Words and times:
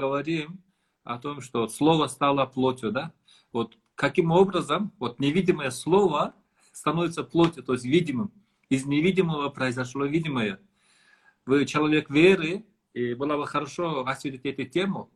говорим 0.00 0.62
о 1.04 1.18
том, 1.18 1.40
что 1.40 1.68
слово 1.68 2.06
стало 2.06 2.46
плотью, 2.46 2.92
да? 2.92 3.12
Вот 3.52 3.76
каким 3.94 4.30
образом 4.30 4.92
вот 4.98 5.18
невидимое 5.18 5.70
слово 5.70 6.34
становится 6.72 7.24
плотью, 7.24 7.62
то 7.62 7.72
есть 7.72 7.84
видимым. 7.84 8.32
Из 8.68 8.86
невидимого 8.86 9.48
произошло 9.48 10.04
видимое. 10.04 10.60
Вы 11.46 11.66
человек 11.66 12.10
веры, 12.10 12.64
и 12.92 13.14
было 13.14 13.36
бы 13.36 13.46
хорошо 13.46 14.06
осветить 14.06 14.44
эту 14.44 14.64
тему. 14.64 15.10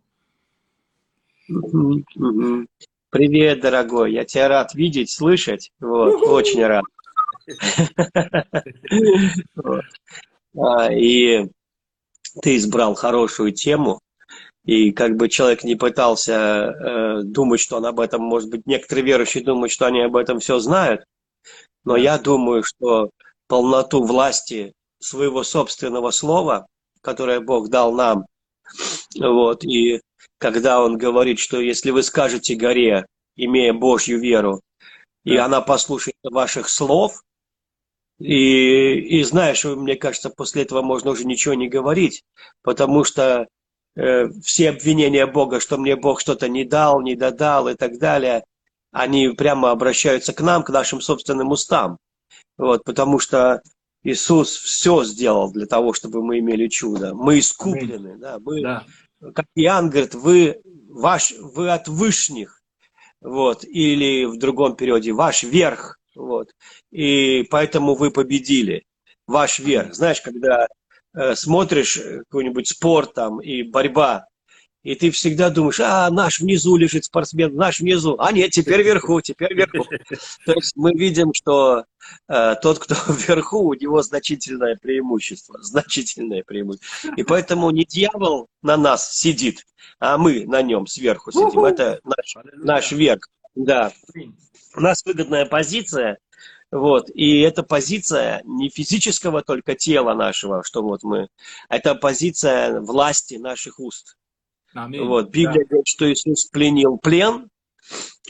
Привет, 3.11 3.61
дорогой. 3.61 4.13
Я 4.13 4.25
тебя 4.25 4.49
рад 4.49 4.75
видеть, 4.75 5.11
слышать. 5.11 5.71
Вот, 5.81 6.23
очень 6.23 6.65
рад. 6.65 6.85
А, 10.55 10.93
и 10.93 11.49
ты 12.43 12.57
избрал 12.57 12.95
хорошую 12.95 13.53
тему. 13.53 14.01
И 14.65 14.93
как 14.93 15.17
бы 15.17 15.29
человек 15.29 15.65
не 15.65 15.75
пытался 15.75 16.33
э, 16.35 17.23
думать, 17.25 17.61
что 17.61 17.79
он 17.79 17.87
об 17.87 17.99
этом, 17.99 18.23
может 18.23 18.49
быть, 18.49 18.67
некоторые 18.67 19.05
верующие 19.05 19.43
думают, 19.43 19.73
что 19.73 19.87
они 19.87 20.01
об 20.01 20.17
этом 20.17 20.39
все 20.39 20.61
знают. 20.61 21.05
Но 21.85 21.97
я 21.97 22.19
думаю, 22.19 22.63
что 22.63 23.11
полноту 23.49 24.05
власти 24.05 24.73
своего 25.01 25.43
собственного 25.43 26.13
слова, 26.13 26.69
которое 27.01 27.41
Бог 27.41 27.71
дал 27.71 27.93
нам, 27.93 28.27
вот, 29.19 29.65
и 29.65 30.01
когда 30.39 30.83
Он 30.83 30.97
говорит, 30.97 31.41
что 31.41 31.61
если 31.61 31.91
вы 31.91 32.03
скажете 32.03 32.55
горе, 32.55 33.07
имея 33.37 33.73
Божью 33.73 34.21
веру, 34.21 34.61
да. 35.25 35.35
и 35.35 35.37
она 35.37 35.61
послушает 35.61 36.17
ваших 36.23 36.69
слов, 36.69 37.23
и, 38.19 39.19
и 39.19 39.25
знаешь, 39.25 39.65
мне 39.65 39.97
кажется, 39.97 40.31
после 40.31 40.63
этого 40.63 40.83
можно 40.83 41.11
уже 41.11 41.25
ничего 41.25 41.55
не 41.55 41.69
говорить, 41.69 42.23
потому 42.63 43.03
что 43.05 43.49
все 43.95 44.71
обвинения 44.71 45.27
Бога, 45.27 45.61
что 45.61 45.77
мне 45.77 45.97
Бог 45.97 46.21
что-то 46.21 46.49
не 46.49 46.65
дал, 46.65 47.01
не 47.03 47.15
додал 47.15 47.69
и 47.69 47.75
так 47.75 47.99
далее, 47.99 48.45
они 48.91 49.29
прямо 49.31 49.71
обращаются 49.71 50.33
к 50.33 50.41
нам, 50.41 50.63
к 50.63 50.71
нашим 50.71 51.01
собственным 51.01 51.51
устам. 51.51 51.99
Вот, 52.57 52.85
потому 52.85 53.19
что 53.19 53.63
Иисус 54.05 54.57
все 54.57 55.05
сделал 55.05 55.51
для 55.53 55.67
того, 55.67 55.93
чтобы 55.93 56.23
мы 56.23 56.39
имели 56.39 56.69
чудо. 56.69 57.15
Мы 57.15 57.39
искуплены, 57.39 58.19
да, 58.19 58.39
мы, 58.41 58.63
да. 58.63 58.85
как 59.35 59.47
Иоанн 59.55 59.91
говорит, 59.91 60.15
вы, 60.15 60.61
ваш, 60.89 61.33
вы 61.39 61.71
от 61.71 61.89
вышних, 61.89 62.63
вот, 63.21 63.65
или 63.65 64.25
в 64.25 64.39
другом 64.39 64.77
периоде, 64.77 65.13
ваш 65.13 65.45
верх, 65.45 65.99
вот, 66.15 66.51
и 66.91 67.45
поэтому 67.51 67.95
вы 67.95 68.11
победили, 68.11 68.85
ваш 69.27 69.61
верх. 69.61 69.95
Знаешь, 69.95 70.21
когда 70.21 70.65
э, 70.65 70.69
смотришь 71.35 72.01
какой-нибудь 72.29 72.69
спорт 72.69 73.15
там 73.15 73.41
и 73.41 73.63
борьба, 73.63 74.27
и 74.83 74.97
ты 74.97 75.13
всегда 75.13 75.49
думаешь, 75.51 75.79
а, 75.79 76.11
наш 76.11 76.41
внизу 76.41 76.77
лежит 76.77 77.05
спортсмен, 77.05 77.55
наш 77.55 77.79
внизу. 77.79 78.17
А 78.19 78.33
нет, 78.33 78.51
теперь 78.51 78.83
вверху, 78.83 79.21
теперь 79.21 79.55
вверху. 79.55 79.85
То 80.47 80.53
есть 80.55 80.73
мы 80.75 80.93
видим, 80.93 81.33
что 81.35 81.85
э, 82.29 82.55
тот, 82.61 82.81
кто 82.81 82.97
вверху, 83.13 83.61
у 83.61 83.75
него 83.75 84.03
значительное 84.03 84.77
преимущество. 84.77 85.63
Значительное 85.63 86.43
преимущество. 86.43 87.13
И 87.17 87.23
поэтому 87.23 87.71
не 87.71 87.85
дьявол 87.85 88.49
на 88.63 88.77
нас 88.77 89.15
сидит, 89.15 89.65
а 90.01 90.19
мы 90.19 90.47
на 90.47 90.63
нем 90.63 90.89
сверху 90.89 91.31
сидим. 91.31 91.65
Это 91.65 92.01
наш, 92.03 92.37
наш 92.57 92.93
верх. 92.93 93.29
Да. 93.55 93.93
У 94.75 94.81
нас 94.81 95.05
выгодная 95.05 95.47
позиция, 95.47 96.19
вот. 96.73 97.11
И 97.11 97.41
эта 97.41 97.63
позиция 97.63 98.41
не 98.45 98.71
физического 98.71 99.43
только 99.43 99.75
тела 99.75 100.15
нашего, 100.15 100.65
что 100.65 100.83
вот 100.83 101.03
мы, 101.03 101.29
это 101.69 101.95
позиция 101.95 102.81
власти 102.81 103.35
наших 103.35 103.79
уст. 103.79 104.17
Аминь. 104.73 105.07
Вот. 105.07 105.29
Библия 105.29 105.65
да. 105.65 105.69
говорит, 105.69 105.87
что 105.87 106.11
Иисус 106.11 106.47
пленил 106.47 106.97
плен, 106.97 107.51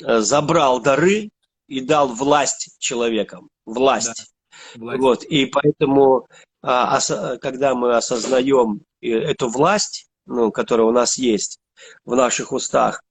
э, 0.04 0.18
забрал 0.18 0.82
дары 0.82 1.30
и 1.68 1.80
дал 1.80 2.08
власть 2.08 2.74
человекам. 2.80 3.48
Власть. 3.64 4.34
Да. 4.74 4.80
власть. 4.80 5.00
Вот. 5.00 5.22
И 5.22 5.46
поэтому, 5.46 6.26
а, 6.62 6.98
когда 7.38 7.76
мы 7.76 7.94
осознаем 7.94 8.82
э, 9.00 9.08
эту 9.10 9.48
власть, 9.48 10.08
ну, 10.26 10.50
которая 10.50 10.88
у 10.88 10.92
нас 10.92 11.16
есть 11.16 11.60
в 12.04 12.16
наших 12.16 12.50
устах, 12.50 13.04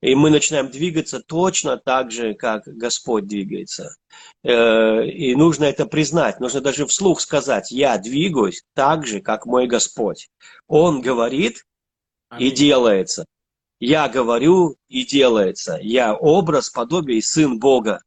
и 0.00 0.14
мы 0.14 0.30
начинаем 0.30 0.70
двигаться 0.70 1.20
точно 1.20 1.76
так 1.76 2.10
же, 2.10 2.34
как 2.34 2.62
Господь 2.66 3.26
двигается. 3.26 3.96
Э, 4.42 5.06
и 5.06 5.34
нужно 5.34 5.64
это 5.64 5.86
признать, 5.86 6.40
нужно 6.40 6.60
даже 6.60 6.86
вслух 6.86 7.20
сказать, 7.20 7.70
я 7.70 7.98
двигаюсь 7.98 8.62
так 8.74 9.06
же, 9.06 9.20
как 9.20 9.46
мой 9.46 9.66
Господь. 9.66 10.28
Он 10.66 11.00
говорит, 11.00 11.64
и 12.38 12.50
делается. 12.50 13.26
Я 13.80 14.08
говорю 14.08 14.76
и 14.88 15.04
делается. 15.04 15.78
Я 15.80 16.14
образ, 16.14 16.70
подобие 16.70 17.18
и 17.18 17.22
сын 17.22 17.58
Бога. 17.58 18.02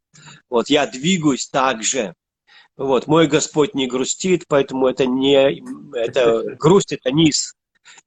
Вот 0.49 0.69
я 0.69 0.87
двигаюсь 0.87 1.47
так 1.47 1.83
же. 1.83 2.13
Вот, 2.77 3.07
мой 3.07 3.27
Господь 3.27 3.73
не 3.73 3.87
грустит, 3.87 4.45
поэтому 4.47 4.87
это 4.87 5.05
не, 5.07 5.63
это 5.95 6.55
грусть 6.59 6.93
это 6.93 7.11
низ, 7.11 7.55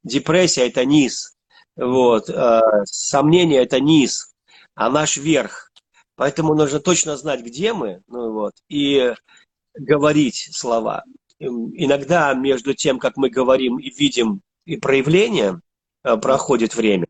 депрессия 0.04 0.68
это 0.68 0.84
низ, 0.84 1.36
вот, 1.76 2.28
э, 2.28 2.60
сомнение 2.84 3.62
это 3.62 3.80
низ, 3.80 4.34
а 4.74 4.90
наш 4.90 5.16
верх. 5.16 5.72
Поэтому 6.16 6.54
нужно 6.54 6.80
точно 6.80 7.16
знать, 7.16 7.42
где 7.42 7.72
мы, 7.72 8.02
ну 8.06 8.32
вот, 8.32 8.52
и 8.68 9.14
говорить 9.74 10.50
слова. 10.52 11.04
Иногда 11.38 12.34
между 12.34 12.74
тем, 12.74 12.98
как 12.98 13.16
мы 13.16 13.30
говорим 13.30 13.78
и 13.78 13.90
видим 13.90 14.42
и 14.66 14.76
проявление, 14.76 15.60
Э, 16.02 16.16
проходит 16.16 16.74
время. 16.74 17.06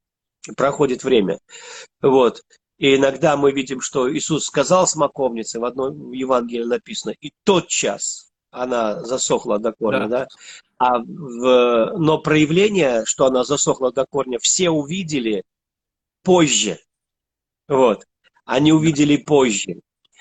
Проходит 0.56 1.04
время. 1.04 1.38
Вот. 2.00 2.42
И 2.78 2.96
иногда 2.96 3.36
мы 3.36 3.52
видим, 3.52 3.80
что 3.80 4.12
Иисус 4.12 4.46
сказал 4.46 4.86
смоковнице, 4.86 5.60
в 5.60 5.64
одном 5.64 6.12
Евангелии 6.12 6.64
написано, 6.64 7.14
и 7.20 7.32
тот 7.44 7.68
час 7.68 8.30
она 8.50 9.04
засохла 9.04 9.58
до 9.58 9.72
корня, 9.72 10.08
да. 10.08 10.20
да? 10.20 10.28
А 10.80 10.98
в, 10.98 11.92
но 11.98 12.16
проявление, 12.16 13.04
что 13.04 13.26
она 13.26 13.44
засохла 13.44 13.92
до 13.92 14.06
корня, 14.06 14.38
все 14.40 14.70
увидели 14.70 15.44
позже. 16.22 16.78
Вот. 17.68 18.06
Они 18.46 18.72
увидели 18.72 19.18
позже. 19.18 19.80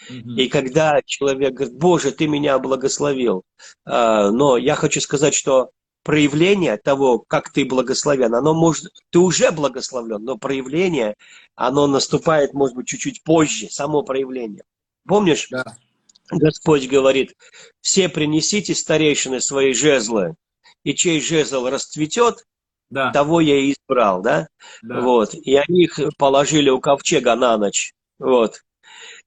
И 0.10 0.50
когда 0.50 1.02
человек 1.06 1.54
говорит, 1.54 1.78
Боже, 1.78 2.12
ты 2.12 2.28
меня 2.28 2.60
благословил, 2.60 3.44
а, 3.86 4.32
но 4.32 4.58
я 4.58 4.76
хочу 4.76 5.00
сказать, 5.00 5.34
что 5.34 5.70
проявление 6.04 6.76
того, 6.76 7.20
как 7.20 7.54
ты 7.54 7.64
благословен, 7.64 8.36
оно 8.36 8.54
может, 8.54 8.92
ты 9.12 9.20
уже 9.20 9.52
благословлен, 9.52 10.22
но 10.26 10.38
проявление, 10.38 11.16
оно 11.56 11.88
наступает, 11.88 12.54
может 12.54 12.76
быть, 12.76 12.88
чуть-чуть 12.88 13.24
позже, 13.24 13.70
само 13.70 14.04
проявление. 14.04 14.64
Помнишь? 15.08 15.48
Да. 15.50 15.78
Господь 16.30 16.88
говорит, 16.88 17.34
все 17.80 18.10
принесите 18.10 18.76
старейшины 18.76 19.40
свои 19.40 19.74
жезлы, 19.74 20.36
и 20.84 20.96
чей 20.96 21.22
жезл 21.22 21.68
расцветет, 21.68 22.46
да. 22.90 23.12
того 23.12 23.42
я 23.42 23.58
и 23.58 23.74
избрал, 23.74 24.22
да? 24.22 24.48
да? 24.82 25.02
Вот. 25.02 25.34
И 25.34 25.56
они 25.56 25.84
их 25.84 26.00
положили 26.18 26.70
у 26.70 26.80
ковчега 26.80 27.36
на 27.36 27.58
ночь. 27.58 27.94
Вот. 28.18 28.62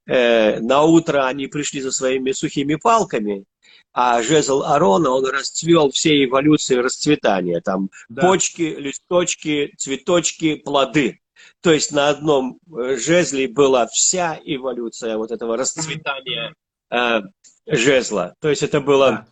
Э, 0.06 0.58
на 0.60 0.82
утро 0.82 1.26
они 1.26 1.46
пришли 1.46 1.80
за 1.80 1.92
своими 1.92 2.32
сухими 2.32 2.74
палками, 2.74 3.44
а 3.92 4.22
жезл 4.22 4.62
Арона, 4.62 5.10
он 5.10 5.26
расцвел 5.26 5.90
всей 5.90 6.24
эволюции 6.26 6.76
расцветания. 6.76 7.60
Там 7.60 7.90
да. 8.08 8.22
почки, 8.22 8.62
листочки, 8.62 9.72
цветочки, 9.76 10.56
плоды. 10.56 11.20
То 11.60 11.72
есть 11.72 11.92
на 11.92 12.08
одном 12.08 12.58
э, 12.76 12.96
жезле 12.96 13.48
была 13.48 13.86
вся 13.86 14.38
эволюция 14.44 15.16
вот 15.16 15.30
этого 15.30 15.56
расцветания 15.56 16.54
э, 16.90 17.20
жезла. 17.66 18.34
То 18.40 18.48
есть 18.48 18.62
это 18.62 18.80
было. 18.80 19.26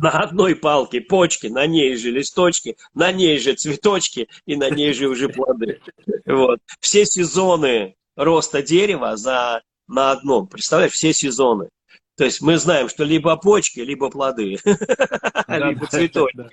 На 0.00 0.10
одной 0.10 0.56
палке 0.56 1.00
почки, 1.00 1.48
на 1.48 1.66
ней 1.66 1.94
же 1.96 2.10
листочки, 2.10 2.76
на 2.94 3.12
ней 3.12 3.38
же 3.38 3.52
цветочки 3.52 4.28
и 4.46 4.56
на 4.56 4.70
ней 4.70 4.94
же 4.94 5.08
уже 5.08 5.28
плоды. 5.28 5.80
Вот. 6.24 6.60
Все 6.80 7.04
сезоны 7.04 7.96
роста 8.16 8.62
дерева 8.62 9.16
за, 9.16 9.62
на 9.86 10.12
одном. 10.12 10.46
Представляешь, 10.46 10.92
все 10.92 11.12
сезоны. 11.12 11.68
То 12.16 12.24
есть 12.24 12.40
мы 12.40 12.56
знаем, 12.56 12.88
что 12.88 13.04
либо 13.04 13.36
почки, 13.36 13.80
либо 13.80 14.10
плоды, 14.10 14.58
либо 15.48 15.86
цветочки. 15.86 16.48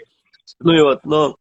Ну 0.60 0.74
и 0.74 0.82
вот, 0.82 1.06
но 1.06 1.38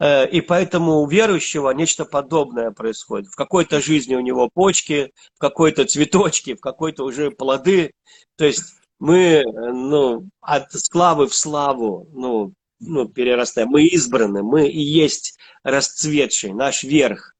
э, 0.00 0.28
и 0.28 0.40
поэтому 0.40 1.00
у 1.00 1.08
верующего 1.08 1.70
нечто 1.70 2.04
подобное 2.04 2.72
происходит. 2.72 3.28
В 3.28 3.36
какой-то 3.36 3.80
жизни 3.80 4.16
у 4.16 4.20
него 4.20 4.48
почки, 4.52 5.12
в 5.34 5.38
какой-то 5.38 5.84
цветочки, 5.84 6.54
в 6.54 6.60
какой-то 6.60 7.04
уже 7.04 7.30
плоды. 7.30 7.92
То 8.36 8.44
есть 8.44 8.81
мы 9.02 9.42
ну, 9.44 10.28
от 10.40 10.70
славы 10.70 11.26
в 11.26 11.34
славу 11.34 12.08
ну, 12.12 12.52
ну, 12.78 13.08
перерастаем. 13.08 13.68
Мы 13.68 13.86
избраны, 13.86 14.44
мы 14.44 14.68
и 14.68 14.80
есть 14.80 15.36
расцветший, 15.64 16.52
наш 16.52 16.84
верх. 16.84 17.34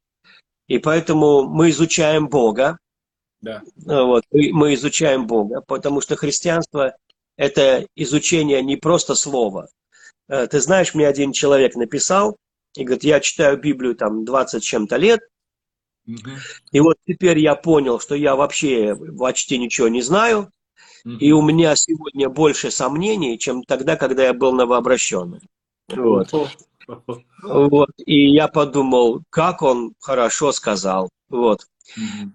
И 0.66 0.78
поэтому 0.78 1.44
мы 1.44 1.70
изучаем 1.70 2.26
Бога, 2.26 2.78
да. 3.40 3.62
А, 3.86 4.02
вот, 4.02 4.24
мы 4.32 4.74
изучаем 4.74 5.28
Бога, 5.28 5.60
потому 5.60 6.00
что 6.00 6.16
христианство– 6.16 6.96
это 7.36 7.86
изучение 7.94 8.60
не 8.62 8.76
просто 8.76 9.14
слова. 9.14 9.68
Э, 10.28 10.48
ты 10.48 10.60
знаешь, 10.60 10.94
мне 10.94 11.06
один 11.06 11.30
человек 11.30 11.76
написал, 11.76 12.36
И 12.74 12.82
говорит, 12.82 13.04
я 13.04 13.20
читаю 13.20 13.56
Библию 13.56 13.94
там 13.94 14.24
20 14.24 14.62
с 14.62 14.66
чем-то 14.66 14.96
лет, 14.96 15.20
и 16.72 16.80
вот 16.80 16.96
теперь 17.06 17.38
я 17.38 17.54
понял, 17.54 18.00
что 18.00 18.16
я 18.16 18.34
вообще 18.34 18.96
почти 18.96 19.58
ничего 19.58 19.86
не 19.86 20.02
знаю, 20.02 20.50
И 21.04 21.32
у 21.32 21.42
меня 21.42 21.74
сегодня 21.76 22.28
больше 22.28 22.70
сомнений, 22.70 23.38
чем 23.38 23.64
тогда, 23.64 23.96
когда 23.96 24.24
я 24.24 24.34
был 24.34 24.52
новообращенным. 24.52 25.40
Вот. 25.88 26.32
Вот. 27.42 27.90
И 28.06 28.30
я 28.30 28.48
подумал, 28.48 29.22
как 29.30 29.62
он 29.62 29.94
хорошо 30.00 30.52
сказал. 30.52 31.08
Вот. 31.28 31.66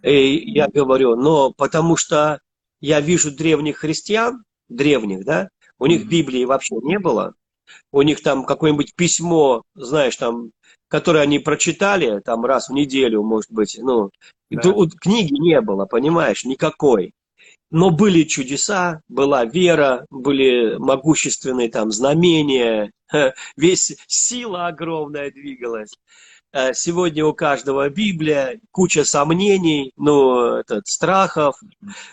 И 0.03 0.51
я 0.51 0.67
говорю, 0.67 1.15
но 1.15 1.51
потому 1.51 1.95
что 1.95 2.39
я 2.81 2.99
вижу 3.01 3.31
древних 3.31 3.77
христиан, 3.77 4.43
древних, 4.69 5.25
да, 5.25 5.49
у 5.79 5.85
них. 5.85 6.07
Библии 6.07 6.45
вообще 6.45 6.75
не 6.81 6.99
было. 6.99 7.33
У 7.91 8.01
них 8.01 8.21
там 8.21 8.45
какое-нибудь 8.45 8.95
письмо, 8.95 9.63
знаешь, 9.75 10.15
там, 10.15 10.51
которое 10.87 11.23
они 11.23 11.39
прочитали 11.39 12.19
там 12.19 12.45
раз 12.45 12.69
в 12.69 12.73
неделю, 12.73 13.23
может 13.23 13.51
быть, 13.51 13.77
ну, 13.81 14.09
Да. 14.49 14.61
книги 15.01 15.33
не 15.33 15.59
было, 15.61 15.85
понимаешь, 15.85 16.45
никакой. 16.45 17.13
Но 17.69 17.89
были 17.89 18.23
чудеса, 18.23 19.01
была 19.09 19.43
вера, 19.45 20.05
были 20.09 20.77
могущественные 20.77 21.69
там 21.69 21.91
знамения, 21.91 22.91
весь 23.57 23.97
сила 24.07 24.67
огромная 24.67 25.31
двигалась. 25.31 25.91
Э, 26.53 26.73
Сегодня 26.73 27.25
у 27.25 27.33
каждого 27.33 27.89
Библия, 27.89 28.59
куча 28.71 29.03
сомнений, 29.03 29.91
ну, 29.97 30.55
этот, 30.55 30.87
страхов, 30.87 31.59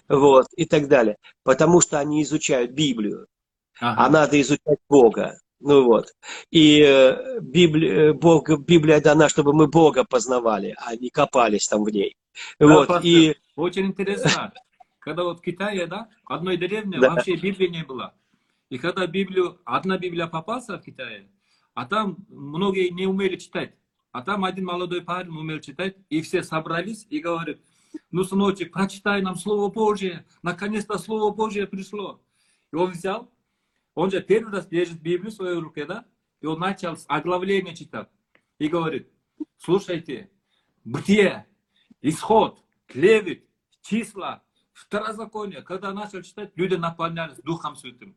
вот, 0.08 0.46
и 0.56 0.64
так 0.64 0.88
далее. 0.88 1.16
Потому 1.44 1.80
что 1.80 1.98
они 1.98 2.22
изучают 2.22 2.72
Библию, 2.72 3.26
Ага. 3.80 4.04
а 4.04 4.10
надо 4.10 4.40
изучать 4.40 4.78
Бога. 4.88 5.38
Ну 5.60 5.84
вот. 5.84 6.08
И 6.50 6.80
э, 6.80 7.40
Библия, 7.40 8.12
Бог, 8.12 8.50
Библия 8.60 9.00
дана, 9.00 9.28
чтобы 9.28 9.54
мы 9.54 9.66
Бога 9.68 10.04
познавали, 10.04 10.74
а 10.78 10.94
не 10.96 11.10
копались 11.10 11.68
там 11.68 11.84
в 11.84 11.90
ней. 11.90 12.16
Да, 12.58 12.66
Вот. 12.66 13.04
И 13.04 13.36
Очень 13.56 13.86
интересно. 13.86 14.52
Когда 15.04 15.22
вот 15.22 15.40
в 15.40 15.42
Китае, 15.42 15.86
да, 15.86 16.08
одной 16.24 16.56
деревне 16.56 16.98
Да. 16.98 17.10
вообще 17.10 17.36
Библии 17.36 17.68
не 17.68 17.84
было. 17.84 18.14
И 18.70 18.78
когда 18.78 19.06
Библию, 19.06 19.60
одна 19.66 19.98
Библия 19.98 20.26
попалась 20.26 20.66
в 20.66 20.78
Китае, 20.78 21.30
а 21.74 21.84
там 21.84 22.16
многие 22.30 22.88
не 22.88 23.06
умели 23.06 23.36
читать. 23.36 23.74
А 24.12 24.22
там 24.22 24.46
один 24.46 24.64
молодой 24.64 25.02
парень 25.02 25.28
умел 25.28 25.60
читать, 25.60 25.96
и 26.08 26.22
все 26.22 26.42
собрались 26.42 27.06
и 27.10 27.18
говорят, 27.18 27.58
ну, 28.10 28.24
сыночек, 28.24 28.72
прочитай 28.72 29.20
нам 29.20 29.36
Слово 29.36 29.70
Божье. 29.70 30.24
Наконец-то 30.42 30.96
Слово 30.96 31.34
Божье 31.34 31.66
пришло. 31.66 32.22
И 32.72 32.76
он 32.76 32.92
взял, 32.92 33.30
он 33.94 34.10
же 34.10 34.22
первый 34.22 34.54
раз 34.54 34.66
держит 34.66 35.02
Библию 35.02 35.32
в 35.32 35.34
своей 35.34 35.58
руке, 35.58 35.84
да? 35.84 36.06
И 36.40 36.46
он 36.46 36.58
начал 36.58 36.96
с 36.96 37.04
оглавления 37.08 37.74
читать. 37.74 38.08
И 38.58 38.68
говорит, 38.68 39.10
слушайте, 39.58 40.30
бытие, 40.82 41.46
исход, 42.00 42.64
левит, 42.94 43.46
числа, 43.82 44.42
второзаконие. 44.74 45.62
Когда 45.62 45.92
начал 45.92 46.20
читать, 46.22 46.52
люди 46.56 46.74
наполнялись 46.74 47.38
Духом 47.38 47.76
Святым. 47.76 48.14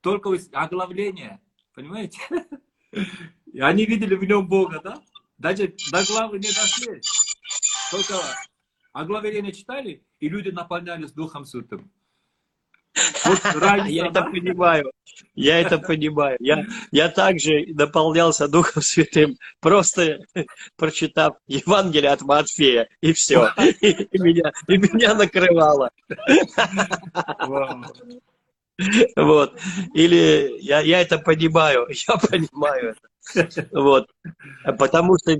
Только 0.00 0.32
из 0.34 0.48
оглавления, 0.52 1.42
понимаете? 1.74 2.20
И 3.52 3.60
они 3.60 3.86
видели 3.86 4.14
в 4.14 4.22
нем 4.22 4.46
Бога, 4.46 4.80
да? 4.80 5.02
Даже 5.38 5.74
до 5.90 6.04
главы 6.06 6.38
не 6.38 6.48
дошли. 6.48 7.00
Только 7.90 8.14
оглавление 8.92 9.52
читали, 9.52 10.06
и 10.18 10.28
люди 10.28 10.48
наполнялись 10.50 11.12
Духом 11.12 11.44
Святым. 11.44 11.90
Разница, 13.54 13.88
я 13.88 14.06
это 14.06 14.22
понимаю. 14.22 14.92
Я 15.34 15.60
это 15.60 15.78
понимаю. 15.78 16.36
Я, 16.40 16.64
я 16.90 17.08
также 17.08 17.66
наполнялся 17.74 18.48
Духом 18.48 18.82
Святым, 18.82 19.36
просто 19.60 20.20
прочитав 20.76 21.36
Евангелие 21.46 22.10
от 22.10 22.22
Матфея, 22.22 22.88
и 23.00 23.12
все. 23.12 23.50
И, 23.80 23.90
и 23.90 24.18
меня, 24.18 24.52
и 24.66 24.76
меня 24.76 25.14
накрывало. 25.14 25.90
Вау. 27.38 27.84
Вот. 29.16 29.58
Или 29.94 30.58
я, 30.60 30.80
я 30.80 31.00
это 31.00 31.18
понимаю, 31.18 31.86
я 32.08 32.16
понимаю 32.16 32.94
это. 33.34 33.68
Вот. 33.72 34.08
Потому 34.78 35.16
что 35.18 35.32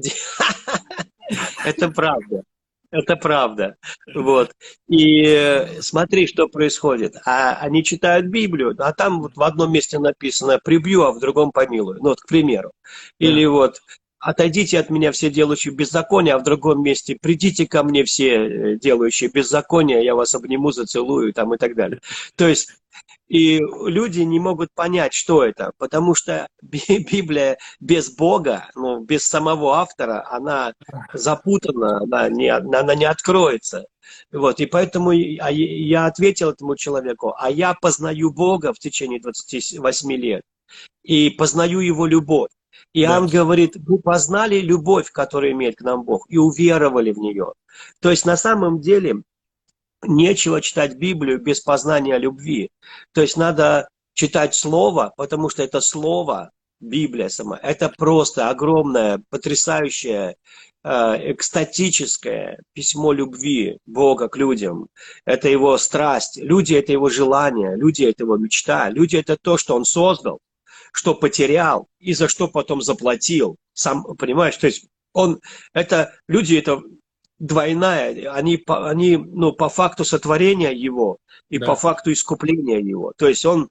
это 1.64 1.90
правда. 1.90 2.42
Это 2.90 3.16
правда. 3.16 3.76
Вот. 4.14 4.52
И 4.88 5.22
э, 5.24 5.82
смотри, 5.82 6.26
что 6.26 6.48
происходит. 6.48 7.16
А 7.24 7.56
они 7.56 7.84
читают 7.84 8.26
Библию, 8.26 8.74
а 8.78 8.92
там 8.92 9.20
вот 9.20 9.36
в 9.36 9.42
одном 9.42 9.72
месте 9.72 9.98
написано 9.98 10.58
«прибью, 10.62 11.02
а 11.02 11.12
в 11.12 11.18
другом 11.20 11.52
помилую». 11.52 11.98
Ну 12.00 12.10
вот, 12.10 12.20
к 12.20 12.28
примеру. 12.28 12.72
Или 13.18 13.44
вот 13.44 13.80
«отойдите 14.26 14.78
от 14.80 14.90
меня 14.90 15.12
все 15.12 15.30
делающие 15.30 15.72
беззаконие», 15.72 16.34
а 16.34 16.38
в 16.38 16.42
другом 16.42 16.82
месте 16.82 17.16
«придите 17.20 17.66
ко 17.66 17.84
мне 17.84 18.04
все 18.04 18.34
э, 18.34 18.78
делающие 18.78 19.30
беззаконие, 19.30 20.04
я 20.04 20.14
вас 20.14 20.34
обниму, 20.34 20.72
зацелую» 20.72 21.32
там 21.32 21.54
и 21.54 21.58
так 21.58 21.76
далее. 21.76 22.00
То 22.34 22.48
есть 22.48 22.70
и 23.28 23.60
люди 23.86 24.20
не 24.20 24.40
могут 24.40 24.72
понять, 24.74 25.12
что 25.12 25.44
это, 25.44 25.72
потому 25.78 26.14
что 26.14 26.48
Би- 26.60 27.06
Библия 27.10 27.58
без 27.78 28.10
Бога, 28.10 28.68
ну, 28.74 29.00
без 29.00 29.26
самого 29.26 29.76
автора, 29.76 30.26
она 30.30 30.74
запутана, 31.12 31.98
она 32.02 32.28
не, 32.28 32.48
она 32.48 32.94
не 32.96 33.04
откроется. 33.04 33.86
Вот, 34.32 34.60
и 34.60 34.66
поэтому 34.66 35.10
а 35.10 35.50
я 35.50 36.06
ответил 36.06 36.50
этому 36.50 36.76
человеку, 36.76 37.34
а 37.38 37.50
я 37.50 37.74
познаю 37.74 38.32
Бога 38.32 38.72
в 38.72 38.78
течение 38.78 39.20
28 39.20 40.12
лет 40.12 40.42
и 41.02 41.30
познаю 41.30 41.80
Его 41.80 42.06
любовь. 42.06 42.50
И 42.92 43.04
Да. 43.04 43.20
говорит, 43.20 43.76
вы 43.76 43.98
познали 43.98 44.60
любовь, 44.60 45.10
которую 45.10 45.52
имеет 45.52 45.76
к 45.76 45.82
нам 45.82 46.02
Бог, 46.02 46.26
и 46.28 46.38
уверовали 46.38 47.12
в 47.12 47.18
нее. 47.18 47.52
То 48.00 48.10
есть 48.10 48.24
на 48.24 48.36
самом 48.36 48.80
деле 48.80 49.22
нечего 50.02 50.60
читать 50.60 50.96
Библию 50.96 51.40
без 51.40 51.60
познания 51.60 52.18
любви. 52.18 52.70
То 53.12 53.20
есть 53.20 53.36
надо 53.36 53.88
читать 54.14 54.54
Слово, 54.54 55.12
потому 55.16 55.48
что 55.50 55.62
это 55.62 55.80
Слово, 55.80 56.50
Библия 56.80 57.28
сама, 57.28 57.58
это 57.62 57.92
просто 57.96 58.50
огромное, 58.50 59.22
потрясающее, 59.30 60.36
э, 60.84 61.32
экстатическое 61.32 62.60
письмо 62.74 63.12
любви 63.12 63.78
Бога 63.86 64.28
к 64.28 64.36
людям. 64.36 64.88
Это 65.24 65.48
его 65.48 65.78
страсть. 65.78 66.36
Люди– 66.36 66.74
это 66.76 66.92
его 66.92 67.08
желание, 67.08 67.76
люди– 67.76 68.04
это 68.04 68.24
его 68.24 68.36
мечта, 68.36 68.90
люди– 68.90 69.16
это 69.18 69.36
то, 69.36 69.56
что 69.56 69.74
он 69.74 69.84
создал, 69.84 70.38
что 70.96 71.14
потерял 71.14 71.88
и 71.98 72.14
за 72.14 72.26
что 72.26 72.48
потом 72.48 72.80
заплатил. 72.80 73.56
Сам, 73.74 74.02
понимаешь, 74.16 74.56
то 74.56 74.66
есть 74.66 74.86
он, 75.12 75.40
это, 75.74 76.14
люди– 76.26 76.54
это 76.56 76.82
двойная, 77.38 78.32
они, 78.32 78.62
они 78.66 79.18
ну, 79.18 79.52
по 79.52 79.68
факту 79.68 80.06
сотворения 80.06 80.72
его 80.72 81.18
и 81.50 81.58
Да. 81.58 81.66
по 81.66 81.76
факту 81.76 82.12
искупления 82.12 82.80
его. 82.80 83.12
То 83.18 83.28
есть 83.28 83.44
он, 83.44 83.68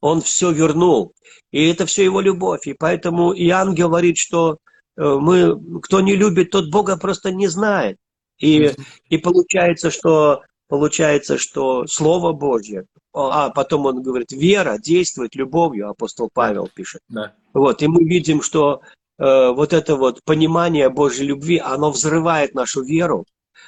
он 0.00 0.22
все 0.22 0.50
вернул. 0.50 1.12
И 1.52 1.68
это 1.68 1.84
все 1.84 2.04
его 2.04 2.22
любовь. 2.22 2.66
И 2.66 2.72
поэтому 2.72 3.34
Иоанн 3.34 3.74
говорит, 3.74 4.16
что 4.16 4.56
э, 4.96 5.02
мы, 5.02 5.80
кто 5.82 6.00
не 6.00 6.16
любит, 6.16 6.50
тот 6.50 6.70
Бога 6.70 6.96
просто 6.96 7.32
не 7.32 7.48
знает. 7.48 7.98
И, 8.38 8.72
и 9.10 9.18
получается, 9.18 9.90
что 9.90 10.42
получается, 10.74 11.38
что 11.38 11.86
Слово 11.86 12.32
Божье, 12.32 12.86
а 13.12 13.50
потом 13.50 13.86
он 13.86 14.02
говорит, 14.02 14.32
вера 14.32 14.76
действует 14.76 15.36
любовью, 15.36 15.88
апостол 15.88 16.28
Павел 16.34 16.66
пишет. 16.66 17.00
Да. 17.08 17.32
Вот, 17.52 17.80
и 17.80 17.86
мы 17.86 18.02
видим, 18.02 18.42
что 18.42 18.80
э, 19.20 19.50
вот 19.52 19.72
это 19.72 19.94
вот 19.94 20.24
понимание 20.24 20.88
Божьей 20.88 21.26
любви, 21.26 21.58
оно 21.58 21.92
взрывает 21.92 22.56
нашу 22.56 22.82
веру, 22.82 23.24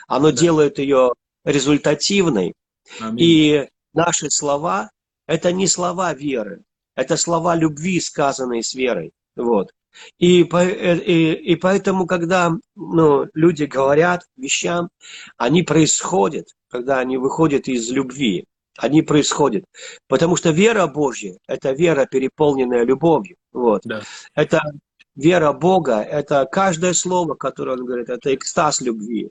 оно 0.08 0.32
Да. 0.32 0.36
делает 0.36 0.80
ее 0.80 1.12
результативной. 1.44 2.54
Аминь. 2.98 3.18
И 3.20 3.68
наши 3.94 4.28
слова– 4.28 4.90
это 5.28 5.52
не 5.52 5.68
слова 5.68 6.12
веры, 6.12 6.64
это 6.96 7.16
слова 7.16 7.54
любви, 7.54 8.00
сказанные 8.00 8.64
с 8.64 8.74
верой. 8.74 9.12
Вот. 9.36 9.70
И, 10.18 10.42
э, 10.42 10.96
и, 10.98 11.32
и 11.52 11.54
поэтому, 11.54 12.04
когда 12.06 12.50
ну, 12.74 13.28
люди 13.32 13.62
говорят 13.62 14.24
вещам, 14.36 14.88
они 15.36 15.62
происходят, 15.62 16.48
когда 16.76 16.98
они 17.00 17.16
выходят 17.16 17.68
из 17.68 17.90
любви. 17.90 18.44
Они 18.78 19.00
происходят. 19.02 19.64
Потому 20.06 20.36
что 20.36 20.50
вера 20.50 20.86
Божья– 20.86 21.38
это 21.48 21.72
вера, 21.72 22.06
переполненная 22.06 22.84
любовью. 22.84 23.36
Вот. 23.52 23.82
Да. 23.84 24.02
Это 24.34 24.60
вера 25.14 25.52
Бога, 25.52 26.02
это 26.02 26.46
каждое 26.50 26.92
слово, 26.92 27.34
которое 27.34 27.72
он 27.78 27.86
говорит, 27.86 28.10
это 28.10 28.34
экстаз 28.34 28.82
любви. 28.82 29.30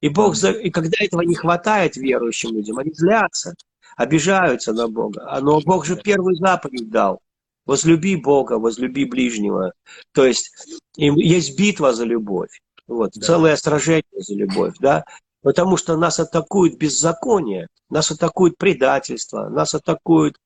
И, 0.00 0.08
Бог, 0.08 0.36
за- 0.36 0.52
и 0.52 0.70
когда 0.70 0.96
этого 1.00 1.22
не 1.22 1.34
хватает 1.34 1.96
верующим 1.96 2.50
людям, 2.54 2.78
они 2.78 2.92
злятся, 2.94 3.54
обижаются 3.96 4.72
на 4.72 4.86
Бога. 4.86 5.24
А, 5.28 5.40
Но 5.40 5.60
Бог 5.60 5.84
же 5.86 5.96
первую 5.96 6.36
заповедь 6.36 6.88
дал. 6.90 7.18
Возлюби 7.66 8.14
Бога, 8.14 8.58
возлюби 8.58 9.04
ближнего. 9.06 9.72
То 10.12 10.24
есть 10.24 10.52
им 10.96 11.16
есть 11.16 11.58
битва 11.58 11.92
за 11.94 12.04
любовь. 12.04 12.60
Вот, 12.86 13.10
Да. 13.14 13.26
целое 13.26 13.56
сражение 13.56 14.04
за 14.12 14.34
любовь, 14.34 14.74
да. 14.78 15.04
Потому 15.44 15.76
что 15.76 15.98
нас 15.98 16.18
атакует 16.18 16.78
беззаконие, 16.78 17.68
нас 17.90 18.10
атакует 18.10 18.56
предательство, 18.56 19.50
нас 19.50 19.74
атакует 19.74 20.38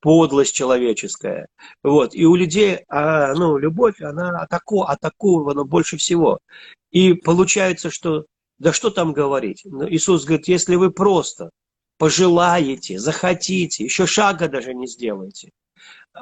подлость 0.00 0.54
человеческая. 0.54 1.48
Вот. 1.82 2.14
И 2.14 2.24
у 2.24 2.36
людей, 2.36 2.84
а, 2.88 3.34
ну, 3.34 3.58
любовь, 3.58 4.00
она 4.00 4.30
атаку, 4.40 4.82
атакована 4.82 5.64
больше 5.64 5.96
всего. 5.96 6.38
И 6.92 7.14
получается, 7.14 7.90
что, 7.90 8.26
да 8.60 8.72
что 8.72 8.90
там 8.90 9.12
говорить? 9.12 9.62
Ну, 9.64 9.88
Иисус 9.88 10.24
говорит, 10.24 10.46
если 10.46 10.76
вы 10.76 10.92
просто 10.92 11.50
пожелаете, 11.98 13.00
захотите, 13.00 13.82
еще 13.82 14.06
шага 14.06 14.48
даже 14.48 14.72
не 14.72 14.86
сделаете, 14.86 15.50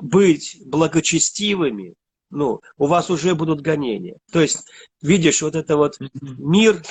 быть 0.00 0.56
благочестивыми, 0.64 1.96
ну, 2.32 2.60
у 2.78 2.86
вас 2.86 3.10
уже 3.10 3.34
будут 3.34 3.60
гонения. 3.60 4.16
То 4.32 4.40
есть, 4.40 4.66
видишь, 5.00 5.42
вот 5.42 5.54
это 5.54 5.76
вот 5.76 5.98
мир, 6.20 6.82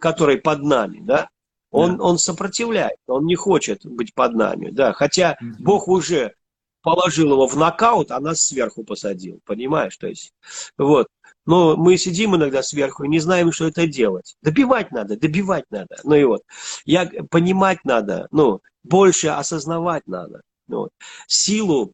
который 0.00 0.38
под 0.38 0.62
нами, 0.62 1.00
да, 1.00 1.28
он, 1.70 2.00
он 2.00 2.18
сопротивляется, 2.18 3.02
он 3.08 3.24
не 3.26 3.34
хочет 3.34 3.84
быть 3.84 4.14
под 4.14 4.34
нами, 4.34 4.70
да, 4.70 4.92
хотя 4.92 5.36
Бог 5.58 5.88
уже 5.88 6.34
положил 6.82 7.32
его 7.32 7.48
в 7.48 7.56
нокаут, 7.56 8.10
а 8.10 8.20
нас 8.20 8.42
сверху 8.42 8.84
посадил, 8.84 9.40
понимаешь, 9.44 9.96
то 9.96 10.06
есть, 10.06 10.32
вот. 10.78 11.08
Но 11.46 11.76
мы 11.76 11.98
сидим 11.98 12.36
иногда 12.36 12.62
сверху 12.62 13.04
и 13.04 13.08
не 13.08 13.18
знаем, 13.18 13.52
что 13.52 13.66
это 13.66 13.86
делать. 13.86 14.34
Добивать 14.40 14.92
надо, 14.92 15.18
добивать 15.18 15.64
надо. 15.70 15.98
Ну 16.02 16.14
и 16.14 16.24
вот, 16.24 16.42
я, 16.86 17.10
понимать 17.30 17.84
надо, 17.84 18.28
ну, 18.30 18.60
больше 18.82 19.28
осознавать 19.28 20.06
надо. 20.06 20.40
Ну, 20.68 20.78
вот. 20.78 20.90
Силу 21.26 21.92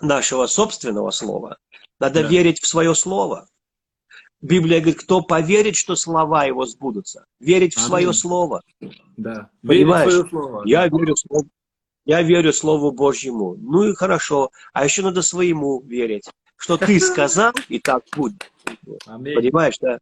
нашего 0.00 0.46
собственного 0.46 1.10
слова 1.10 1.58
надо 2.04 2.22
да. 2.22 2.28
верить 2.28 2.60
в 2.60 2.66
свое 2.66 2.94
слово. 2.94 3.48
Библия 4.42 4.80
говорит, 4.80 5.00
кто 5.00 5.22
поверит, 5.22 5.74
что 5.74 5.96
слова 5.96 6.44
его 6.44 6.66
сбудутся. 6.66 7.24
Верить 7.40 7.74
в 7.74 7.78
Аминь. 7.78 7.86
свое 7.86 8.12
слово. 8.12 8.62
Да. 9.16 9.48
Понимаешь? 9.66 10.12
Верить 10.12 10.26
в 10.26 10.28
свое 10.28 10.42
слово. 10.42 10.62
Я 10.66 10.88
верю 10.88 11.14
в 11.14 11.18
слово. 11.18 11.44
Я 12.04 12.20
верю 12.20 12.52
Слову 12.52 12.92
Божьему. 12.92 13.56
Ну 13.58 13.84
и 13.84 13.94
хорошо. 13.94 14.50
А 14.74 14.84
еще 14.84 15.00
надо 15.00 15.22
своему 15.22 15.80
верить. 15.80 16.28
Что 16.56 16.76
ты 16.76 17.00
сказал, 17.12 17.54
и 17.70 17.78
так 17.78 18.04
будет. 18.14 18.52
Аминь. 19.06 19.34
Понимаешь, 19.34 19.78
да? 19.80 19.98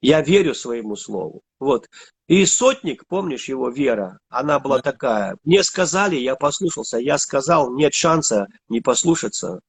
Я 0.00 0.20
верю 0.20 0.56
своему 0.56 0.96
слову. 0.96 1.42
Вот. 1.60 1.88
И 2.26 2.44
сотник, 2.46 3.06
помнишь 3.06 3.48
его 3.48 3.68
вера, 3.70 4.18
она 4.28 4.58
была 4.58 4.80
такая. 4.80 5.36
Мне 5.44 5.62
сказали, 5.62 6.16
я 6.16 6.34
послушался. 6.34 6.98
Я 6.98 7.16
сказал, 7.16 7.72
нет 7.72 7.94
шанса 7.94 8.48
не 8.68 8.80
послушаться. 8.80 9.60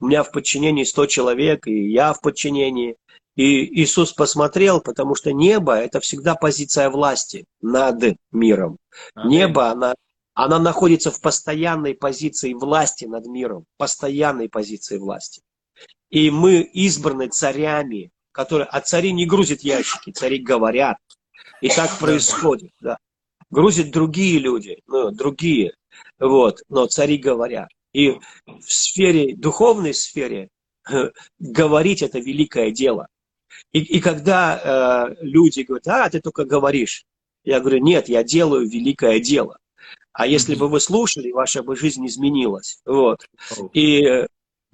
У 0.00 0.06
меня 0.06 0.22
в 0.22 0.30
подчинении 0.30 0.84
100 0.84 1.06
человек, 1.06 1.66
и 1.66 1.90
я 1.90 2.12
в 2.12 2.20
подчинении. 2.20 2.96
И 3.36 3.82
Иисус 3.82 4.12
посмотрел, 4.12 4.80
потому 4.80 5.14
что 5.14 5.32
небо– 5.32 5.74
это 5.76 6.00
всегда 6.00 6.34
позиция 6.34 6.90
власти 6.90 7.44
над 7.60 8.16
миром. 8.32 8.78
Аминь. 9.14 9.38
Небо, 9.38 9.70
она, 9.70 9.94
она 10.34 10.58
находится 10.58 11.10
в 11.10 11.20
постоянной 11.20 11.94
позиции 11.94 12.52
власти 12.52 13.04
над 13.04 13.26
миром, 13.26 13.64
постоянной 13.76 14.48
позиции 14.48 14.98
власти. 14.98 15.42
И 16.10 16.30
мы 16.30 16.62
избраны 16.62 17.28
царями, 17.28 18.10
которые, 18.32 18.66
а 18.66 18.80
цари 18.80 19.12
не 19.12 19.26
грузят 19.26 19.60
ящики, 19.60 20.10
цари 20.10 20.38
говорят. 20.38 20.98
И 21.60 21.68
так 21.68 21.98
происходит, 21.98 22.72
да. 22.80 22.98
Грузят 23.50 23.90
другие 23.90 24.38
люди, 24.38 24.80
ну, 24.86 25.10
другие, 25.10 25.74
вот, 26.18 26.62
но 26.68 26.86
цари 26.86 27.16
говорят. 27.16 27.68
И 27.98 28.16
в 28.46 28.72
сфере, 28.72 29.34
духовной 29.34 29.92
сфере, 29.92 30.50
говорить 31.40 32.00
это 32.00 32.20
великое 32.20 32.70
дело. 32.70 33.08
И, 33.72 33.80
и 33.80 34.00
когда 34.00 35.08
э, 35.10 35.16
люди 35.20 35.62
говорят, 35.62 35.88
а, 35.88 36.08
ты 36.08 36.20
только 36.20 36.44
говоришь, 36.44 37.04
я 37.42 37.58
говорю, 37.58 37.78
нет, 37.78 38.08
я 38.08 38.22
делаю 38.22 38.68
великое 38.68 39.18
дело. 39.18 39.58
А 40.12 40.28
если 40.28 40.54
бы 40.54 40.68
вы 40.68 40.78
слушали, 40.78 41.32
ваша 41.32 41.64
бы 41.64 41.74
жизнь 41.74 42.06
изменилась. 42.06 42.80
Вот. 42.86 43.26
И 43.72 44.26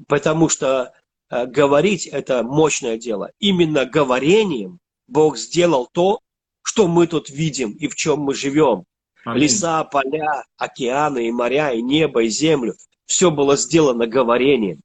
потому 0.06 0.50
что 0.50 0.92
э, 1.30 1.46
говорить 1.46 2.06
это 2.06 2.42
мощное 2.42 2.98
дело. 2.98 3.30
Именно 3.38 3.86
говорением 3.86 4.80
Бог 5.08 5.38
сделал 5.38 5.88
то, 5.90 6.20
что 6.60 6.88
мы 6.88 7.06
тут 7.06 7.30
видим 7.30 7.72
и 7.72 7.88
в 7.88 7.94
чем 7.94 8.20
мы 8.20 8.34
живем. 8.34 8.84
Аминь. 9.24 9.44
Леса, 9.44 9.82
поля, 9.84 10.44
океаны, 10.58 11.28
и 11.28 11.32
моря, 11.32 11.72
и 11.72 11.80
небо, 11.80 12.22
и 12.22 12.28
землю. 12.28 12.74
Все 13.06 13.30
было 13.30 13.56
сделано 13.56 14.06
говорением. 14.06 14.80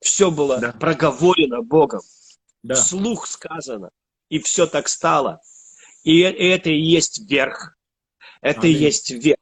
Все 0.00 0.30
было 0.30 0.58
да. 0.58 0.72
проговорено 0.72 1.62
Богом. 1.62 2.00
Да. 2.62 2.74
Вслух 2.74 3.26
сказано. 3.26 3.90
И 4.28 4.38
все 4.38 4.66
так 4.66 4.88
стало. 4.88 5.40
И 6.02 6.20
это 6.20 6.70
и 6.70 6.80
есть 6.80 7.30
верх. 7.30 7.76
Это 8.40 8.62
Аминь. 8.62 8.76
и 8.76 8.80
есть 8.80 9.10
верх. 9.10 9.38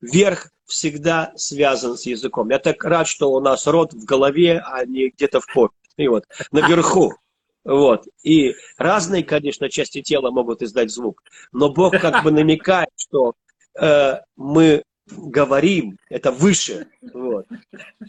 Верх 0.00 0.50
всегда 0.66 1.32
связан 1.36 1.96
с 1.96 2.06
языком. 2.06 2.50
Я 2.50 2.58
так 2.58 2.82
рад, 2.84 3.08
что 3.08 3.32
у 3.32 3.40
нас 3.40 3.66
рот 3.66 3.92
в 3.92 4.04
голове, 4.04 4.62
а 4.64 4.84
не 4.84 5.08
где-то 5.10 5.40
в 5.40 5.46
попе. 5.52 5.74
И 5.96 6.08
вот, 6.08 6.24
наверху. 6.52 7.12
Вот. 7.64 8.06
И 8.22 8.54
разные, 8.76 9.24
конечно, 9.24 9.68
части 9.68 10.00
тела 10.00 10.30
могут 10.30 10.62
издать 10.62 10.92
звук. 10.92 11.20
Но 11.50 11.68
Бог 11.68 11.98
как 12.00 12.22
бы 12.22 12.30
намекает, 12.30 12.90
что 12.94 13.34
э, 13.76 14.20
мы 14.36 14.84
говорим, 15.10 15.98
это 16.08 16.30
выше. 16.32 16.88
Вот. 17.12 17.46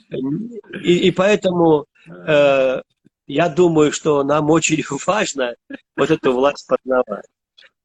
И, 0.10 1.08
и 1.08 1.12
поэтому 1.12 1.86
э, 2.08 2.82
я 3.27 3.50
думаю, 3.50 3.92
что 3.92 4.24
нам 4.24 4.50
очень 4.50 4.84
важно 5.06 5.56
вот 5.96 6.12
эту 6.12 6.34
власть 6.34 6.68
познавать. 6.68 7.25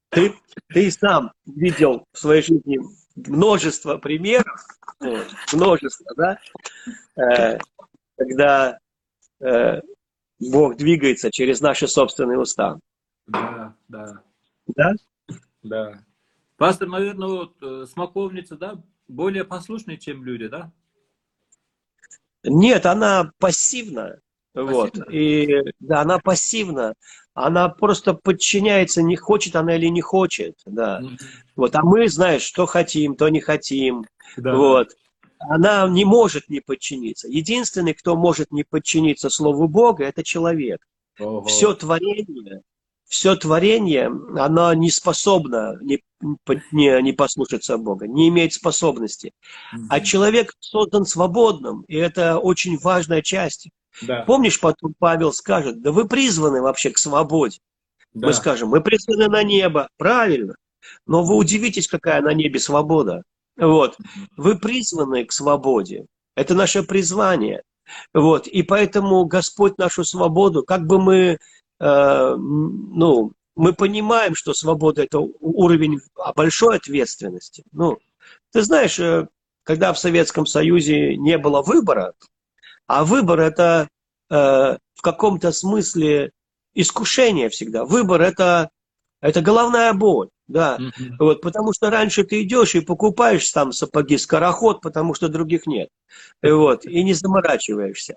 Ты, 0.09 0.35
ты 0.69 0.91
сам 0.91 1.33
видел 1.47 2.05
в 2.13 2.19
своей 2.19 2.43
жизни 2.43 2.79
множество 3.17 3.97
примеров, 3.99 4.67
вот, 5.01 5.27
множество, 5.53 6.15
да, 6.17 6.39
э, 7.17 7.59
когда 8.17 8.79
э, 9.41 9.81
Бог 10.39 10.77
двигается 10.77 11.31
через 11.31 11.61
наши 11.61 11.89
собственные 11.89 12.39
уста. 12.39 12.79
Да, 13.27 13.75
да. 13.89 14.23
Да? 14.67 14.93
Да. 15.63 16.05
Пастор, 16.57 16.89
наверное, 16.89 17.29
вот, 17.29 17.57
э, 17.63 17.87
смоковница, 17.91 18.57
да, 18.57 18.81
более 19.09 19.45
послушная, 19.45 19.97
чем 19.97 20.25
люди, 20.25 20.49
да? 20.49 20.73
Нет, 22.45 22.87
она 22.87 23.33
пассивна. 23.39 24.21
Вот. 24.55 24.99
И 25.11 25.49
да, 25.81 26.03
она 26.03 26.19
пассивна. 26.19 26.95
Она 27.35 27.69
просто 27.69 28.13
подчиняется, 28.13 29.03
не 29.03 29.17
хочет 29.17 29.57
она 29.57 29.77
или 29.77 29.87
не 29.87 30.03
хочет. 30.03 30.59
Да. 30.67 31.01
Mm-hmm. 31.01 31.19
Вот. 31.57 31.75
А 31.75 31.83
мы, 31.83 32.09
знаешь, 32.09 32.43
что 32.43 32.67
хотим, 32.67 33.17
то 33.17 33.29
не 33.29 33.41
хотим. 33.41 34.05
Да. 34.37 34.55
Вот. 34.55 34.95
Она 35.39 35.89
не 35.89 36.05
может 36.05 36.49
не 36.49 36.61
подчиниться. 36.61 37.29
Единственный, 37.29 37.95
кто 37.95 38.17
может 38.17 38.53
не 38.53 38.65
подчиниться 38.65 39.31
Слову 39.31 39.67
Бога, 39.67 40.05
это 40.05 40.23
человек. 40.23 40.87
Ого. 41.19 41.45
Все 41.45 41.75
творение, 41.75 42.63
все 43.13 43.37
творение, 43.37 44.07
оно 44.07 44.73
не 44.73 44.91
способно 44.91 45.77
не, 45.83 46.03
не, 46.73 47.03
не 47.03 47.13
послушаться 47.13 47.77
Бога, 47.77 48.07
не 48.07 48.29
имеет 48.29 48.55
способности. 48.55 49.33
Mm-hmm. 49.75 49.87
А 49.91 50.01
человек 50.01 50.55
создан 50.61 51.05
свободным, 51.05 51.83
и 51.89 51.97
это 51.97 52.39
очень 52.39 52.79
важная 52.79 53.23
часть 53.23 53.69
да. 54.01 54.23
Помнишь, 54.23 54.59
потом 54.59 54.95
Павел 54.99 55.33
скажет, 55.33 55.83
да 55.83 55.93
вы 55.93 56.09
призваны 56.09 56.63
вообще 56.63 56.91
к 56.91 56.99
свободе. 56.99 57.59
Да. 58.15 58.29
Мы 58.29 58.33
скажем, 58.33 58.71
мы 58.71 58.81
призваны 58.81 59.29
на 59.29 59.43
небо, 59.43 59.89
правильно. 59.99 60.55
Но 61.07 61.23
вы 61.23 61.37
удивитесь, 61.37 61.89
какая 61.89 62.23
на 62.23 62.33
небе 62.33 62.59
свобода. 62.59 63.23
Вот. 63.57 63.97
Вы 64.37 64.59
призваны 64.59 65.25
к 65.25 65.33
свободе. 65.33 66.07
Это 66.37 66.55
наше 66.55 66.83
призвание. 66.83 67.63
Вот. 68.15 68.47
И 68.47 68.63
поэтому 68.63 69.25
Господь 69.27 69.77
нашу 69.77 70.05
свободу, 70.05 70.65
как 70.65 70.87
бы 70.87 70.99
мы, 70.99 71.39
ну, 71.85 73.33
мы 73.57 73.73
понимаем, 73.73 74.35
что 74.35 74.55
свобода– 74.55 75.03
это 75.05 75.19
уровень 75.19 76.01
большой 76.35 76.77
ответственности. 76.77 77.65
Ну, 77.73 77.99
ты 78.53 78.63
знаешь, 78.63 78.99
э, 78.99 79.27
когда 79.63 79.93
в 79.93 79.99
Советском 79.99 80.47
Союзе 80.47 81.17
не 81.17 81.39
было 81.39 81.63
выбора, 81.63 82.15
а 82.87 83.05
выбор 83.05 83.41
это 83.41 83.89
э, 84.31 84.35
в 84.35 85.03
каком-то 85.03 85.53
смысле 85.53 86.33
искушение 86.75 87.49
всегда. 87.49 87.85
Выбор 87.85 88.23
это, 88.23 88.71
это 89.21 89.43
головная 89.43 89.93
боль. 89.93 90.29
Да, 90.49 90.77
mm-hmm. 90.79 91.15
вот, 91.19 91.41
потому 91.41 91.73
что 91.73 91.89
раньше 91.89 92.25
ты 92.25 92.43
идешь 92.43 92.75
и 92.75 92.81
покупаешь 92.81 93.51
там 93.53 93.73
сапоги 93.73 94.19
скороход, 94.19 94.83
потому 94.83 95.15
что 95.15 95.29
других 95.29 95.67
нет. 95.67 95.89
Вот, 96.43 96.85
и 96.85 97.03
не 97.03 97.15
заморачиваешься. 97.15 98.17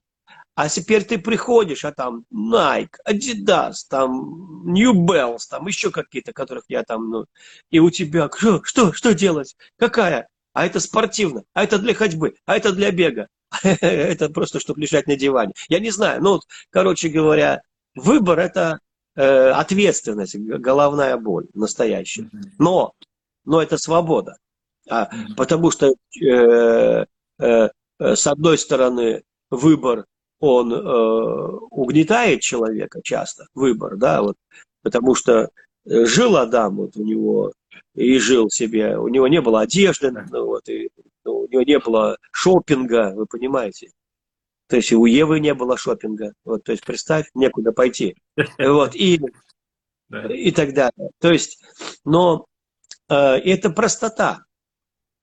А 0.55 0.69
теперь 0.69 1.03
ты 1.03 1.19
приходишь, 1.19 1.83
а 1.83 1.91
там 1.91 2.23
Nike, 2.33 2.95
Adidas, 3.07 3.79
там 3.89 4.63
New 4.65 5.05
Balance, 5.05 5.43
там 5.49 5.67
еще 5.67 5.91
какие-то, 5.91 6.31
которых 6.31 6.63
я 6.69 6.83
там, 6.83 7.09
ну, 7.09 7.25
и 7.69 7.79
у 7.79 7.89
тебя, 7.89 8.29
что, 8.33 8.63
что, 8.63 8.93
что 8.93 9.13
делать? 9.13 9.57
Какая? 9.77 10.29
А 10.53 10.65
это 10.65 10.79
спортивно, 10.79 11.43
а 11.53 11.65
это 11.65 11.77
для 11.77 11.93
ходьбы, 11.93 12.35
а 12.45 12.55
это 12.55 12.71
для 12.71 12.91
бега. 12.91 13.27
это 13.63 14.29
просто, 14.29 14.61
чтобы 14.61 14.79
лежать 14.81 15.07
на 15.07 15.17
диване. 15.17 15.53
Я 15.67 15.79
не 15.79 15.91
знаю, 15.91 16.23
ну, 16.23 16.39
короче 16.69 17.09
говоря, 17.09 17.61
выбор– 17.93 18.39
это 18.39 18.79
э, 19.15 19.49
ответственность, 19.49 20.37
головная 20.37 21.17
боль 21.17 21.47
настоящая. 21.53 22.29
Но, 22.57 22.93
но 23.43 23.61
это 23.61 23.77
свобода. 23.77 24.37
А, 24.89 25.09
потому 25.35 25.71
что 25.71 25.87
э, 25.87 25.95
э, 26.23 27.05
э, 27.39 27.69
с 27.99 28.27
одной 28.27 28.57
стороны, 28.57 29.23
выбор, 29.49 30.05
он 30.39 30.73
э, 30.73 30.77
угнетает 31.71 32.41
человека 32.41 33.01
часто, 33.03 33.47
выбор, 33.53 33.97
да, 33.97 34.21
вот, 34.21 34.35
потому 34.81 35.15
что 35.15 35.49
э, 35.85 36.05
жил 36.05 36.37
Адам, 36.37 36.77
вот 36.77 36.97
у 36.97 37.03
него 37.03 37.53
и 37.93 38.17
жил 38.19 38.49
себе, 38.49 38.97
у 38.97 39.07
него 39.07 39.27
не 39.27 39.41
было 39.41 39.61
одежды, 39.61 40.11
ну, 40.11 40.45
вот, 40.45 40.67
и, 40.69 40.89
ну, 41.23 41.39
у 41.39 41.47
него 41.47 41.63
не 41.63 41.79
было 41.79 42.17
шопинга, 42.31 43.13
вы 43.15 43.25
понимаете. 43.25 43.89
То 44.67 44.77
есть 44.77 44.91
и 44.91 44.95
у 44.95 45.05
Евы 45.05 45.39
не 45.39 45.53
было 45.53 45.77
шопинга. 45.77 46.33
Вот, 46.43 46.63
то 46.63 46.71
есть 46.71 46.83
представь, 46.83 47.27
некуда 47.33 47.71
пойти. 47.71 48.15
Вот, 48.57 48.95
и, 48.95 49.21
и 50.29 50.51
так 50.51 50.73
далее. 50.73 51.11
То 51.19 51.31
есть, 51.31 51.63
но 52.03 52.45
э, 53.09 53.15
это 53.15 53.69
простота. 53.69 54.43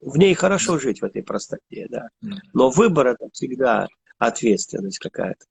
В 0.01 0.17
ней 0.17 0.35
хорошо 0.35 0.79
жить, 0.79 1.01
в 1.01 1.05
этой 1.05 1.23
простоте, 1.23 1.87
да. 1.89 2.09
Но 2.53 2.71
выбор 2.71 3.09
это 3.09 3.29
всегда 3.33 3.87
ответственность 4.27 4.99
какая-то. 4.99 5.45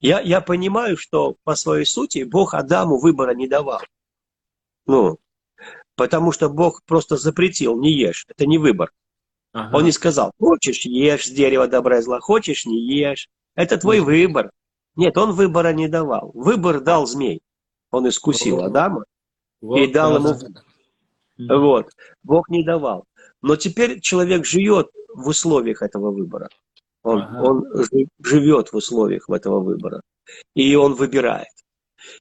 Я, 0.00 0.20
я 0.20 0.40
понимаю, 0.40 0.96
что 0.96 1.36
по 1.44 1.54
своей 1.56 1.84
сути 1.84 2.22
Бог 2.22 2.54
Адаму 2.54 2.98
выбора 2.98 3.34
не 3.34 3.48
давал. 3.48 3.80
Ну, 4.86 5.18
потому 5.96 6.30
что 6.32 6.48
Бог 6.48 6.82
просто 6.84 7.16
запретил, 7.16 7.78
не 7.78 7.92
ешь. 7.92 8.24
Это 8.28 8.46
не 8.46 8.58
выбор. 8.58 8.92
Ага. 9.52 9.76
Он 9.76 9.84
не 9.84 9.92
сказал, 9.92 10.32
хочешь 10.38 10.84
ешь 10.84 11.26
с 11.26 11.30
дерева 11.30 11.66
добра 11.66 11.98
и 11.98 12.02
зла, 12.02 12.20
хочешь 12.20 12.64
не 12.64 12.80
ешь. 12.80 13.28
Это 13.54 13.76
твой 13.76 14.00
выбор. 14.00 14.52
Нет, 14.94 15.16
он 15.18 15.32
выбора 15.32 15.72
не 15.72 15.88
давал. 15.88 16.30
Выбор 16.34 16.80
дал 16.80 17.06
змей. 17.06 17.40
Он 17.90 18.08
искусил. 18.08 18.62
Адама. 18.62 19.04
Вот 19.60 19.78
и 19.78 19.86
дал 19.88 20.16
ему. 20.16 20.36
Вот. 21.38 21.90
Бог 22.22 22.48
не 22.48 22.62
давал. 22.62 23.04
Но 23.42 23.56
теперь 23.56 24.00
человек 24.00 24.44
живет 24.44 24.88
в 25.12 25.28
условиях 25.28 25.82
этого 25.82 26.10
выбора. 26.12 26.48
Он, 27.08 27.22
Ага. 27.22 27.42
он 27.42 27.64
жи- 27.84 28.08
живет 28.22 28.68
в 28.72 28.76
условиях 28.76 29.30
этого 29.30 29.60
выбора. 29.60 30.02
И 30.54 30.74
он 30.74 30.94
выбирает. 30.94 31.48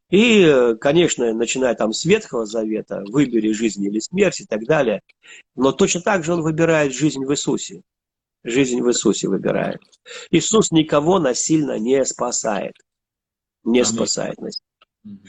И, 0.10 0.75
конечно, 0.79 1.34
начиная 1.34 1.75
там 1.75 1.91
с 1.91 2.06
Ветхого 2.06 2.46
Завета, 2.46 3.03
выбери 3.08 3.51
жизнь 3.51 3.84
или 3.84 4.00
смерть 4.00 4.39
и 4.39 4.46
так 4.46 4.63
далее. 4.65 5.01
Но 5.56 5.74
точно 5.74 6.01
так 6.01 6.24
же 6.24 6.34
он 6.34 6.41
выбирает 6.41 6.94
жизнь 6.94 7.25
в 7.25 7.32
Иисусе. 7.32 7.82
Жизнь 8.46 8.82
в 8.82 8.88
Иисусе 8.89 9.27
выбирает. 9.27 9.82
Иисус 10.32 10.72
никого 10.72 11.20
насильно 11.20 11.77
не 11.77 12.06
спасает. 12.06 12.75
Не 13.65 13.82
Аминь. 13.82 13.94
спасает 13.94 14.38
насильно. 14.39 15.27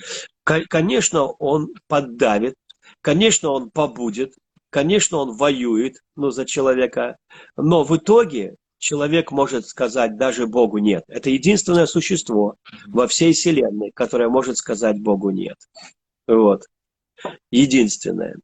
Конечно, 0.69 1.25
он 1.25 1.75
поддавит, 1.89 2.55
конечно, 3.01 3.51
он 3.51 3.71
побудет, 3.71 4.35
конечно, 4.71 5.19
он 5.19 5.37
воюет 5.37 5.97
ну, 6.17 6.31
за 6.31 6.45
человека, 6.47 7.17
но 7.57 7.83
в 7.85 7.97
итоге 7.97 8.57
человек 8.79 9.33
может 9.33 9.67
сказать 9.67 10.17
даже 10.17 10.47
Богу 10.47 10.79
нет. 10.79 11.05
Это 11.09 11.31
единственное 11.31 11.87
существо 11.87 12.57
во 12.87 13.07
всей 13.07 13.33
Вселенной, 13.33 13.91
которое 13.91 14.29
может 14.29 14.57
сказать 14.57 15.01
Богу 15.01 15.31
нет. 15.31 15.59
Вот. 16.27 16.65
Единственное. 17.51 18.37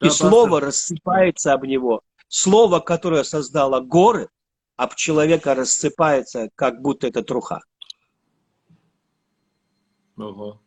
И 0.00 0.06
Да, 0.06 0.10
слово 0.10 0.48
пастор. 0.48 0.64
рассыпается 0.64 1.52
об 1.52 1.64
него. 1.64 2.00
Слово, 2.28 2.80
которое 2.80 3.22
создало 3.24 3.80
горы, 3.80 4.28
об 4.76 4.94
человека 4.94 5.54
рассыпается, 5.54 6.48
как 6.54 6.80
будто 6.80 7.06
это 7.06 7.22
труха. 7.22 7.60
Ого. 10.16 10.62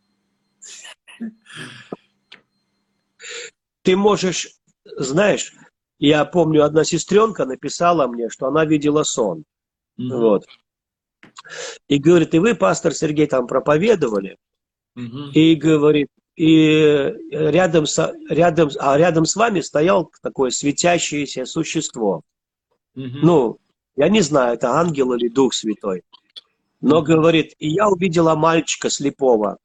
ты 3.81 3.97
можешь, 3.97 4.55
знаешь, 4.85 5.53
я 6.07 6.25
помню, 6.25 6.63
одна 6.63 6.83
сестренка 6.83 7.45
написала 7.45 8.07
мне, 8.07 8.29
что 8.29 8.47
она 8.47 8.65
видела 8.65 9.03
сон. 9.03 9.43
Мгм. 9.97 10.17
Вот. 10.17 10.45
И 11.87 11.97
говорит, 11.97 12.33
и 12.33 12.39
вы, 12.39 12.55
пастор 12.55 12.93
Сергей, 12.93 13.27
там 13.27 13.47
проповедовали, 13.47 14.37
Мгм. 14.95 15.31
и 15.33 15.55
говорит, 15.55 16.07
и 16.35 17.13
рядом 17.31 17.85
с, 17.85 18.13
рядом, 18.29 18.69
а 18.79 18.97
рядом 18.97 19.25
с 19.25 19.35
вами 19.35 19.59
стоял 19.59 20.09
такое 20.21 20.51
светящееся 20.51 21.45
существо. 21.45 22.21
Мгм. 22.95 23.19
Ну, 23.21 23.57
я 23.97 24.07
не 24.07 24.21
знаю, 24.21 24.53
это 24.53 24.71
ангел 24.71 25.13
или 25.13 25.27
дух 25.27 25.53
святой. 25.53 26.03
Но, 26.81 27.01
говорит, 27.01 27.55
и 27.59 27.67
я 27.67 27.89
увидела 27.89 28.35
мальчика 28.35 28.89
слепого. 28.89 29.57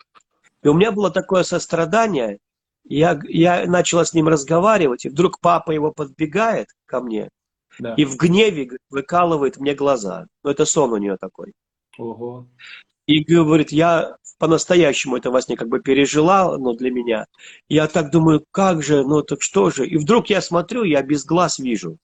И 0.64 0.68
у 0.68 0.74
меня 0.74 0.90
было 0.90 1.10
такое 1.10 1.44
сострадание, 1.44 2.38
я, 2.84 3.20
я 3.28 3.66
начала 3.66 4.04
с 4.04 4.14
ним 4.14 4.28
разговаривать, 4.28 5.04
и 5.04 5.08
вдруг 5.08 5.40
папа 5.40 5.70
его 5.72 5.92
подбегает 5.92 6.68
ко 6.86 7.00
мне 7.00 7.30
Да. 7.78 7.94
и 7.94 8.04
в 8.04 8.16
гневе 8.16 8.78
выкалывает 8.90 9.56
мне 9.58 9.74
глаза. 9.74 10.26
Ну, 10.42 10.50
это 10.50 10.64
сон 10.64 10.92
у 10.92 10.96
нее 10.98 11.16
такой. 11.18 11.52
Ого. 11.98 12.46
И 13.06 13.22
говорит, 13.22 13.72
я 13.72 14.16
по-настоящему 14.38 15.16
это 15.16 15.30
во 15.30 15.40
сне 15.42 15.56
как 15.56 15.68
бы 15.68 15.80
пережила, 15.80 16.56
но 16.58 16.72
для 16.72 16.90
меня. 16.90 17.26
Я 17.68 17.86
так 17.86 18.10
думаю, 18.10 18.44
как 18.50 18.82
же, 18.82 19.04
ну 19.04 19.22
так 19.22 19.42
что 19.42 19.70
же? 19.70 19.86
И 19.86 19.96
вдруг 19.96 20.28
я 20.30 20.40
смотрю, 20.40 20.84
я 20.84 21.02
без 21.02 21.24
глаз 21.24 21.58
вижу. 21.58 21.98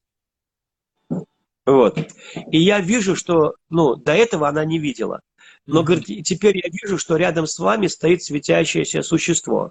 Вот. 1.67 1.99
И 2.51 2.59
я 2.59 2.81
вижу, 2.81 3.15
что, 3.17 3.55
ну, 3.69 3.95
до 3.97 4.13
этого 4.13 4.49
она 4.49 4.65
не 4.65 4.79
видела. 4.79 5.21
Но, 5.67 5.83
говорит, 5.83 6.25
теперь 6.25 6.57
я 6.57 6.69
вижу, 6.71 6.99
что 6.99 7.17
рядом 7.17 7.47
с 7.47 7.59
вами 7.59 7.87
стоит 7.87 8.23
светящееся 8.23 9.03
существо. 9.03 9.71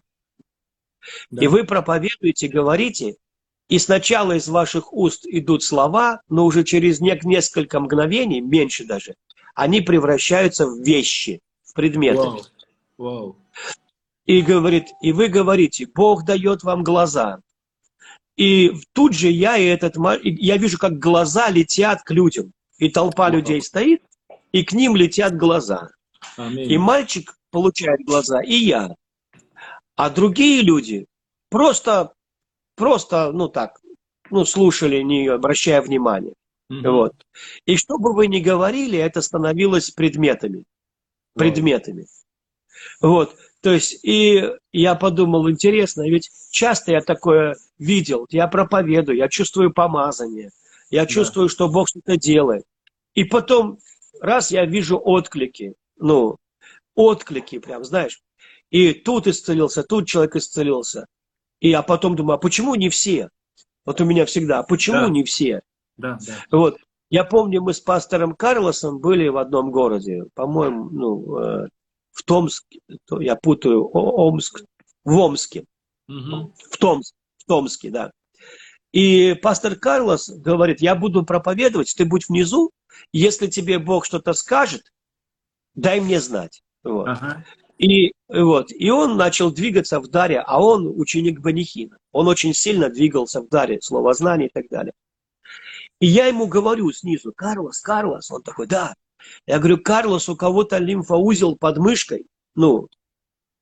Да. 1.29 1.43
И 1.43 1.47
вы 1.47 1.63
проповедуете, 1.63 2.47
говорите, 2.47 3.15
и 3.69 3.77
сначала 3.77 4.33
из 4.33 4.47
ваших 4.47 4.93
уст 4.93 5.25
идут 5.25 5.63
слова, 5.63 6.21
но 6.27 6.45
уже 6.45 6.63
через 6.63 6.99
не- 6.99 7.19
несколько 7.23 7.79
мгновений, 7.79 8.41
меньше 8.41 8.85
даже, 8.85 9.15
они 9.53 9.81
превращаются 9.81 10.65
в 10.65 10.81
вещи, 10.81 11.39
в 11.63 11.73
предметы. 11.73 12.17
Вау. 12.17 12.41
Вау. 12.97 13.35
И 14.25 14.41
говорит, 14.41 14.87
и 15.01 15.11
вы 15.11 15.27
говорите, 15.27 15.87
Бог 15.93 16.25
дает 16.25 16.63
вам 16.63 16.83
глаза. 16.83 17.39
И 18.35 18.71
тут 18.93 19.13
же 19.13 19.29
я 19.29 19.57
и 19.57 19.65
этот 19.65 19.95
я 20.23 20.57
вижу, 20.57 20.77
как 20.77 20.97
глаза 20.97 21.49
летят 21.49 22.03
к 22.03 22.11
людям. 22.11 22.53
И 22.77 22.89
толпа 22.89 23.23
Вау. 23.23 23.37
людей 23.37 23.61
стоит, 23.61 24.01
и 24.51 24.63
к 24.63 24.71
ним 24.73 24.95
летят 24.95 25.35
глаза. 25.35 25.89
Аминь. 26.37 26.71
И 26.71 26.77
мальчик 26.77 27.37
получает 27.51 27.99
глаза, 28.05 28.41
и 28.41 28.53
я. 28.53 28.95
А 29.99 30.09
другие 30.09 30.61
люди 30.61 31.07
просто, 31.49 32.13
просто, 32.77 33.33
ну 33.33 33.49
так, 33.49 33.81
ну 34.31 34.45
слушали, 34.45 35.01
не 35.01 35.27
обращая 35.27 35.81
внимания. 35.81 36.35
Мгм. 36.69 36.89
Вот. 36.89 37.13
И 37.65 37.75
что 37.75 37.97
бы 37.97 38.13
вы 38.13 38.27
ни 38.27 38.39
говорили, 38.39 38.97
это 38.97 39.21
становилось 39.21 39.91
предметами. 39.91 40.63
Предметами. 41.35 42.05
Вот. 43.01 43.35
То 43.59 43.73
есть, 43.73 43.99
и 44.05 44.41
я 44.71 44.95
подумал, 44.95 45.49
интересно, 45.49 46.09
ведь 46.09 46.31
часто 46.49 46.93
я 46.93 47.01
такое 47.01 47.57
видел, 47.77 48.25
я 48.29 48.47
проповедую, 48.47 49.17
я 49.17 49.27
чувствую 49.27 49.73
помазание, 49.73 50.51
я 50.89 51.01
Да. 51.01 51.07
чувствую, 51.07 51.49
что 51.49 51.67
Бог 51.67 51.89
что-то 51.89 52.15
делает. 52.15 52.63
И 53.15 53.25
потом, 53.25 53.79
раз 54.21 54.49
я 54.51 54.65
вижу 54.65 54.97
отклики, 54.97 55.73
ну, 55.97 56.37
отклики 56.95 57.59
прям, 57.59 57.83
знаешь, 57.83 58.21
и 58.69 58.93
тут 58.93 59.27
исцелился, 59.27 59.83
тут 59.83 60.07
человек 60.07 60.35
исцелился. 60.35 61.05
И 61.59 61.69
я 61.69 61.81
потом 61.81 62.15
думаю, 62.15 62.35
а 62.35 62.39
почему 62.39 62.75
не 62.75 62.89
все? 62.89 63.29
Вот 63.85 63.99
у 64.01 64.05
меня 64.05 64.25
всегда, 64.25 64.59
а 64.59 64.63
почему 64.63 65.01
Да. 65.01 65.09
не 65.09 65.23
все? 65.23 65.61
Да, 65.97 66.17
да. 66.25 66.33
Вот. 66.51 66.77
Я 67.09 67.23
помню, 67.23 67.61
мы 67.61 67.73
с 67.73 67.79
пастором 67.79 68.35
Карлосом 68.35 68.99
были 68.99 69.27
в 69.29 69.37
одном 69.37 69.71
городе, 69.71 70.25
по-моему, 70.35 70.89
ну, 70.91 71.37
э, 71.39 71.67
в 72.11 72.23
Томске, 72.23 72.79
то 73.05 73.19
я 73.19 73.35
путаю, 73.35 73.89
Омск, 73.91 74.63
в 75.03 75.17
Омске, 75.17 75.65
Мгм. 76.07 76.53
в, 76.55 76.77
Томск, 76.77 77.15
в 77.37 77.45
Томске, 77.45 77.89
да. 77.89 78.11
И 78.91 79.33
пастор 79.41 79.75
Карлос 79.75 80.29
говорит, 80.29 80.81
я 80.81 80.95
буду 80.95 81.25
проповедовать, 81.25 81.93
ты 81.97 82.05
будь 82.05 82.29
внизу, 82.29 82.71
если 83.11 83.47
тебе 83.47 83.79
Бог 83.79 84.05
что-то 84.05 84.33
скажет, 84.33 84.83
дай 85.73 85.99
мне 85.99 86.19
знать. 86.19 86.61
Вот. 86.83 87.07
Ага. 87.07 87.43
И, 87.79 88.11
вот, 88.27 88.71
и 88.73 88.89
он 88.89 89.15
начал 89.15 89.51
двигаться 89.51 90.01
в 90.01 90.09
даре, 90.09 90.41
а 90.41 90.61
он 90.61 90.85
ученик 90.99 91.39
Банихина. 91.39 91.97
Он 92.11 92.27
очень 92.27 92.53
сильно 92.53 92.89
двигался 92.89 93.41
в 93.41 93.47
даре, 93.47 93.81
словознания 93.81 94.47
и 94.47 94.51
так 94.53 94.67
далее. 94.69 94.93
И 96.01 96.07
я 96.07 96.27
ему 96.27 96.47
говорю 96.47 96.91
снизу, 96.91 97.31
Карлос, 97.33 97.79
Карлос, 97.79 98.29
он 98.31 98.41
такой, 98.41 98.67
да. 98.67 98.95
Я 99.47 99.59
говорю, 99.59 99.77
Карлос, 99.77 100.27
у 100.27 100.35
кого-то 100.35 100.77
лимфоузел 100.77 101.55
под 101.55 101.77
мышкой, 101.77 102.27
ну, 102.53 102.89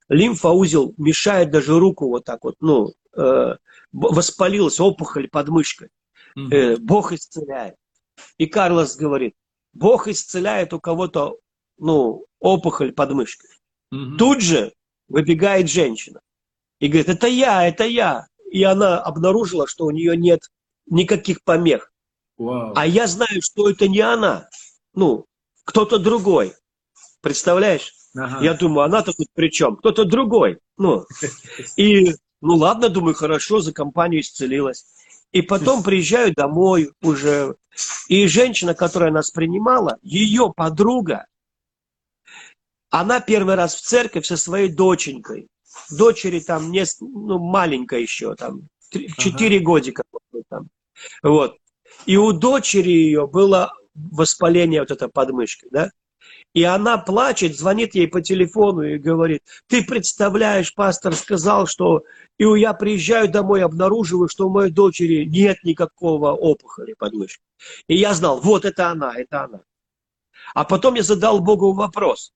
лимфоузел 0.10 0.96
мешает 0.98 1.52
даже 1.52 1.80
руку 1.80 2.10
вот 2.10 2.26
так 2.26 2.44
вот, 2.44 2.56
ну, 2.60 2.94
э, 3.16 3.56
воспалилась 3.92 4.80
опухоль 4.80 5.28
под 5.30 5.50
мышкой. 5.50 5.90
Э, 6.52 6.78
Бог 6.78 7.14
исцеляет. 7.14 7.76
И 8.40 8.48
Карлос 8.48 8.96
говорит, 8.96 9.36
Бог 9.74 10.08
исцеляет 10.08 10.74
у 10.74 10.80
кого-то, 10.80 11.38
ну, 11.78 12.26
опухоль 12.40 12.94
под 12.94 13.12
мышкой. 13.12 13.50
Мгм. 13.92 14.18
Тут 14.18 14.42
же 14.42 14.74
выбегает 15.08 15.70
женщина 15.70 16.22
и 16.80 16.88
говорит, 16.88 17.10
это 17.10 17.28
я, 17.28 17.68
это 17.68 17.86
я. 17.86 18.28
И 18.52 18.64
она 18.64 19.00
обнаружила, 19.00 19.68
что 19.68 19.86
у 19.86 19.92
нее 19.92 20.16
нет 20.16 20.42
никаких 20.86 21.44
помех. 21.44 21.92
Вау. 22.38 22.74
А 22.76 22.86
я 22.86 23.08
знаю, 23.08 23.42
что 23.42 23.70
это 23.70 23.88
не 23.88 24.00
она. 24.00 24.48
Ну, 24.94 25.26
кто-то 25.64 26.00
другой. 26.00 26.54
Представляешь? 27.22 27.94
Ага. 28.16 28.44
Я 28.44 28.54
думаю, 28.54 28.86
она-то 28.86 29.14
тут 29.14 29.28
при 29.34 29.50
чем? 29.50 29.76
Кто-то 29.78 30.06
другой. 30.06 30.60
Ну, 30.78 31.06
и, 31.76 32.16
ну 32.42 32.56
ладно, 32.56 32.90
думаю, 32.90 33.16
хорошо, 33.16 33.60
за 33.60 33.74
компанию 33.74 34.22
исцелилась. 34.22 34.86
И 35.32 35.42
потом 35.42 35.84
приезжаю 35.84 36.34
домой 36.34 36.92
уже. 37.02 37.56
И 38.08 38.28
женщина, 38.28 38.74
которая 38.74 39.12
нас 39.12 39.30
принимала, 39.30 40.00
ее 40.02 40.52
подруга, 40.56 41.28
она 43.00 43.20
первый 43.20 43.56
раз 43.56 43.76
в 43.76 43.82
церковь 43.82 44.26
со 44.26 44.38
своей 44.38 44.70
доченькой. 44.70 45.48
Дочери 45.92 46.40
там 46.40 46.72
не, 46.72 46.84
ну, 47.00 47.40
маленькая 47.40 48.00
еще, 48.00 48.36
там, 48.36 48.62
три- 48.90 49.08
Ага. 49.08 49.16
четыре 49.22 49.60
годика. 49.60 50.04
Там. 50.50 50.68
Вот. 51.22 51.58
И 52.06 52.18
у 52.18 52.32
дочери 52.32 52.90
ее 52.90 53.28
было 53.28 53.74
воспаление 53.96 54.82
вот 54.82 54.92
это 54.92 55.10
подмышки, 55.10 55.68
да? 55.72 55.92
И 56.54 56.64
она 56.64 56.98
плачет, 56.98 57.58
звонит 57.58 57.96
ей 57.96 58.08
по 58.08 58.22
телефону 58.22 58.82
и 58.82 58.98
говорит, 58.98 59.44
ты 59.68 59.84
представляешь, 59.84 60.74
пастор 60.74 61.16
сказал, 61.16 61.68
что 61.68 62.04
и 62.38 62.46
я 62.60 62.74
приезжаю 62.74 63.30
домой, 63.30 63.64
обнаруживаю, 63.64 64.28
что 64.28 64.48
у 64.48 64.50
моей 64.50 64.72
дочери 64.72 65.26
нет 65.26 65.64
никакого 65.64 66.32
опухоли 66.32 66.94
подмышки. 66.94 67.42
И 67.88 67.96
я 67.96 68.14
знал, 68.14 68.40
вот 68.42 68.66
это 68.66 68.90
она, 68.90 69.14
это 69.16 69.44
она. 69.44 69.62
А 70.54 70.64
потом 70.64 70.96
я 70.96 71.04
задал 71.04 71.40
Богу 71.40 71.74
вопрос, 71.74 72.34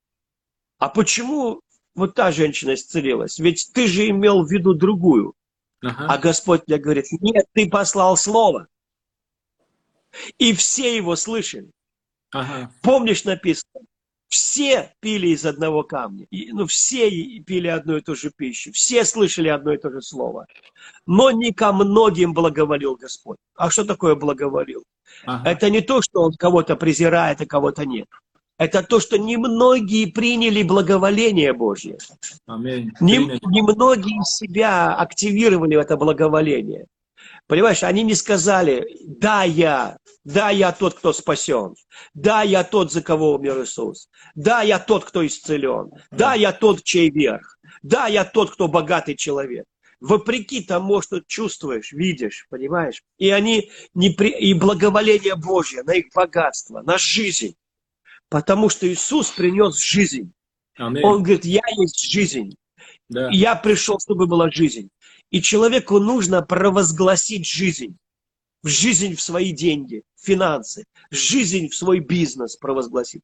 а 0.82 0.90
почему 0.90 1.62
вот 1.94 2.16
та 2.16 2.32
женщина 2.32 2.74
исцелилась? 2.74 3.38
Ведь 3.38 3.70
ты 3.72 3.86
же 3.86 4.10
имел 4.10 4.44
в 4.44 4.52
виду 4.52 4.74
другую. 4.74 5.36
Ага. 5.84 6.08
А 6.10 6.18
Господь 6.18 6.64
мне 6.66 6.80
говорит, 6.80 7.06
нет, 7.22 7.46
ты 7.54 7.70
послал 7.70 8.18
слово. 8.18 8.68
И 10.40 10.54
все 10.54 10.96
его 10.98 11.16
слышали. 11.16 11.70
Ага. 12.32 12.72
Помнишь, 12.82 13.26
написано, 13.26 13.82
все 14.28 14.92
пили 15.02 15.28
из 15.28 15.46
одного 15.46 15.84
камня. 15.84 16.26
И, 16.32 16.52
ну, 16.52 16.66
все 16.66 17.12
пили 17.42 17.68
одну 17.68 17.98
и 17.98 18.02
ту 18.02 18.16
же 18.16 18.32
пищу. 18.32 18.72
Все 18.72 19.06
слышали 19.06 19.50
одно 19.50 19.74
и 19.74 19.78
то 19.78 19.92
же 19.92 20.02
слово. 20.02 20.48
Но 21.06 21.30
не 21.30 21.54
ко 21.54 21.74
многим 21.74 22.34
благоволил 22.34 22.96
Господь. 22.96 23.38
А 23.56 23.70
что 23.70 23.86
такое 23.86 24.16
благоволил? 24.16 24.84
Ага. 25.26 25.48
Это 25.48 25.70
не 25.70 25.82
то, 25.82 26.02
что 26.02 26.22
он 26.22 26.34
кого-то 26.34 26.76
презирает, 26.76 27.40
а 27.40 27.46
кого-то 27.46 27.86
нет. 27.86 28.08
Это 28.62 28.84
то, 28.84 29.00
что 29.00 29.18
немногие 29.18 30.12
приняли 30.12 30.62
благоволение 30.62 31.52
Божье. 31.52 31.98
Аминь. 32.46 32.92
Нем- 33.02 33.26
Принято. 33.26 33.50
Немногие 33.50 34.22
себя 34.24 34.94
активировали 34.94 35.78
в 35.78 35.80
это 35.80 35.98
благоволение. 35.98 36.86
Понимаешь, 37.48 37.82
они 37.82 38.04
не 38.04 38.14
сказали, 38.14 38.86
да, 39.04 39.44
я, 39.46 39.98
да, 40.24 40.52
я 40.52 40.72
тот, 40.74 40.94
кто 40.94 41.12
спасен, 41.12 41.74
да, 42.14 42.44
я 42.44 42.64
тот, 42.64 42.92
за 42.92 43.02
кого 43.02 43.34
умер 43.34 43.64
Иисус, 43.64 44.10
да, 44.36 44.62
я 44.62 44.78
тот, 44.78 45.06
кто 45.06 45.26
исцелен, 45.26 45.90
да, 46.12 46.36
я 46.36 46.52
тот, 46.52 46.84
чей 46.84 47.10
верх, 47.10 47.58
да, 47.82 48.06
я 48.06 48.26
тот, 48.26 48.52
кто 48.52 48.68
богатый 48.68 49.16
человек. 49.16 49.66
Вопреки 50.00 50.62
тому, 50.64 51.02
что 51.02 51.20
чувствуешь, 51.26 51.94
видишь, 51.94 52.46
понимаешь? 52.52 53.02
И 53.18 53.32
они 53.32 53.72
не 53.96 54.12
при... 54.12 54.30
и 54.30 54.54
благоволение 54.54 55.36
Божье 55.36 55.82
на 55.82 55.94
их 55.94 56.06
богатство, 56.14 56.84
на 56.84 57.00
жизнь. 57.00 57.56
Потому 58.32 58.70
что 58.70 58.88
Иисус 58.88 59.30
принес 59.30 59.78
жизнь. 59.78 60.32
Аминь. 60.78 61.04
Он 61.04 61.22
говорит, 61.22 61.44
я 61.44 61.62
есть 61.78 62.10
жизнь. 62.10 62.56
Да. 63.10 63.30
Я 63.30 63.56
пришел, 63.58 64.00
чтобы 64.00 64.26
была 64.26 64.50
жизнь. 64.50 64.90
И 65.32 65.42
человеку 65.42 66.00
нужно 66.00 66.42
провозгласить 66.42 67.46
жизнь. 67.46 67.98
В 68.64 68.70
жизнь 68.70 69.16
в 69.16 69.22
свои 69.22 69.52
деньги, 69.52 70.04
финансы, 70.18 70.86
жизнь 71.10 71.68
в 71.68 71.76
свой 71.76 72.00
бизнес 72.00 72.56
провозгласить. 72.56 73.22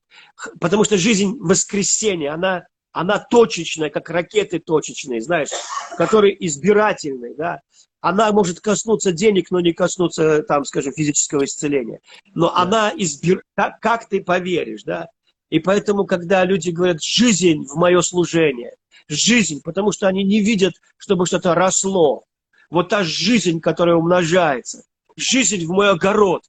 Потому 0.60 0.84
что 0.84 0.98
жизнь 0.98 1.38
воскресения, 1.40 2.34
она, 2.34 2.66
она 2.92 3.18
точечная, 3.18 3.90
как 3.90 4.10
ракеты 4.10 4.60
точечные, 4.60 5.22
знаешь, 5.22 5.50
которые 5.98 6.36
избирательные, 6.46 7.34
да. 7.36 7.62
Она 8.02 8.32
может 8.32 8.62
коснуться 8.62 9.12
денег, 9.12 9.52
но 9.52 9.60
не 9.60 9.74
коснуться, 9.74 10.44
там, 10.44 10.66
скажем, 10.66 10.94
физического 10.94 11.46
исцеления. 11.46 12.00
Но 12.36 12.56
она 12.56 12.94
избир... 12.96 13.44
как, 13.56 13.80
как 13.80 14.08
ты 14.08 14.24
поверишь, 14.24 14.84
да. 14.84 15.10
И 15.50 15.60
поэтому, 15.60 16.06
когда 16.06 16.46
люди 16.46 16.70
говорят 16.70 17.02
«жизнь 17.02 17.66
в 17.66 17.76
мое 17.76 18.02
служение», 18.02 18.76
жизнь, 19.08 19.62
потому 19.64 19.92
что 19.92 20.08
они 20.08 20.24
не 20.24 20.42
видят, 20.42 20.74
чтобы 20.98 21.26
что-то 21.26 21.56
росло. 21.56 22.26
Вот 22.70 22.90
та 22.90 23.04
жизнь, 23.04 23.62
которая 23.62 23.96
умножается. 23.96 24.84
Жизнь 25.16 25.66
в 25.66 25.70
мой 25.70 25.90
огород, 25.90 26.44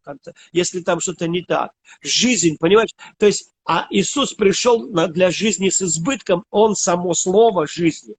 если 0.53 0.81
там 0.81 1.01
что-то 1.01 1.27
не 1.27 1.43
так. 1.43 1.73
Жизнь, 2.03 2.57
понимаешь? 2.59 2.91
То 3.17 3.27
есть, 3.27 3.51
а 3.65 3.87
Иисус 3.91 4.35
пришел 4.35 4.91
для 4.91 5.31
жизни 5.31 5.71
с 5.71 5.81
избытком, 5.81 6.45
Он 6.51 6.75
само 6.75 7.15
слово 7.15 7.67
жизни. 7.67 8.17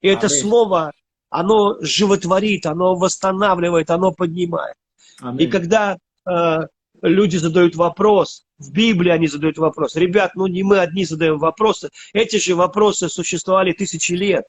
И 0.00 0.08
это 0.08 0.26
Аминь. 0.26 0.40
слово, 0.40 0.92
оно 1.32 1.78
животворит, 1.80 2.66
оно 2.66 2.94
восстанавливает, 2.94 3.90
оно 3.90 4.12
поднимает. 4.12 4.76
И 5.20 5.24
Аминь. 5.24 5.50
когда 5.50 5.96
э, 6.26 6.58
люди 7.00 7.38
задают 7.38 7.74
вопрос, 7.74 8.44
в 8.58 8.70
Библии 8.70 9.10
они 9.10 9.28
задают 9.28 9.56
вопрос, 9.56 9.96
ребят, 9.96 10.32
ну 10.34 10.46
не 10.46 10.62
мы 10.62 10.78
одни 10.78 11.06
задаем 11.06 11.38
вопросы, 11.38 11.88
эти 12.12 12.36
же 12.36 12.54
вопросы 12.54 13.08
существовали 13.08 13.72
тысячи 13.72 14.12
лет. 14.12 14.44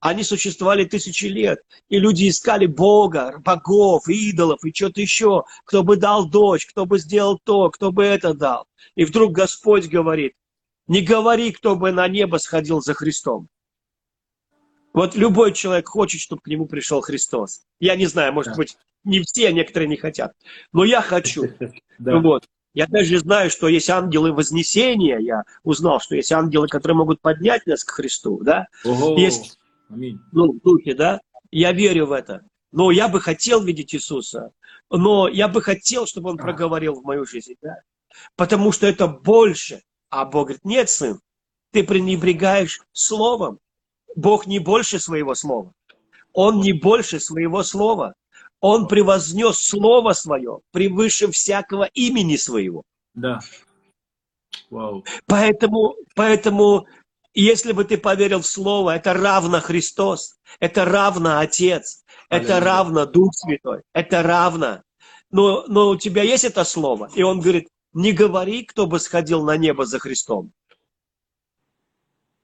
Они 0.00 0.24
существовали 0.24 0.84
тысячи 0.84 1.26
лет. 1.26 1.60
И 1.88 1.98
люди 1.98 2.28
искали 2.28 2.66
Бога, 2.66 3.40
богов, 3.44 4.08
идолов 4.08 4.64
и 4.64 4.72
что-то 4.74 5.00
еще. 5.00 5.44
Кто 5.64 5.82
бы 5.82 5.96
дал 5.96 6.28
дочь, 6.28 6.66
кто 6.66 6.84
бы 6.84 6.98
сделал 6.98 7.40
то, 7.42 7.70
кто 7.70 7.92
бы 7.92 8.04
это 8.04 8.34
дал. 8.34 8.66
И 8.96 9.04
вдруг 9.04 9.32
Господь 9.32 9.86
говорит, 9.86 10.34
не 10.86 11.00
говори, 11.00 11.52
кто 11.52 11.76
бы 11.76 11.92
на 11.92 12.08
небо 12.08 12.38
сходил 12.38 12.80
за 12.80 12.94
Христом. 12.94 13.48
Вот 14.92 15.14
любой 15.14 15.52
человек 15.52 15.88
хочет, 15.88 16.20
чтобы 16.20 16.42
к 16.42 16.46
нему 16.46 16.66
пришел 16.66 17.00
Христос. 17.00 17.62
Я 17.80 17.96
не 17.96 18.06
знаю, 18.06 18.32
может 18.32 18.52
Да. 18.52 18.56
быть, 18.58 18.76
не 19.04 19.20
все, 19.20 19.48
а 19.48 19.52
некоторые 19.52 19.88
не 19.88 19.96
хотят. 19.96 20.32
Но 20.72 20.84
я 20.84 21.00
хочу. 21.00 21.44
Да. 21.98 22.18
Вот. 22.18 22.44
Я 22.74 22.86
даже 22.88 23.18
знаю, 23.18 23.48
что 23.50 23.68
есть 23.68 23.88
ангелы 23.88 24.32
Вознесения. 24.32 25.18
Я 25.18 25.44
узнал, 25.62 26.00
что 26.00 26.16
есть 26.16 26.32
ангелы, 26.32 26.66
которые 26.66 26.96
могут 26.96 27.20
поднять 27.20 27.64
нас 27.66 27.84
к 27.84 27.90
Христу, 27.90 28.40
да? 28.42 28.66
Ого. 28.84 29.16
Есть- 29.16 29.58
Аминь. 29.88 30.18
Ну, 30.32 30.52
в 30.52 30.60
духе, 30.62 30.94
да? 30.94 31.20
Я 31.52 31.70
верю 31.72 32.06
в 32.06 32.12
это. 32.12 32.44
Но 32.72 32.90
я 32.90 33.08
бы 33.08 33.20
хотел 33.20 33.62
видеть 33.62 33.94
Иисуса. 33.94 34.50
Но 34.90 35.28
я 35.28 35.46
бы 35.48 35.62
хотел, 35.62 36.06
чтобы 36.06 36.30
Он 36.30 36.38
проговорил 36.38 36.94
в 36.94 37.04
мою 37.04 37.24
жизнь, 37.24 37.54
да? 37.62 37.76
Потому 38.36 38.72
что 38.72 38.86
это 38.86 39.06
больше. 39.06 39.82
А 40.10 40.24
Бог 40.24 40.46
говорит, 40.46 40.64
нет, 40.64 40.88
сын, 40.88 41.20
ты 41.72 41.84
пренебрегаешь 41.84 42.80
словом. 42.92 43.58
Бог 44.16 44.46
не 44.46 44.58
больше 44.58 44.98
своего 44.98 45.34
слова. 45.34 45.72
Он 46.32 46.60
не 46.60 46.72
больше 46.72 47.20
своего 47.20 47.62
слова. 47.62 48.14
Он 48.60 48.86
превознес 48.86 49.58
слово 49.58 50.12
свое 50.12 50.60
превыше 50.70 51.30
всякого 51.30 51.88
имени 51.94 52.36
своего. 52.36 52.84
Да. 53.14 53.40
Вау. 54.70 55.04
Поэтому, 55.26 55.96
поэтому, 56.14 56.86
если 57.34 57.72
бы 57.72 57.84
ты 57.84 57.98
поверил 57.98 58.40
в 58.40 58.46
Слово, 58.46 58.96
это 58.96 59.12
равно 59.12 59.60
Христос, 59.60 60.36
это 60.60 60.84
равно 60.84 61.40
Отец, 61.40 62.04
это 62.30 62.60
равно 62.60 63.04
Дух 63.04 63.34
Святой, 63.34 63.82
это 63.92 64.22
равно. 64.22 64.82
Но, 65.30 65.64
но 65.66 65.90
у 65.90 65.96
тебя 65.96 66.22
есть 66.22 66.44
это 66.44 66.64
Слово? 66.64 67.10
И 67.14 67.22
он 67.22 67.40
говорит, 67.40 67.68
не 67.92 68.12
говори, 68.12 68.64
кто 68.64 68.86
бы 68.86 68.98
сходил 68.98 69.44
на 69.44 69.56
небо 69.56 69.84
за 69.84 69.98
Христом. 69.98 70.52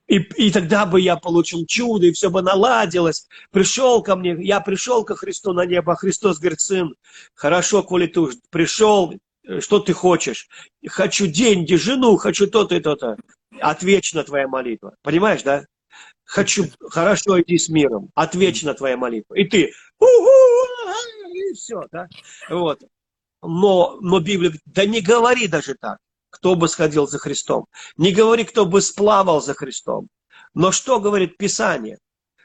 И, 0.09 0.17
и 0.17 0.51
тогда 0.51 0.87
бы 0.87 1.01
я 1.01 1.17
получил 1.17 1.67
чудо, 1.67 2.07
и 2.07 2.13
все 2.13 2.31
бы 2.31 2.41
наладилось. 2.41 3.29
Пришел 3.51 4.03
ко 4.03 4.17
мне, 4.17 4.35
я 4.41 4.61
пришел 4.61 5.05
ко 5.05 5.15
Христу 5.15 5.53
на 5.53 5.67
небо, 5.67 5.93
а 5.93 5.97
Христос 5.97 6.39
говорит, 6.39 6.61
сын, 6.61 6.95
хорошо, 7.35 7.83
коли 7.83 8.07
ты 8.07 8.23
пришел, 8.51 9.13
э, 9.47 9.61
что 9.61 9.81
ты 9.81 9.93
хочешь? 9.93 10.49
Хочу 10.87 11.27
деньги, 11.27 11.75
жену, 11.75 12.17
хочу 12.17 12.47
то-то 12.47 12.75
и 12.75 12.81
то-то. 12.81 13.17
Отвечна 13.61 14.25
твоя 14.25 14.49
молитва. 14.49 14.97
Понимаешь, 15.03 15.43
да? 15.43 15.67
Хочу, 16.25 16.67
хорошо, 16.81 17.41
иди 17.43 17.59
с 17.59 17.69
миром. 17.69 18.11
Отвечна 18.15 18.73
твоя 18.73 18.97
молитва. 18.97 19.35
И 19.35 19.45
ты, 19.45 19.73
«Угу, 19.99 20.29
ага», 20.87 21.29
и 21.35 21.53
все, 21.55 21.83
да? 21.93 22.09
Вот. 22.49 22.83
Но, 23.43 23.99
но 24.01 24.21
Библия 24.21 24.51
говорит, 24.51 24.63
да 24.65 24.87
не 24.87 25.01
говори 25.01 25.49
даже 25.49 25.75
так, 25.75 25.99
кто 26.31 26.55
бы 26.55 26.69
сходил 26.69 27.07
за 27.07 27.19
Христом. 27.19 27.67
Не 27.97 28.13
говори, 28.13 28.45
кто 28.45 28.67
бы 28.67 28.81
сплавал 28.81 29.41
за 29.41 29.55
Христом. 29.55 30.09
Но 30.55 30.73
что 30.73 31.01
говорит 31.01 31.37
Писание? 31.37 31.99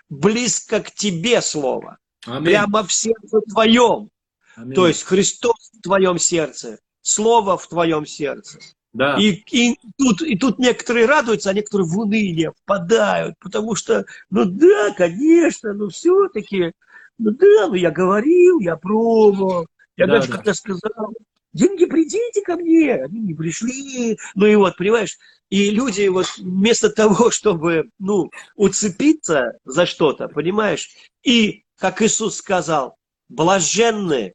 Близко 0.09 0.81
к 0.81 0.91
тебе 0.91 1.41
слово. 1.41 1.97
Аминь. 2.25 2.45
Прямо 2.45 2.83
в 2.83 2.93
сердце 2.93 3.41
твоем. 3.49 4.09
Аминь. 4.55 4.73
То 4.75 4.87
есть 4.87 5.03
Христос 5.03 5.71
в 5.77 5.81
твоем 5.81 6.17
сердце. 6.19 6.79
Слово 7.01 7.57
в 7.57 7.67
твоем 7.67 8.05
сердце. 8.05 8.59
да. 8.93 9.17
И, 9.19 9.43
и, 9.51 9.77
тут, 9.97 10.21
и 10.21 10.37
тут 10.37 10.59
некоторые 10.59 11.05
радуются, 11.05 11.49
а 11.49 11.53
некоторые 11.53 11.87
в 11.87 11.97
уныние 11.99 12.53
впадают, 12.63 13.35
потому 13.39 13.75
что, 13.75 14.05
ну 14.29 14.45
да, 14.45 14.91
конечно, 14.95 15.73
ну 15.73 15.89
все-таки, 15.89 16.71
ну 17.17 17.31
да, 17.31 17.67
ну 17.67 17.73
я 17.73 17.91
говорил, 17.91 18.59
я 18.61 18.77
пробовал, 18.77 19.67
я 19.97 20.07
Да, 20.07 20.13
даже 20.13 20.29
да. 20.29 20.35
как-то 20.35 20.53
сказал, 20.53 21.13
деньги, 21.53 21.85
придите 21.85 22.41
ко 22.41 22.55
мне. 22.55 22.95
Они 22.95 23.19
не 23.19 23.33
пришли. 23.33 24.17
Ну 24.35 24.45
и 24.45 24.55
вот, 24.55 24.77
понимаешь, 24.77 25.17
и 25.49 25.69
люди 25.69 26.07
вот 26.07 26.27
вместо 26.37 26.89
того, 26.89 27.31
чтобы, 27.31 27.89
ну, 27.99 28.29
уцепиться 28.55 29.57
за 29.63 29.85
что-то, 29.85 30.27
понимаешь, 30.27 30.89
и, 31.23 31.63
как 31.75 32.01
Иисус 32.01 32.37
сказал, 32.37 32.97
блаженные, 33.29 34.33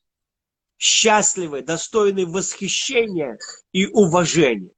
счастливы, 0.79 1.63
достойны 1.63 2.25
восхищения 2.25 3.39
и 3.73 3.87
уважения. 3.87 4.71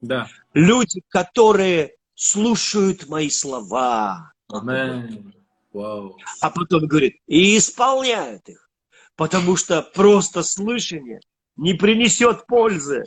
Да. 0.00 0.28
Люди, 0.52 1.02
которые 1.08 1.94
слушают 2.14 3.08
мои 3.08 3.30
слова, 3.30 4.32
Амен. 4.48 5.32
Вау. 5.72 6.16
а 6.40 6.50
потом 6.50 6.86
говорит, 6.86 7.16
и 7.26 7.56
исполняют 7.56 8.48
их. 8.48 8.68
Потому 9.16 9.56
что 9.56 9.82
просто 9.82 10.42
слышание 10.42 11.20
не 11.58 11.74
принесет 11.74 12.46
пользы. 12.46 13.04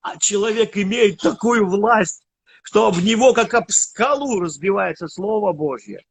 А 0.00 0.18
человек 0.18 0.76
имеет 0.76 1.20
такую 1.20 1.68
власть, 1.68 2.24
что 2.64 2.88
об 2.88 2.96
него, 2.96 3.32
как 3.32 3.54
об 3.54 3.70
скалу, 3.70 4.40
разбивается 4.40 5.06
Слово 5.06 5.52
Божье. 5.52 6.02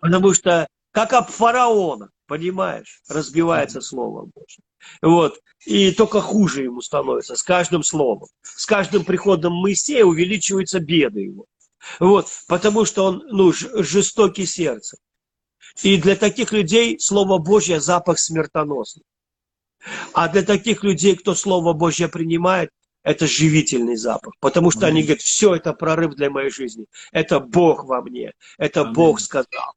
Потому 0.00 0.32
что, 0.32 0.66
как 0.92 1.12
об 1.12 1.28
фараона, 1.28 2.08
понимаешь, 2.26 3.02
разбивается 3.08 3.82
Слово 3.82 4.30
Божье. 4.34 4.62
Вот. 5.02 5.40
И 5.66 5.92
только 5.92 6.22
хуже 6.22 6.62
ему 6.62 6.80
становится 6.80 7.36
с 7.36 7.42
каждым 7.42 7.82
словом. 7.82 8.28
С 8.42 8.64
каждым 8.64 9.04
приходом 9.04 9.52
Моисея 9.52 10.06
увеличиваются 10.06 10.80
беды 10.80 11.20
его. 11.20 11.44
Вот. 11.98 12.28
Потому 12.48 12.86
что 12.86 13.04
он 13.04 13.22
ну, 13.26 13.52
жестокий 13.52 14.46
сердцем. 14.46 14.98
И 15.82 16.00
для 16.00 16.16
таких 16.16 16.52
людей 16.52 16.98
Слово 16.98 17.38
Божье 17.38 17.80
запах 17.80 18.18
смертоносный. 18.18 19.04
А 20.12 20.28
для 20.28 20.42
таких 20.42 20.84
людей, 20.84 21.16
кто 21.16 21.34
Слово 21.34 21.72
Божье 21.72 22.08
принимает, 22.08 22.70
это 23.02 23.26
живительный 23.26 23.96
запах. 23.96 24.34
Потому 24.40 24.70
что 24.70 24.86
они 24.86 24.98
Аминь. 24.98 25.04
говорят, 25.06 25.22
все 25.22 25.54
это 25.54 25.72
прорыв 25.72 26.14
для 26.16 26.28
моей 26.30 26.50
жизни. 26.50 26.84
Это 27.12 27.40
Бог 27.40 27.84
во 27.84 28.02
мне. 28.02 28.32
Это 28.58 28.82
Аминь. 28.82 28.92
Бог 28.94 29.20
сказал. 29.20 29.72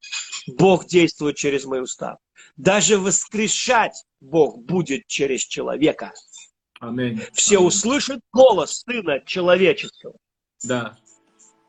Бог 0.47 0.85
действует 0.87 1.37
через 1.37 1.63
мои 1.65 1.79
уста. 1.79 2.17
Даже 2.57 2.97
воскрешать 2.97 4.03
Бог 4.19 4.59
будет 4.59 5.07
через 5.07 5.41
человека. 5.41 6.11
Аминь. 6.81 7.21
Все 7.31 7.57
Аминь. 7.57 7.67
услышат 7.67 8.19
голос 8.33 8.83
Сына 8.85 9.21
Человеческого 9.25 10.15
Да. 10.63 10.97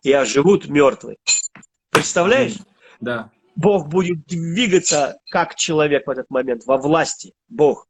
и 0.02 0.10
оживут 0.12 0.66
мертвые. 0.66 1.18
Представляешь? 1.90 2.54
Аминь. 2.54 2.66
Да. 3.00 3.30
Бог 3.54 3.86
будет 3.88 4.26
двигаться 4.26 5.18
как 5.30 5.54
человек 5.54 6.08
в 6.08 6.10
этот 6.10 6.28
момент, 6.30 6.64
во 6.66 6.76
власти. 6.78 7.32
Бог. 7.48 7.86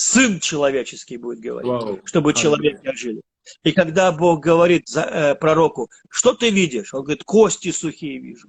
Сын 0.00 0.38
человеческий 0.38 1.16
будет 1.16 1.40
говорить, 1.40 1.68
Вау. 1.68 2.00
чтобы 2.04 2.30
Аллилуйя. 2.30 2.42
человеки 2.60 2.86
ожили. 2.86 3.20
И 3.64 3.72
когда 3.72 4.12
Бог 4.12 4.38
говорит 4.40 4.86
за- 4.86 5.00
э, 5.02 5.34
пророку, 5.34 5.90
что 6.08 6.34
ты 6.34 6.50
видишь? 6.50 6.94
Он 6.94 7.02
говорит, 7.02 7.24
кости 7.24 7.72
сухие 7.72 8.20
вижу. 8.20 8.48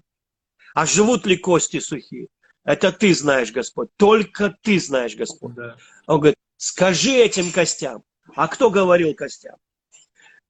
А 0.76 0.86
живут 0.86 1.26
ли 1.26 1.38
кости 1.38 1.80
сухие? 1.80 2.28
Это 2.66 2.92
ты 2.92 3.16
знаешь, 3.16 3.52
Господь. 3.52 3.90
Только 3.98 4.56
ты 4.62 4.80
знаешь, 4.80 5.16
Господь. 5.16 5.56
Да. 5.56 5.76
Он 6.06 6.20
говорит, 6.20 6.38
скажи 6.58 7.14
этим 7.14 7.52
костям. 7.52 8.04
А 8.36 8.48
кто 8.48 8.70
говорил 8.70 9.16
костям? 9.16 9.56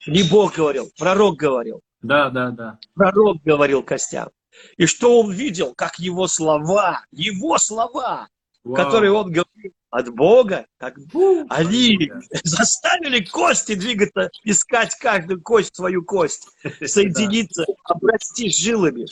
Не 0.06 0.22
Бог 0.24 0.56
говорил, 0.56 0.90
пророк 0.98 1.36
говорил. 1.38 1.80
Да, 2.02 2.28
да, 2.28 2.50
да. 2.50 2.78
Пророк 2.92 3.42
говорил 3.42 3.82
костям. 3.82 4.28
И 4.76 4.84
что 4.84 5.18
он 5.18 5.32
видел? 5.32 5.74
Как 5.74 5.98
его 5.98 6.26
слова, 6.26 7.06
его 7.10 7.56
слова, 7.56 8.28
Вау. 8.64 8.76
которые 8.76 9.12
он 9.12 9.32
говорил 9.32 9.72
от 9.90 10.14
Бога, 10.14 10.66
как 10.78 10.96
они 10.96 11.46
Аллилуйя. 11.48 12.22
заставили 12.44 13.24
кости 13.24 13.74
двигаться, 13.74 14.30
искать 14.44 14.94
каждую 14.96 15.42
кость 15.42 15.74
свою 15.74 16.04
кость, 16.04 16.48
соединиться, 16.84 17.66
обрасти 17.84 18.50
жилами. 18.50 19.06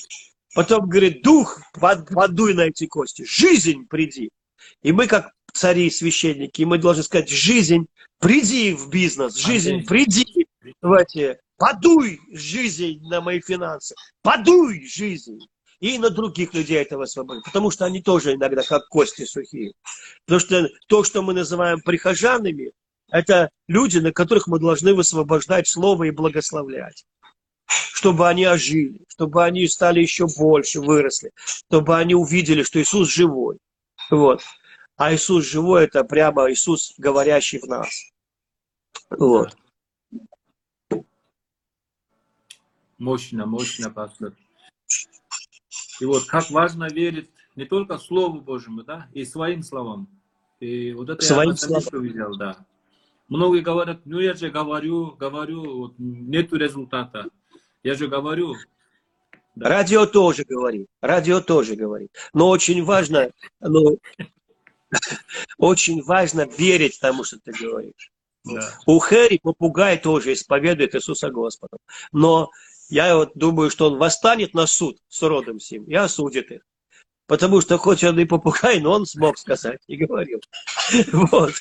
Потом 0.55 0.89
говорит, 0.89 1.23
дух, 1.23 1.61
под- 1.75 2.09
подуй 2.09 2.55
на 2.55 2.63
эти 2.63 2.87
кости, 2.87 3.25
жизнь 3.25 3.87
приди. 3.89 4.31
И 4.83 4.93
мы, 4.93 5.07
как 5.07 5.33
цари 5.53 5.87
и 5.87 5.91
священники, 5.91 6.63
мы 6.63 6.79
должны 6.79 7.03
сказать, 7.03 7.29
жизнь, 7.29 7.87
приди 8.19 8.75
в 8.75 8.89
бизнес, 8.89 9.37
жизнь, 9.37 9.85
приди 9.85 10.47
в 10.81 10.93
эти, 10.93 11.39
подуй 11.57 12.21
жизнь 12.33 13.01
на 13.03 13.21
мои 13.21 13.41
финансы, 13.41 13.95
подуй 14.23 14.87
жизнь. 14.87 15.41
И 15.81 15.97
на 15.99 16.11
других 16.11 16.55
людей 16.55 16.79
этого 16.79 17.05
освободить. 17.05 17.45
Потому 17.45 17.71
что 17.71 17.85
они 17.85 18.03
тоже 18.03 18.35
иногда 18.35 18.63
как 18.63 18.89
кости 18.89 19.25
сухие. 19.25 19.75
Потому 20.25 20.41
что 20.41 20.69
то, 20.89 21.05
что 21.05 21.23
мы 21.23 21.35
называем 21.35 21.81
прихожанами, 21.81 22.73
это 23.11 23.51
люди, 23.69 23.99
на 23.99 24.13
которых 24.13 24.49
мы 24.49 24.59
должны 24.59 24.93
высвобождать 24.95 25.69
слово 25.69 26.05
и 26.05 26.11
благословлять. 26.11 27.07
Чтобы 27.67 28.29
они 28.29 28.45
ожили, 28.45 29.05
чтобы 29.09 29.45
они 29.45 29.67
стали 29.69 30.01
еще 30.01 30.27
больше, 30.27 30.81
выросли, 30.81 31.31
чтобы 31.37 31.97
они 31.97 32.15
увидели, 32.15 32.63
что 32.63 32.81
Иисус 32.81 33.09
живой. 33.09 33.59
Вот. 34.11 34.43
А 34.97 35.15
Иисус 35.15 35.45
живой– 35.45 35.85
это 35.85 36.03
прямо 36.03 36.51
Иисус, 36.51 36.95
говорящий 36.99 37.61
в 37.61 37.67
нас. 37.67 38.11
Вот. 39.11 39.57
Мощно, 42.99 43.47
мощно, 43.47 43.91
пастор. 43.91 44.35
И 46.01 46.05
вот 46.05 46.27
как 46.27 46.51
важно 46.51 46.89
верить 46.89 47.31
не 47.57 47.65
только 47.65 47.99
Слову 47.99 48.41
Божьему, 48.41 48.83
да, 48.83 49.09
и 49.13 49.25
своим 49.25 49.63
словам. 49.63 50.09
И 50.61 50.93
вот 50.93 51.09
это 51.09 51.25
Своим 51.25 51.51
я 51.51 51.57
заметку 51.57 51.97
увидел, 51.97 52.37
да. 52.37 52.65
Многие 53.29 53.61
говорят, 53.61 54.01
ну 54.05 54.21
я 54.21 54.35
же 54.35 54.51
говорю, 54.51 55.17
говорю, 55.19 55.79
вот 55.79 55.95
нету 55.99 56.57
результата. 56.57 57.27
Я 57.83 57.95
же 57.95 58.09
говорю. 58.09 58.55
Да. 59.55 59.69
Радио 59.69 60.07
тоже 60.07 60.45
говорит. 60.45 60.89
Радио 61.01 61.41
тоже 61.41 61.75
говорит. 61.75 62.11
Но 62.33 62.49
очень 62.49 62.85
важно, 62.85 63.31
ну, 63.61 63.99
очень 65.59 66.03
важно 66.03 66.47
верить 66.47 66.99
тому, 67.01 67.25
что 67.25 67.39
ты 67.39 67.53
говоришь. 67.53 68.13
Да. 68.45 68.61
У 68.87 68.99
Хэри 68.99 69.41
попугай 69.43 69.99
тоже 69.99 70.33
исповедует 70.33 70.95
Иисуса 70.95 71.31
Господа. 71.31 71.77
Но 72.13 72.51
я 72.89 73.17
вот 73.17 73.33
думаю, 73.35 73.71
что 73.71 73.91
он 73.91 73.99
восстанет 73.99 74.55
на 74.55 74.67
суд 74.67 74.99
с 75.09 75.23
родом 75.23 75.61
сим 75.61 75.85
и 75.85 75.95
осудит 75.95 76.51
их. 76.51 76.63
Потому 77.27 77.61
что 77.61 77.77
хоть 77.77 78.03
он 78.05 78.19
и 78.19 78.25
попугай, 78.25 78.81
но 78.81 78.93
он 78.93 79.05
смог 79.07 79.37
сказать 79.39 79.81
и 79.87 79.97
говорил. 79.97 80.41
Вот. 81.13 81.53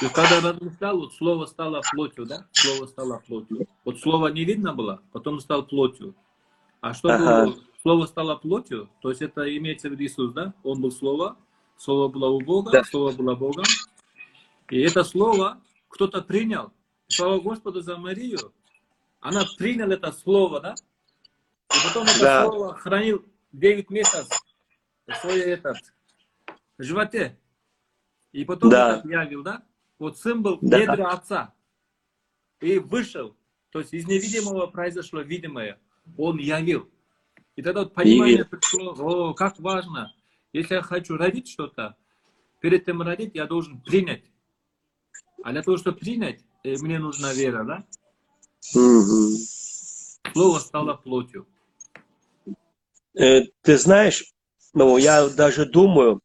И 0.00 0.08
когда 0.12 0.40
размышлял, 0.40 0.98
вот 1.00 1.14
слово 1.14 1.46
стало 1.46 1.82
плотью, 1.92 2.26
да? 2.26 2.46
Слово 2.52 2.86
стало 2.86 3.22
плотью. 3.26 3.66
Вот 3.84 3.98
слово 4.00 4.28
не 4.28 4.44
видно 4.44 4.72
было, 4.72 5.00
потом 5.12 5.40
стал 5.40 5.64
плотью. 5.66 6.14
А 6.80 6.94
чтобы 6.94 7.14
Ага. 7.14 7.54
слово 7.82 8.06
стало 8.06 8.36
плотью, 8.36 8.88
то 9.02 9.10
есть 9.10 9.22
это 9.22 9.56
имеется 9.56 9.88
в 9.88 9.92
виду 9.92 10.04
Иисус, 10.04 10.32
да? 10.32 10.54
Он 10.62 10.80
был 10.80 10.92
слово, 10.92 11.36
слово 11.76 12.08
было 12.08 12.28
у 12.28 12.40
Бога, 12.40 12.70
Да. 12.70 12.84
слово 12.84 13.10
было 13.12 13.34
Богом. 13.34 13.64
И 14.70 14.80
это 14.80 15.04
слово 15.04 15.62
кто-то 15.88 16.22
принял. 16.22 16.72
Слава 17.08 17.40
Господу 17.40 17.80
за 17.80 17.96
Марию. 17.96 18.52
Она 19.20 19.44
приняла 19.56 19.94
это 19.94 20.12
слово, 20.12 20.60
да? 20.60 20.74
И 21.74 21.86
потом 21.86 22.04
это 22.04 22.20
Да. 22.20 22.44
слово 22.44 22.74
хранил 22.74 23.24
9 23.52 23.90
месяцев 23.90 24.28
в 25.06 25.14
своей 25.14 25.42
этот, 25.44 25.76
животе. 26.76 27.38
И 28.32 28.44
потом 28.44 28.70
Да. 28.70 28.98
этот 28.98 29.10
явил, 29.10 29.42
да? 29.42 29.62
Вот 29.98 30.18
сын 30.18 30.42
был 30.42 30.58
Да. 30.60 30.80
недра 30.80 31.10
отца. 31.10 31.54
И 32.60 32.78
вышел. 32.78 33.34
То 33.70 33.80
есть 33.80 33.92
из 33.92 34.06
невидимого 34.06 34.66
произошло 34.66 35.20
видимое. 35.22 35.78
Он 36.16 36.38
явил. 36.38 36.88
И 37.56 37.62
тогда 37.62 37.80
вот 37.80 37.94
понимание 37.94 38.44
пришло, 38.44 38.92
о, 38.92 39.34
как 39.34 39.58
важно. 39.58 40.14
Если 40.52 40.74
я 40.74 40.82
хочу 40.82 41.16
родить 41.16 41.48
что-то, 41.48 41.96
перед 42.60 42.84
тем 42.84 43.02
родить 43.02 43.34
я 43.34 43.46
должен 43.46 43.80
принять. 43.80 44.24
А 45.42 45.52
для 45.52 45.62
того, 45.62 45.76
чтобы 45.76 45.98
принять, 45.98 46.40
э, 46.64 46.76
мне 46.78 46.98
нужна 46.98 47.32
вера, 47.32 47.64
да? 47.64 47.84
Мгм. 48.74 49.36
Слово 50.32 50.58
стало 50.58 50.94
плотью. 50.94 51.46
Э, 53.14 53.42
Ты 53.62 53.78
знаешь, 53.78 54.32
ну, 54.74 54.96
я 54.96 55.28
даже 55.28 55.66
думаю, 55.66 56.20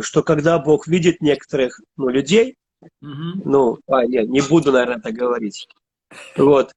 что 0.00 0.22
когда 0.22 0.58
Бог 0.58 0.86
видит 0.86 1.20
некоторых 1.20 1.80
ну, 1.96 2.08
людей, 2.08 2.56
Мгм. 3.00 3.42
ну, 3.44 3.78
а, 3.86 4.04
нет, 4.04 4.28
не 4.28 4.40
буду, 4.42 4.72
наверное, 4.72 5.00
так 5.00 5.14
говорить. 5.14 5.68
Вот. 6.36 6.72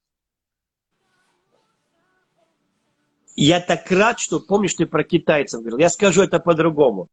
Я 3.35 3.61
так 3.61 3.89
рад, 3.91 4.19
что, 4.19 4.39
помнишь, 4.39 4.73
ты 4.73 4.85
про 4.85 5.03
китайцев 5.03 5.61
говорил, 5.61 5.77
я 5.77 5.89
скажу 5.89 6.21
это 6.23 6.39
по-другому. 6.39 7.07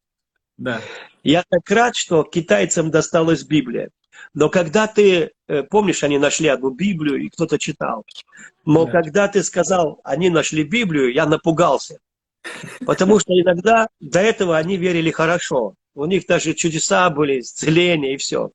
Да. 0.56 0.80
Я 1.22 1.44
так 1.48 1.68
рад, 1.70 1.94
что 1.94 2.24
китайцам 2.24 2.90
досталась 2.90 3.44
Библия. 3.44 3.90
Но 4.34 4.48
когда 4.50 4.86
ты, 4.86 5.32
э, 5.48 5.62
помнишь, 5.62 6.02
они 6.04 6.18
нашли 6.18 6.48
одну 6.48 6.70
Библию, 6.70 7.16
и 7.16 7.28
кто-то 7.28 7.58
читал. 7.58 8.04
Но 8.64 8.84
Да. 8.84 8.92
когда 8.92 9.28
ты 9.28 9.42
сказал, 9.42 10.00
они 10.04 10.30
нашли 10.30 10.62
Библию, 10.64 11.12
я 11.12 11.26
напугался. 11.26 11.98
Потому 12.84 13.18
что 13.18 13.32
иногда 13.32 13.88
до 14.00 14.20
этого 14.20 14.56
они 14.56 14.76
верили 14.76 15.10
хорошо. 15.10 15.74
У 15.94 16.04
них 16.06 16.26
даже 16.26 16.54
чудеса 16.54 17.08
были, 17.10 17.40
исцеления 17.40 18.14
и 18.14 18.16
все. 18.18 18.50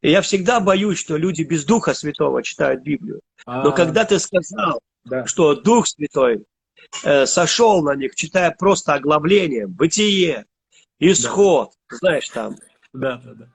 И 0.00 0.10
я 0.10 0.20
всегда 0.22 0.60
боюсь, 0.60 0.98
что 0.98 1.16
люди 1.16 1.42
без 1.42 1.64
Духа 1.64 1.92
Святого 1.94 2.42
читают 2.42 2.82
Библию. 2.82 3.20
Но 3.46 3.70
А, 3.70 3.72
когда 3.72 4.04
ты 4.04 4.18
сказал, 4.18 4.80
да. 5.04 5.26
что 5.26 5.54
Дух 5.54 5.86
Святой 5.88 6.44
э, 7.02 7.26
сошел 7.26 7.82
на 7.82 7.94
них, 7.96 8.14
читая 8.14 8.54
просто 8.56 8.94
оглавление, 8.94 9.66
бытие, 9.66 10.44
исход, 10.98 11.72
знаешь, 11.90 12.28
там, 12.30 12.56
Да, 12.92 13.20
да, 13.24 13.34
да. 13.34 13.48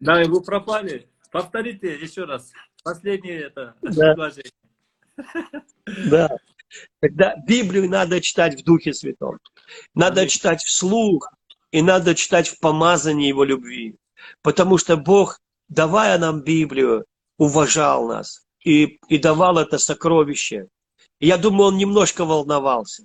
Да, 0.00 0.22
и 0.22 0.28
вы 0.28 0.42
пропали. 0.42 1.08
Повторите 1.30 1.94
еще 1.94 2.24
раз. 2.24 2.52
Последнее 2.82 3.42
это 3.44 3.74
Да. 3.82 3.90
предложение. 4.14 4.52
да. 6.10 6.36
Когда 7.00 7.36
Библию 7.46 7.88
надо 7.88 8.20
читать 8.20 8.60
в 8.60 8.64
Духе 8.64 8.92
Святом, 8.92 9.38
надо 9.94 10.20
Аминь. 10.22 10.30
читать 10.30 10.62
вслух, 10.62 11.30
и 11.70 11.82
надо 11.82 12.14
читать 12.14 12.48
в 12.48 12.58
помазании 12.60 13.28
Его 13.28 13.44
любви. 13.44 13.96
Потому 14.42 14.78
что 14.78 14.96
Бог, 14.96 15.40
давая 15.68 16.18
нам 16.18 16.42
Библию, 16.42 17.04
уважал 17.38 18.08
нас 18.08 18.46
и, 18.64 18.98
и 19.08 19.18
давал 19.18 19.58
это 19.58 19.78
сокровище. 19.78 20.68
И 21.20 21.26
я 21.28 21.38
думаю, 21.38 21.68
он 21.68 21.76
немножко 21.76 22.24
волновался, 22.24 23.04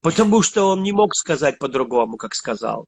потому 0.00 0.42
что 0.42 0.64
он 0.64 0.82
не 0.82 0.92
мог 0.92 1.14
сказать 1.14 1.58
по-другому, 1.58 2.16
как 2.16 2.34
сказал. 2.34 2.86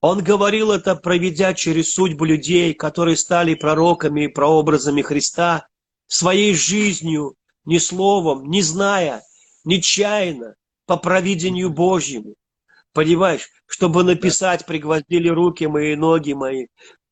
Он 0.00 0.22
говорил 0.22 0.72
это, 0.72 0.94
проведя 0.94 1.54
через 1.54 1.94
судьбу 1.94 2.24
людей, 2.24 2.74
которые 2.74 3.16
стали 3.16 3.54
пророками 3.54 4.24
и 4.24 4.28
прообразами 4.28 5.02
Христа, 5.02 5.68
своей 6.06 6.54
жизнью, 6.54 7.36
ни 7.64 7.78
словом, 7.78 8.50
не 8.50 8.62
зная, 8.62 9.22
нечаянно, 9.64 10.54
по 10.86 10.96
провидению 10.96 11.70
Божьему. 11.70 12.34
Понимаешь, 12.92 13.48
чтобы 13.66 14.04
написать, 14.04 14.66
пригвоздили 14.66 15.28
руки 15.28 15.66
мои 15.66 15.96
ноги 15.96 16.32
мои, 16.32 16.66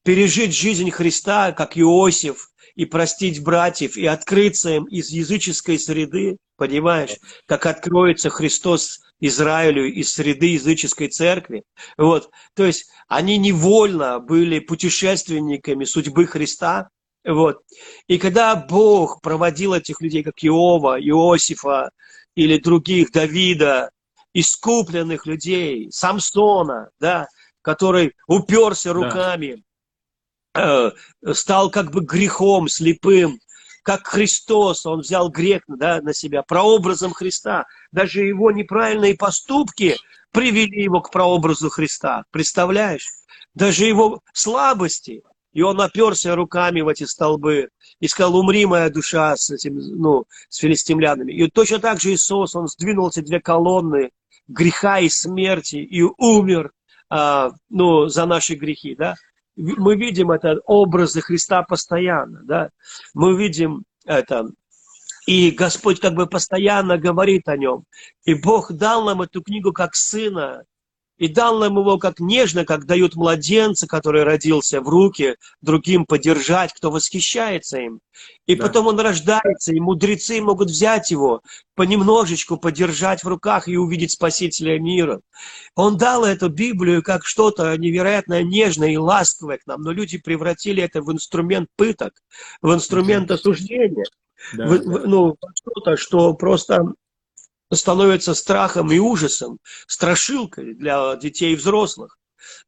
пережить 0.05 0.55
жизнь 0.55 0.91
Христа, 0.91 1.53
как 1.53 1.79
Иосиф, 1.79 2.50
и 2.81 2.87
простить 2.87 3.43
братьев, 3.43 3.99
и 3.99 4.07
открыться 4.07 4.71
им 4.71 4.85
из 4.85 5.11
языческой 5.11 5.79
среды, 5.79 6.39
понимаешь, 6.57 7.19
как 7.45 7.67
откроется 7.67 8.31
Христос 8.31 9.01
Израилю 9.21 9.85
из 9.85 10.15
среды 10.15 10.55
языческой 10.55 11.09
церкви. 11.09 11.63
Вот. 11.99 12.31
То 12.55 12.65
есть 12.65 12.87
они 13.07 13.37
невольно 13.37 14.19
были 14.19 14.61
путешественниками 14.61 15.85
судьбы 15.85 16.27
Христа. 16.27 16.89
Вот. 17.23 17.59
И 18.07 18.17
когда 18.17 18.57
Бог 18.57 19.21
проводил 19.21 19.75
этих 19.75 20.01
людей, 20.01 20.23
как 20.23 20.43
Иова, 20.43 20.99
Иосифа 20.99 21.91
или 22.35 22.57
других, 22.57 23.13
Давида, 23.13 23.91
искупленных 24.33 25.27
людей, 25.27 25.89
Самсона, 25.93 26.89
да, 26.99 27.29
который 27.61 28.15
уперся 28.27 28.95
руками, 28.95 29.65
стал 31.33 31.71
как 31.71 31.91
бы 31.91 32.01
грехом 32.01 32.69
слепым, 32.69 33.39
как 33.83 34.07
Христос, 34.07 34.85
он 34.87 35.01
взял 35.01 35.31
грех 35.31 35.63
да, 35.67 36.01
на 36.03 36.13
себя, 36.13 36.43
прообразом 36.43 37.13
Христа. 37.13 37.67
Даже 37.93 38.21
его 38.21 38.51
неправильные 38.51 39.17
поступки 39.17 39.97
привели 40.33 40.83
его 40.83 41.01
к 41.01 41.11
прообразу 41.11 41.71
Христа. 41.71 42.25
Представляешь? 42.31 43.09
Даже 43.55 43.85
его 43.85 44.21
слабости. 44.33 45.23
И 45.53 45.63
он 45.63 45.81
оперся 45.81 46.37
руками 46.37 46.81
в 46.81 46.89
эти 46.89 47.05
столбы 47.05 47.71
и 47.99 48.07
сказал, 48.07 48.37
умри, 48.37 48.67
моя 48.67 48.89
душа, 48.89 49.37
с, 49.37 49.51
этим, 49.51 49.77
ну, 49.77 50.25
с 50.49 50.59
филистимлянами. 50.59 51.33
И 51.33 51.51
точно 51.51 51.81
так 51.81 52.01
же 52.01 52.13
Иисус, 52.13 52.55
он 52.55 52.69
сдвинул 52.69 53.09
эти 53.09 53.21
две 53.21 53.41
колонны 53.41 54.11
греха 54.47 55.01
и 55.01 55.09
смерти 55.09 55.77
и 55.77 56.03
умер 56.03 56.73
а, 57.09 57.51
ну, 57.69 58.07
за 58.07 58.27
наши 58.27 58.55
грехи. 58.55 58.95
Да? 58.95 59.17
Мы 59.61 59.97
видим 59.97 60.31
это 60.31 60.61
образы 60.67 61.21
Христа 61.21 61.63
постоянно. 61.63 62.41
Да? 62.45 62.71
Мы 63.15 63.37
видим 63.37 63.85
это. 64.05 64.51
И 65.27 65.51
Господь 65.51 66.01
как 66.01 66.15
бы 66.15 66.27
постоянно 66.27 66.99
говорит 66.99 67.49
о 67.49 67.57
нем. 67.57 67.85
И 68.25 68.35
Бог 68.35 68.73
дал 68.73 69.05
нам 69.05 69.23
эту 69.23 69.43
книгу 69.43 69.73
как 69.73 69.95
сына, 69.95 70.65
и 71.21 71.29
дал 71.29 71.59
нам 71.59 71.77
его 71.79 71.99
как 71.99 72.19
нежно, 72.19 72.65
как 72.65 72.87
дают 72.87 73.15
младенца, 73.15 73.87
который 73.87 74.23
родился 74.25 74.81
в 74.81 74.89
руки, 74.89 75.37
другим 75.61 76.07
подержать, 76.07 76.73
кто 76.73 76.91
восхищается 76.91 77.79
им. 77.79 78.01
И 78.47 78.55
Да. 78.55 78.67
потом 78.67 78.87
он 78.87 78.99
рождается, 78.99 79.75
и 79.75 79.81
мудрецы 79.81 80.41
могут 80.41 80.71
взять 80.71 81.11
его, 81.11 81.43
понемножечку 81.77 82.57
подержать 82.57 83.23
в 83.23 83.29
руках 83.29 83.69
и 83.69 83.77
увидеть 83.77 84.13
Спасителя 84.13 84.81
мира. 84.81 85.21
Он 85.75 85.99
дал 85.99 86.25
эту 86.25 86.49
Библию 86.49 87.03
как 87.03 87.27
что-то 87.27 87.77
невероятно 87.77 88.43
нежное 88.43 88.89
и 88.89 88.97
ласковое 88.97 89.59
к 89.59 89.67
нам, 89.67 89.83
но 89.83 89.93
люди 89.93 90.17
превратили 90.17 90.83
это 90.83 91.03
в 91.03 91.13
инструмент 91.13 91.69
пыток, 91.77 92.15
в 92.63 92.73
инструмент 92.73 93.31
осуждения 93.31 94.07
Да, 94.55 94.67
в- 94.67 94.79
да. 94.79 95.03
ну, 95.07 95.37
что-то, 95.55 95.99
что 95.99 96.33
просто 96.33 96.95
становится 97.73 98.35
страхом 98.35 98.91
и 98.91 98.99
ужасом, 98.99 99.59
страшилкой 99.87 100.75
для 100.75 101.17
детей 101.17 101.53
и 101.53 101.57
взрослых. 101.57 102.19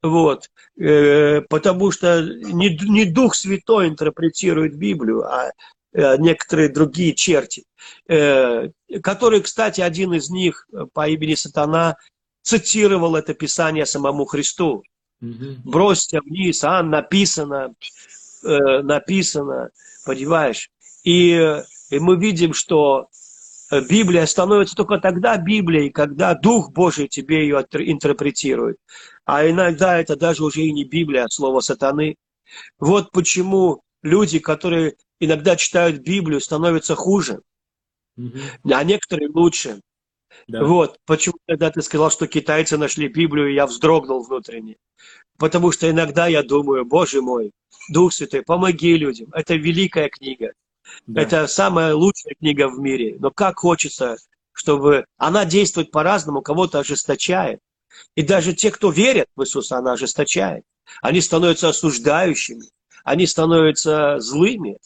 Вот. 0.03 0.51
Э, 0.79 1.41
Потому 1.43 1.91
что 1.91 2.23
не, 2.23 3.05
Дух 3.05 3.35
Святой 3.35 3.88
интерпретирует 3.88 4.77
Библию, 4.77 5.25
а 5.25 5.51
э, 5.93 6.17
некоторые 6.19 6.69
другие 6.69 7.15
черти, 7.15 7.65
э, 8.09 8.69
которые, 9.03 9.43
кстати, 9.43 9.81
один 9.81 10.12
из 10.15 10.31
них 10.31 10.67
по 10.93 11.09
имени 11.09 11.35
Сатана 11.35 11.97
цитировал 12.43 13.17
это 13.17 13.35
Писание 13.35 13.87
самому 13.87 14.25
Христу 14.25 14.83
Мгм. 15.21 15.62
бросьте 15.65 16.21
вниз, 16.21 16.65
а 16.65 16.83
написано, 16.83 17.75
написано, 18.43 19.71
понимаешь? 20.05 20.69
И, 21.05 21.62
и 21.91 21.99
мы 22.01 22.17
видим, 22.17 22.55
что 22.55 23.09
Библия 23.81 24.27
становится 24.27 24.75
только 24.77 24.99
тогда 24.99 25.37
Библией, 25.39 25.91
когда 25.91 26.35
Дух 26.35 26.73
Божий 26.73 27.09
тебе 27.09 27.43
ее 27.43 27.65
интерпретирует. 27.73 28.77
А 29.25 29.49
иногда 29.49 29.99
это 29.99 30.17
даже 30.17 30.45
уже 30.45 30.63
и 30.63 30.73
не 30.73 30.85
Библия, 30.85 31.25
а 31.25 31.31
слово 31.31 31.61
сатаны. 31.61 32.17
Вот 32.79 33.11
почему 33.13 33.83
люди, 34.03 34.39
которые 34.39 34.97
иногда 35.21 35.57
читают 35.57 36.03
Библию, 36.03 36.41
становятся 36.41 36.95
хуже, 36.95 37.41
Мгм. 38.17 38.41
а 38.71 38.85
некоторые 38.85 39.31
лучше. 39.31 39.81
Да. 40.49 40.65
Вот, 40.65 40.99
почему 41.07 41.37
когда 41.47 41.71
ты 41.71 41.83
сказал, 41.83 42.11
что 42.11 42.27
китайцы 42.27 42.77
нашли 42.77 43.09
Библию, 43.09 43.53
я 43.53 43.67
вздрогнул 43.67 44.23
внутренне. 44.23 44.77
Потому 45.39 45.73
что 45.73 45.91
иногда 45.91 46.27
я 46.27 46.43
думаю, 46.43 46.85
Боже 46.85 47.23
мой, 47.23 47.53
Дух 47.89 48.13
Святой, 48.13 48.43
помоги 48.43 48.97
людям. 48.97 49.29
Это 49.33 49.55
великая 49.55 50.09
книга. 50.09 50.53
Да. 51.07 51.23
Это 51.23 51.47
самая 51.47 51.95
лучшая 51.95 52.35
книга 52.38 52.68
в 52.68 52.79
мире. 52.79 53.16
Но 53.18 53.31
как 53.31 53.59
хочется, 53.59 54.16
чтобы 54.53 55.07
она 55.16 55.45
действует 55.45 55.90
по-разному, 55.90 56.42
кого-то 56.42 56.81
ожесточает. 56.81 57.61
И 58.14 58.23
даже 58.23 58.55
те, 58.55 58.71
кто 58.71 58.90
верят 58.90 59.29
в 59.37 59.42
Иисуса, 59.42 59.79
она 59.79 59.92
ожесточает. 59.92 60.64
Они 61.01 61.21
становятся 61.21 61.68
осуждающими, 61.68 62.64
они 63.05 63.27
становятся 63.27 64.18
злыми, 64.18 64.79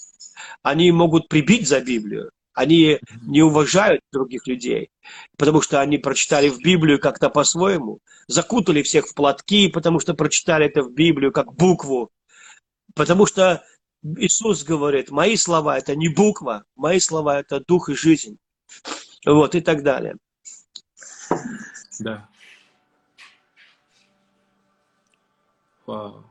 они 0.63 0.91
могут 0.93 1.29
прибить 1.29 1.69
за 1.69 1.81
Библию, 1.81 2.31
они 2.55 3.01
не 3.23 3.43
уважают 3.43 4.01
других 4.13 4.47
людей, 4.47 4.91
потому 5.37 5.61
что 5.61 5.81
они 5.81 5.99
прочитали 5.99 6.49
в 6.49 6.59
Библию 6.59 6.99
как-то 6.99 7.31
по-своему, 7.31 8.01
закутали 8.29 8.83
всех 8.83 9.07
в 9.07 9.15
платки, 9.15 9.69
потому 9.69 10.01
что 10.01 10.15
прочитали 10.15 10.67
это 10.67 10.83
в 10.83 10.93
Библию 10.93 11.33
как 11.33 11.53
букву, 11.55 12.11
потому 12.95 13.27
что 13.27 13.65
Иисус 14.03 14.65
говорит, 14.65 15.11
мои 15.11 15.37
слова 15.37 15.79
это 15.79 15.97
не 15.97 16.09
буква, 16.09 16.65
мои 16.77 17.01
слова 17.01 17.41
это 17.41 17.61
дух 17.61 17.89
и 17.89 17.95
жизнь, 17.95 18.39
вот 19.25 19.55
и 19.55 19.61
так 19.61 19.83
далее. 19.83 20.17
Да. 21.99 22.29
Вау. 25.87 26.25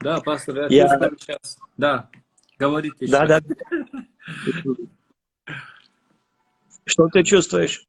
Да, 0.00 0.20
пастор, 0.20 0.70
я, 0.70 0.86
Я- 0.86 1.10
сейчас. 1.18 1.58
Да, 1.76 2.08
говорите. 2.58 3.06
Да, 3.08 3.24
еще. 3.24 3.40
да. 3.40 4.86
Что 6.84 7.08
ты 7.08 7.22
чувствуешь? 7.24 7.84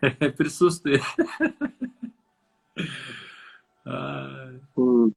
Присутствие. 0.00 1.02
М, 3.84 5.14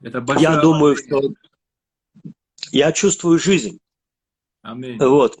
Это 0.00 0.20
большое 0.20 0.54
Я 0.54 0.60
думаю, 0.60 0.96
что 0.96 1.22
я 2.72 2.92
чувствую 2.92 3.38
жизнь. 3.38 3.78
Аминь. 4.62 4.98
Вот. 4.98 5.38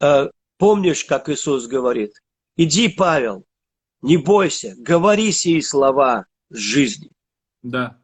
Э, 0.00 0.30
Помнишь, 0.60 1.06
как 1.06 1.30
Иисус 1.30 1.66
говорит, 1.66 2.20
иди, 2.54 2.90
Павел, 2.90 3.46
не 4.02 4.18
бойся, 4.18 4.74
говори 4.76 5.32
сии 5.32 5.60
слова 5.60 6.26
жизни. 6.50 7.10
Да. 7.62 7.98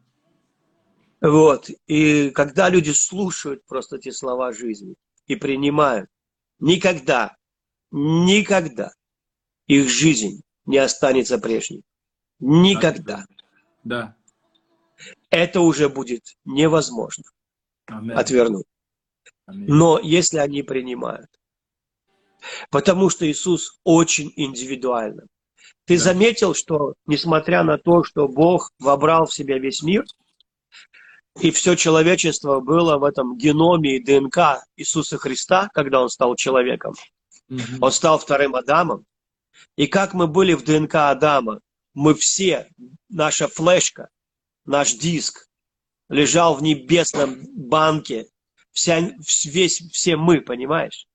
Вот. 1.21 1.69
И 1.85 2.31
когда 2.31 2.69
люди 2.69 2.89
слушают 2.89 3.63
просто 3.67 3.97
эти 3.97 4.09
слова 4.09 4.53
жизни 4.53 4.95
и 5.27 5.35
принимают, 5.35 6.09
никогда, 6.59 7.37
никогда 7.91 8.91
их 9.67 9.87
жизнь 9.87 10.41
не 10.67 10.77
останется 10.77 11.39
прежней. 11.39 11.83
Никогда. 12.39 13.25
Да. 13.83 14.15
Это 15.31 15.61
уже 15.61 15.89
будет 15.89 16.23
невозможно 16.45 17.23
Аминь. 17.87 18.11
отвернуть. 18.11 18.65
Аминь. 19.47 19.65
Но 19.67 19.99
если 19.99 20.37
они 20.37 20.61
принимают. 20.61 21.29
Потому 22.69 23.09
что 23.09 23.29
Иисус 23.29 23.79
очень 23.83 24.31
индивидуально. 24.35 25.23
Ты 25.85 25.97
Да. 25.97 26.03
заметил, 26.03 26.53
что 26.53 26.93
несмотря 27.07 27.63
на 27.63 27.77
то, 27.77 28.03
что 28.03 28.27
Бог 28.27 28.71
вобрал 28.79 29.25
в 29.25 29.33
себя 29.33 29.57
весь 29.57 29.81
мир, 29.81 30.05
и 31.41 31.51
все 31.51 31.75
человечество 31.75 32.59
было 32.59 32.97
в 32.97 33.03
этом 33.03 33.37
геноме 33.37 33.97
и 33.97 34.03
ДНК 34.03 34.63
Иисуса 34.75 35.17
Христа, 35.17 35.69
когда 35.73 36.01
Он 36.01 36.09
стал 36.09 36.35
человеком, 36.35 36.93
Мгм. 37.49 37.77
Он 37.81 37.91
стал 37.93 38.19
вторым 38.19 38.55
Адамом. 38.55 39.05
И 39.75 39.87
как 39.87 40.13
мы 40.13 40.27
были 40.27 40.53
в 40.53 40.63
ДНК 40.63 40.95
Адама, 40.95 41.61
мы 41.93 42.13
все, 42.13 42.67
наша 43.09 43.47
флешка, 43.47 44.09
наш 44.65 44.93
диск, 44.93 45.47
лежал 46.09 46.55
в 46.55 46.63
небесном 46.63 47.45
банке, 47.55 48.27
вся, 48.71 48.99
весь, 49.45 49.81
все 49.91 50.15
мы, 50.15 50.41
понимаешь? 50.41 51.07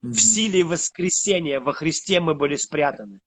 В 0.00 0.18
силе 0.18 0.64
воскресения 0.64 1.60
во 1.60 1.72
Христе 1.72 2.20
мы 2.20 2.34
были 2.34 2.56
спрятаны. 2.56 3.20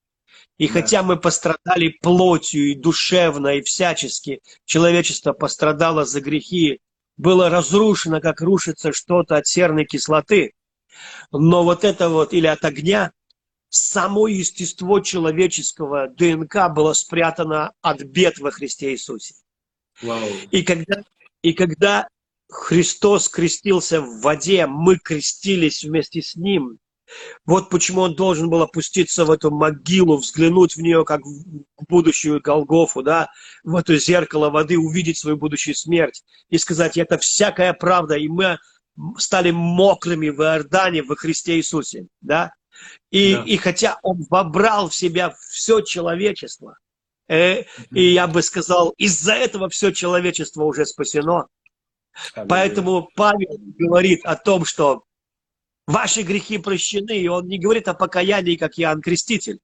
И 0.58 0.68
Да. 0.68 0.74
хотя 0.74 1.04
мы 1.04 1.18
пострадали 1.18 1.98
плотью 2.02 2.72
и 2.72 2.76
душевно, 2.76 3.56
и 3.56 3.62
всячески, 3.62 4.42
человечество 4.66 5.34
пострадало 5.34 6.06
за 6.06 6.22
грехи, 6.22 6.80
было 7.18 7.50
разрушено, 7.50 8.20
как 8.20 8.42
рушится 8.42 8.92
что-то 8.92 9.38
от 9.38 9.48
серной 9.48 9.86
кислоты, 9.86 10.54
но 11.32 11.64
вот 11.64 11.84
это 11.84 12.10
вот, 12.10 12.34
или 12.34 12.48
от 12.48 12.64
огня, 12.64 13.12
само 13.76 14.28
естество 14.28 15.00
человеческого 15.02 16.08
ДНК 16.08 16.70
было 16.74 16.94
спрятано 16.94 17.74
от 17.82 18.04
бед 18.04 18.40
во 18.40 18.52
Христе 18.52 18.92
Иисусе. 18.92 19.36
Вау. 20.02 20.28
И 20.52 20.64
когда, 20.64 21.04
и 21.42 21.54
когда 21.54 22.08
Христос 22.50 23.28
крестился 23.28 24.02
в 24.02 24.22
воде, 24.22 24.66
мы 24.66 24.98
крестились 24.98 25.84
вместе 25.84 26.22
с 26.22 26.36
Ним. 26.36 26.80
Вот 27.46 27.70
почему 27.70 28.02
Он 28.02 28.16
должен 28.16 28.50
был 28.50 28.62
опуститься 28.62 29.26
в 29.26 29.32
эту 29.32 29.52
могилу, 29.52 30.18
взглянуть 30.18 30.76
в 30.76 30.82
нее, 30.82 31.04
как 31.06 31.22
в 31.26 31.86
будущую 31.88 32.42
Голгофу, 32.42 33.04
да, 33.04 33.30
в 33.64 33.76
это 33.76 33.98
зеркало 33.98 34.50
воды, 34.50 34.80
увидеть 34.80 35.18
свою 35.18 35.38
будущую 35.38 35.76
смерть 35.76 36.24
и 36.50 36.58
сказать, 36.58 36.98
это 36.98 37.18
всякая 37.18 37.74
правда, 37.74 38.16
и 38.16 38.28
мы 38.28 38.58
стали 39.18 39.52
мокрыми 39.52 40.30
в 40.30 40.42
Иордане 40.42 41.04
во 41.04 41.16
Христе 41.16 41.58
Иисусе, 41.58 42.08
да. 42.22 42.54
И, 43.12 43.36
Да. 43.36 43.44
и 43.44 43.58
хотя 43.58 44.00
Он 44.04 44.26
вобрал 44.30 44.90
в 44.90 44.96
себя 44.96 45.36
все 45.50 45.82
человечество, 45.82 46.78
э, 47.28 47.64
и 47.92 48.14
я 48.14 48.28
бы 48.28 48.42
сказал, 48.42 48.94
из-за 48.98 49.34
этого 49.34 49.70
все 49.70 49.92
человечество 49.92 50.64
уже 50.64 50.86
спасено, 50.86 51.48
Аллилуйя. 52.34 52.48
Поэтому 52.48 53.10
Павел 53.16 53.58
говорит 53.78 54.26
о 54.26 54.36
том, 54.36 54.66
что 54.66 55.04
ваши 55.86 56.22
грехи 56.22 56.58
прощены, 56.58 57.18
и 57.18 57.28
он 57.28 57.48
не 57.48 57.60
говорит 57.60 57.88
о 57.88 57.94
покаянии, 57.94 58.56
как 58.56 58.80
Иоанн 58.80 59.02
Креститель. 59.02 59.60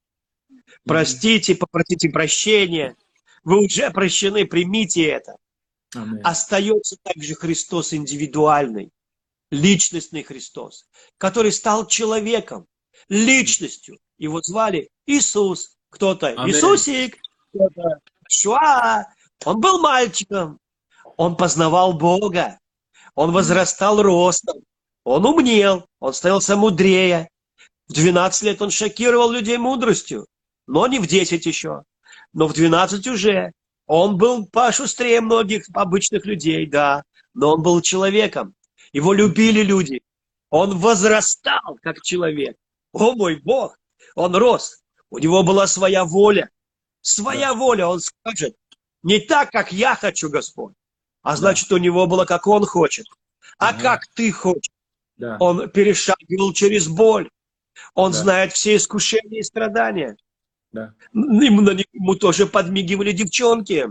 Простите, 0.85 1.55
попросите 1.55 2.09
прощения, 2.09 2.95
вы 3.43 3.65
уже 3.65 3.89
прощены, 3.91 4.45
примите 4.45 5.03
это. 5.03 5.35
Аминь. 5.93 6.21
Остается 6.23 6.97
также 7.03 7.35
Христос 7.35 7.93
индивидуальный, 7.93 8.91
личностный 9.49 10.23
Христос, 10.23 10.87
который 11.17 11.51
стал 11.51 11.87
человеком, 11.87 12.67
личностью. 13.09 13.97
Его 14.17 14.41
звали 14.41 14.89
Иисус. 15.05 15.75
Кто-то. 15.89 16.33
Иисусик, 16.47 17.17
кто-то 17.53 17.99
Шуа. 18.29 19.05
Он 19.43 19.59
был 19.59 19.79
мальчиком, 19.79 20.59
он 21.17 21.35
познавал 21.35 21.93
Бога, 21.93 22.59
он 23.15 23.31
возрастал 23.31 24.01
ростом, 24.01 24.57
он 25.03 25.25
умнел, 25.25 25.85
он 25.99 26.13
становился 26.13 26.55
мудрее. 26.55 27.29
В 27.87 27.93
12 27.93 28.43
лет 28.43 28.61
он 28.61 28.69
шокировал 28.69 29.31
людей 29.31 29.57
мудростью, 29.57 30.27
но 30.67 30.87
не 30.87 30.99
в 30.99 31.07
10 31.07 31.45
еще, 31.45 31.83
но 32.33 32.47
в 32.47 32.53
12 32.53 33.07
уже. 33.07 33.51
Он 33.87 34.17
был 34.17 34.45
пошустрее 34.45 35.19
многих 35.19 35.65
обычных 35.73 36.25
людей, 36.25 36.65
да, 36.65 37.03
но 37.33 37.55
он 37.55 37.61
был 37.61 37.81
человеком. 37.81 38.55
Его 38.93 39.11
любили 39.11 39.63
люди. 39.63 40.01
Он 40.49 40.77
возрастал 40.77 41.77
как 41.81 42.01
человек. 42.01 42.55
О 42.93 43.13
мой 43.15 43.37
Бог! 43.41 43.77
Он 44.15 44.35
рос. 44.35 44.81
У 45.09 45.17
него 45.17 45.43
была 45.43 45.67
своя 45.67 46.05
воля. 46.05 46.49
Своя 47.01 47.53
воля, 47.53 47.87
он 47.87 47.99
скажет. 47.99 48.55
Не 49.03 49.19
так, 49.19 49.51
как 49.51 49.71
я 49.71 49.95
хочу, 49.95 50.29
Господь. 50.29 50.73
А 51.23 51.35
значит, 51.35 51.71
у 51.71 51.77
него 51.77 52.07
было, 52.07 52.25
как 52.25 52.47
он 52.47 52.65
хочет. 52.65 53.05
А 53.57 53.69
Ага. 53.69 53.81
как 53.81 54.07
ты 54.07 54.31
хочешь. 54.31 54.71
Да. 55.17 55.37
Он 55.39 55.69
перешагивал 55.69 56.53
через 56.53 56.87
боль. 56.87 57.29
Он 57.93 58.11
Да. 58.11 58.17
знает 58.17 58.53
все 58.53 58.75
искушения 58.75 59.39
и 59.39 59.43
страдания. 59.43 60.17
Да. 60.71 60.93
Ему, 61.13 61.61
на- 61.61 61.75
ему 61.93 62.15
тоже 62.15 62.45
подмигивали 62.47 63.11
девчонки. 63.11 63.87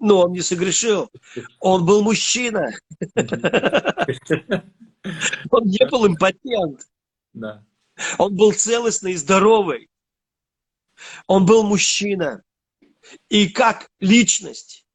Но 0.00 0.22
он 0.22 0.32
не 0.32 0.40
согрешил. 0.40 1.10
Он 1.60 1.84
был 1.86 2.02
мужчина. 2.02 2.72
Он 5.50 5.64
не 5.64 5.86
был 5.88 6.06
импотент. 6.06 6.86
Да. 7.32 7.62
Он 8.18 8.34
был 8.34 8.52
целостный 8.52 9.12
и 9.12 9.16
здоровый. 9.16 9.88
Он 11.26 11.46
был 11.46 11.62
мужчина. 11.62 12.42
И 13.28 13.48
как 13.48 13.90
личность, 14.00 14.86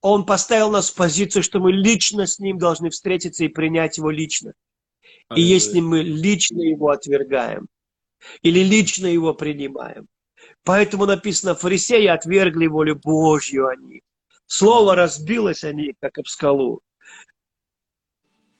он 0.00 0.26
поставил 0.26 0.70
нас 0.70 0.90
в 0.90 0.94
позицию, 0.94 1.42
что 1.42 1.60
мы 1.60 1.72
лично 1.72 2.26
с 2.26 2.38
ним 2.38 2.58
должны 2.58 2.90
встретиться 2.90 3.44
и 3.44 3.48
принять 3.48 3.98
его 3.98 4.10
лично. 4.10 4.52
И 5.34 5.42
если 5.42 5.80
мы 5.80 6.02
лично 6.02 6.60
его 6.60 6.90
отвергаем, 6.90 7.68
или 8.42 8.60
лично 8.60 9.06
его 9.06 9.34
принимаем, 9.34 10.08
поэтому 10.64 11.06
написано, 11.06 11.54
фарисеи 11.54 12.06
отвергли 12.06 12.66
волю 12.66 12.96
Божью 12.96 13.68
они. 13.68 14.02
Слово 14.46 14.94
разбилось 14.94 15.64
о 15.64 15.72
них, 15.72 15.94
как 16.00 16.18
об 16.18 16.26
скалу. 16.26 16.80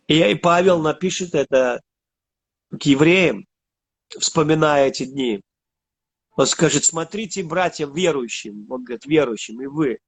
И 0.07 0.35
Павел 0.37 0.81
напишет 0.81 1.35
это 1.35 1.83
к 2.71 2.83
евреям, 2.83 3.47
вспоминая 4.19 4.89
эти 4.89 5.05
дни. 5.05 5.43
Он 6.37 6.47
скажет, 6.47 6.85
смотрите, 6.85 7.43
братья, 7.43 7.87
верующим. 7.87 8.67
Он 8.71 8.85
говорит, 8.85 9.07
верующим, 9.07 9.61
и 9.61 9.67
вы. 9.67 9.99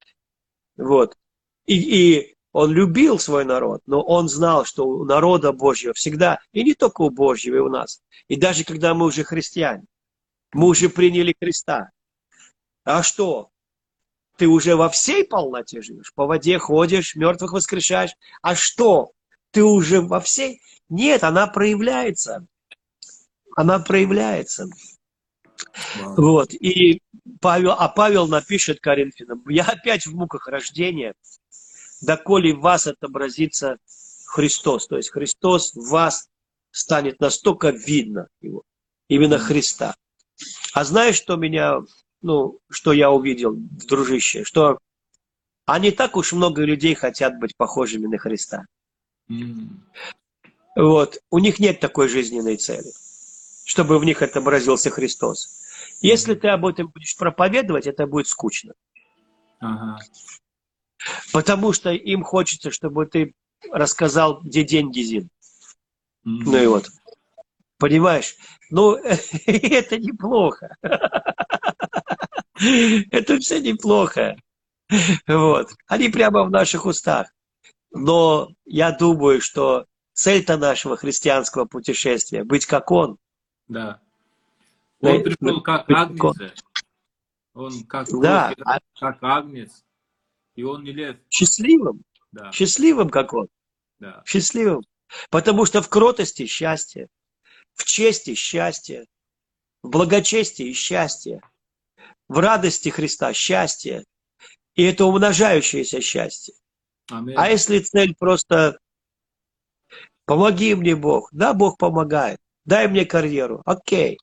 Вот. 0.77 1.17
И, 1.65 1.75
и 1.75 2.35
он 2.51 2.71
любил 2.71 3.17
свой 3.19 3.45
народ, 3.45 3.81
но 3.85 4.01
он 4.01 4.27
знал, 4.27 4.65
что 4.65 4.85
у 4.85 5.05
народа 5.05 5.53
Божьего 5.53 5.93
всегда, 5.93 6.39
и 6.51 6.63
не 6.63 6.73
только 6.73 7.01
у 7.01 7.09
Божьего, 7.09 7.55
и 7.55 7.59
у 7.59 7.69
нас, 7.69 8.01
и 8.27 8.35
даже 8.35 8.65
когда 8.65 8.93
мы 8.93 9.05
уже 9.05 9.23
христиане, 9.23 9.85
мы 10.51 10.67
уже 10.67 10.89
приняли 10.89 11.33
Христа. 11.39 11.91
А 12.83 13.03
что? 13.03 13.51
Ты 14.37 14.47
уже 14.47 14.75
во 14.75 14.89
всей 14.89 15.23
полноте 15.23 15.81
живешь, 15.81 16.13
по 16.13 16.25
воде 16.25 16.57
ходишь, 16.57 17.15
мертвых 17.15 17.53
воскрешаешь. 17.53 18.15
А 18.41 18.55
что? 18.55 19.11
Ты 19.51 19.63
уже 19.63 20.01
во 20.01 20.19
всей? 20.19 20.61
Нет, 20.89 21.23
она 21.23 21.47
проявляется. 21.47 22.47
Она 23.55 23.79
проявляется. 23.79 24.67
Вау. 25.99 26.15
Вот. 26.15 26.53
И 26.53 27.01
Павел, 27.39 27.71
а 27.71 27.87
Павел 27.89 28.27
напишет 28.27 28.79
Коринфянам, 28.79 29.43
я 29.49 29.63
опять 29.63 30.05
в 30.05 30.15
муках 30.15 30.47
рождения, 30.47 31.13
доколе 32.01 32.53
в 32.53 32.61
вас 32.61 32.87
отобразится 32.87 33.77
Христос. 34.25 34.87
То 34.87 34.97
есть 34.97 35.11
Христос 35.11 35.73
в 35.73 35.89
вас 35.89 36.29
станет 36.71 37.19
настолько 37.19 37.69
видно 37.69 38.27
его, 38.41 38.63
именно 39.07 39.37
Христа. 39.37 39.95
А 40.73 40.83
знаешь, 40.83 41.15
что 41.15 41.35
меня, 41.35 41.79
ну, 42.21 42.59
что 42.69 42.93
я 42.93 43.11
увидел, 43.11 43.53
дружище, 43.55 44.43
что 44.43 44.79
а 45.65 45.79
не 45.79 45.91
так 45.91 46.17
уж 46.17 46.33
много 46.33 46.63
людей 46.63 46.95
хотят 46.95 47.39
быть 47.39 47.55
похожими 47.55 48.07
на 48.07 48.17
Христа. 48.17 48.65
М. 49.29 49.85
Вот. 50.75 51.19
У 51.29 51.39
них 51.39 51.59
нет 51.59 51.79
такой 51.79 52.09
жизненной 52.09 52.57
цели, 52.57 52.91
чтобы 53.71 53.99
в 53.99 54.03
них 54.03 54.21
отобразился 54.21 54.89
Христос. 54.89 55.61
Если 56.01 56.35
ты 56.35 56.49
об 56.49 56.65
этом 56.65 56.89
будешь 56.89 57.15
проповедовать, 57.15 57.87
это 57.87 58.05
будет 58.05 58.27
скучно. 58.27 58.73
Ага. 59.61 59.97
Потому 61.31 61.71
что 61.71 61.91
им 61.91 62.21
хочется, 62.21 62.69
чтобы 62.69 63.05
ты 63.05 63.33
рассказал, 63.71 64.41
где 64.41 64.65
деньги, 64.65 64.99
Зин. 64.99 65.29
М. 66.25 66.39
Ну 66.39 66.61
и 66.61 66.67
вот. 66.67 66.89
Понимаешь? 67.77 68.35
Ну, 68.71 68.95
это 69.45 69.97
неплохо. 69.97 70.75
Это 72.59 73.39
все 73.39 73.61
неплохо. 73.61 74.35
Вот. 75.25 75.73
Они 75.87 76.09
прямо 76.09 76.43
в 76.43 76.51
наших 76.51 76.85
устах. 76.85 77.33
Но 77.91 78.49
я 78.65 78.91
думаю, 78.91 79.39
что 79.39 79.85
цель-то 80.13 80.57
нашего 80.57 80.97
христианского 80.97 81.63
путешествия– 81.63 82.43
быть 82.45 82.65
как 82.65 82.91
Он. 82.91 83.17
Да. 83.71 84.01
Да, 84.99 85.11
Он 85.11 85.23
пришел 85.23 85.61
как 85.61 85.89
агнец. 85.89 86.63
Он 87.53 87.83
как, 87.85 88.07
Да, 88.21 88.47
волк, 88.49 88.59
а- 88.65 88.79
как 88.99 89.23
агнец. 89.23 89.83
И 90.55 90.63
он 90.63 90.83
не 90.83 90.91
лев. 90.91 91.17
Счастливым. 91.29 92.03
Да, 92.33 92.51
Счастливым, 92.51 93.09
как 93.09 93.33
Он. 93.33 93.47
да. 93.99 94.23
Счастливым. 94.25 94.83
Потому 95.29 95.65
что 95.65 95.81
в 95.81 95.87
кротости 95.89 96.45
счастье, 96.47 97.07
в 97.73 97.85
чести 97.85 98.35
счастье, 98.35 99.07
в 99.83 99.89
благочестии 99.89 100.73
счастье, 100.73 101.41
в 102.27 102.39
радости 102.39 102.89
Христа 102.89 103.33
счастье. 103.33 104.03
И 104.75 104.83
это 104.83 105.05
умножающееся 105.05 106.01
счастье. 106.01 106.55
Аминь. 107.09 107.35
А 107.37 107.49
если 107.49 107.79
цель 107.79 108.15
просто 108.15 108.79
помоги 110.25 110.75
мне 110.75 110.95
Бог, 110.95 111.29
да, 111.31 111.53
Бог 111.53 111.77
помогает, 111.77 112.39
дай 112.65 112.87
мне 112.87 113.05
карьеру, 113.05 113.61
окей, 113.65 114.17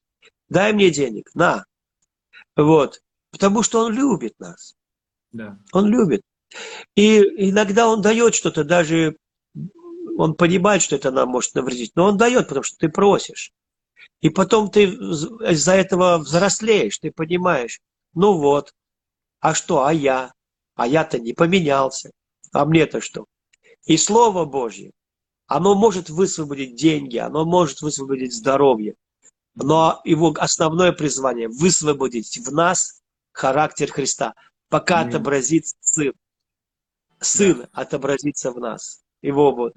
дай 0.49 0.73
мне 0.73 0.91
денег, 0.91 1.31
на. 1.35 1.65
Вот. 2.57 3.01
Потому 3.31 3.63
что 3.63 3.85
Он 3.85 3.93
любит 3.93 4.39
нас. 4.39 4.75
Да. 5.33 5.59
Он 5.73 5.87
любит. 5.87 6.23
И 6.97 7.19
иногда 7.51 7.89
Он 7.89 8.01
дает 8.01 8.35
что-то, 8.35 8.65
даже 8.65 9.17
Он 10.17 10.35
понимает, 10.35 10.83
что 10.83 10.97
это 10.97 11.11
нам 11.11 11.29
может 11.29 11.55
навредить, 11.55 11.93
но 11.95 12.07
Он 12.07 12.17
дает, 12.17 12.49
потому 12.49 12.65
что 12.65 12.77
ты 12.79 12.89
просишь. 12.89 13.53
И 14.21 14.31
потом 14.31 14.71
ты 14.71 14.85
из-за 14.85 15.75
этого 15.75 16.19
взрослеешь, 16.19 16.99
ты 16.99 17.11
понимаешь, 17.11 17.81
ну 18.15 18.39
вот, 18.39 18.73
а 19.41 19.55
что, 19.55 19.85
а 19.85 19.93
я? 19.93 20.33
А 20.75 20.87
я-то 20.87 21.19
не 21.19 21.33
поменялся. 21.33 22.11
А 22.53 22.65
мне-то 22.65 23.01
что? 23.01 23.27
И 23.85 23.97
Слово 23.97 24.45
Божье, 24.45 24.91
оно 25.49 25.75
может 25.75 26.11
высвободить 26.11 26.77
деньги, 26.77 27.17
оно 27.17 27.45
может 27.45 27.81
высвободить 27.81 28.35
здоровье. 28.35 28.95
Но 29.55 30.01
его 30.05 30.33
основное 30.39 30.93
призвание– 30.93 31.49
высвободить 31.49 32.39
в 32.39 32.53
нас 32.53 33.01
характер 33.33 33.91
Христа, 33.91 34.35
пока 34.69 35.01
Аминь. 35.01 35.09
отобразится 35.09 35.75
Сын. 35.81 36.13
Сын 37.19 37.67
отобразится 37.73 38.53
в 38.53 38.61
нас. 38.61 39.03
Его 39.23 39.53
вот. 39.53 39.73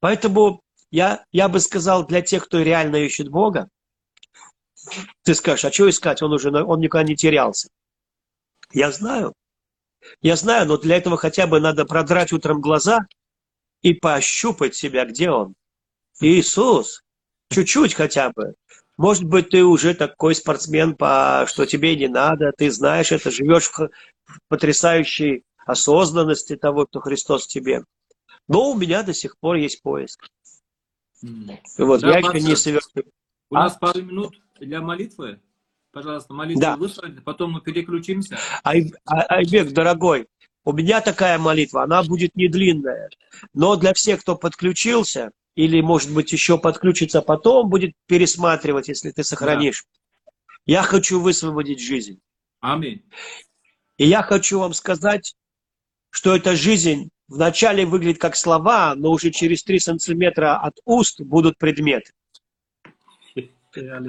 Поэтому 0.00 0.62
я, 0.90 1.24
я 1.32 1.48
бы 1.48 1.60
сказал, 1.60 2.06
для 2.06 2.22
тех, 2.22 2.46
кто 2.46 2.62
реально 2.62 2.96
ищет 2.96 3.28
Бога, 3.28 3.68
ты 5.22 5.34
скажешь, 5.34 5.66
а 5.66 5.72
что 5.72 5.88
искать? 5.88 6.22
Он 6.22 6.32
уже, 6.32 6.50
он 6.50 6.80
никогда 6.80 7.06
не 7.06 7.14
терялся. 7.14 7.68
Я 8.72 8.90
знаю. 8.90 9.34
Я 10.22 10.36
знаю, 10.36 10.66
но 10.66 10.78
для 10.78 10.96
этого 10.96 11.18
хотя 11.18 11.46
бы 11.46 11.60
надо 11.60 11.84
продрать 11.84 12.32
утром 12.32 12.60
глаза 12.62 13.00
и 13.82 13.94
поощупать 13.94 14.74
себя, 14.74 15.04
где 15.04 15.30
он. 15.30 15.54
Иисус, 16.20 17.02
чуть-чуть 17.50 17.94
хотя 17.94 18.30
бы. 18.30 18.54
Может 18.96 19.24
быть, 19.24 19.50
ты 19.50 19.64
уже 19.64 19.94
такой 19.94 20.34
спортсмен, 20.34 20.96
по, 20.96 21.44
что 21.48 21.66
тебе 21.66 21.96
не 21.96 22.08
надо, 22.08 22.52
ты 22.56 22.70
знаешь 22.70 23.12
это, 23.12 23.30
живешь 23.30 23.70
в 23.70 23.88
потрясающей 24.48 25.44
осознанности 25.64 26.56
того, 26.56 26.86
кто 26.86 27.00
Христос 27.00 27.46
тебе. 27.46 27.84
Но 28.48 28.70
у 28.70 28.76
меня 28.76 29.02
до 29.02 29.14
сих 29.14 29.38
пор 29.38 29.56
есть 29.56 29.82
поиск. 29.82 30.26
М. 31.22 31.50
Вот, 31.78 32.00
Да, 32.00 32.10
я 32.10 32.18
еще 32.18 32.40
не 32.40 32.56
совершил. 32.56 33.04
У 33.50 33.56
А? 33.56 33.64
нас 33.64 33.76
пару 33.76 34.02
минут 34.02 34.40
для 34.58 34.80
молитвы. 34.80 35.40
Пожалуйста, 35.92 36.34
молитву 36.34 36.60
Да. 36.60 36.76
выстроить, 36.76 37.22
потом 37.24 37.52
мы 37.52 37.60
переключимся. 37.60 38.38
Ай- 38.64 38.92
Ай- 39.06 39.26
Айбек, 39.28 39.72
дорогой, 39.72 40.26
у 40.64 40.72
меня 40.72 41.00
такая 41.00 41.38
молитва, 41.38 41.84
она 41.84 42.02
будет 42.02 42.34
не 42.36 42.48
длинная, 42.48 43.10
но 43.54 43.76
для 43.76 43.94
всех, 43.94 44.20
кто 44.20 44.36
подключился, 44.36 45.30
или, 45.54 45.80
может 45.80 46.12
быть, 46.12 46.32
еще 46.32 46.58
подключится 46.58 47.22
потом, 47.22 47.68
будет 47.68 47.92
пересматривать, 48.06 48.88
если 48.88 49.10
ты 49.10 49.24
сохранишь. 49.24 49.84
Я 50.66 50.82
хочу 50.82 51.20
высвободить 51.20 51.80
жизнь. 51.80 52.20
Аминь. 52.60 53.02
И 53.96 54.06
я 54.06 54.22
хочу 54.22 54.60
вам 54.60 54.74
сказать, 54.74 55.34
что 56.10 56.36
эта 56.36 56.54
жизнь 56.54 57.10
вначале 57.26 57.86
выглядит 57.86 58.20
как 58.20 58.36
слова, 58.36 58.94
но 58.94 59.10
уже 59.10 59.30
через 59.30 59.64
3 59.64 59.78
сантиметра 59.80 60.58
от 60.58 60.78
уст 60.84 61.20
будут 61.20 61.58
предметы. 61.58 62.12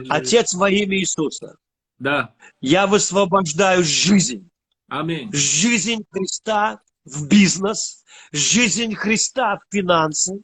Отец 0.10 0.54
во 0.54 0.70
имя 0.70 0.98
Иисуса, 0.98 1.58
Да. 2.00 2.34
я 2.62 2.88
высвобождаю 2.88 3.84
жизнь. 3.84 4.49
Аминь. 4.90 5.32
жизнь 5.34 6.04
Христа 6.12 6.82
в 7.06 7.28
бизнес, 7.28 8.04
жизнь 8.32 8.96
Христа 8.96 9.58
в 9.58 9.74
финансы, 9.74 10.42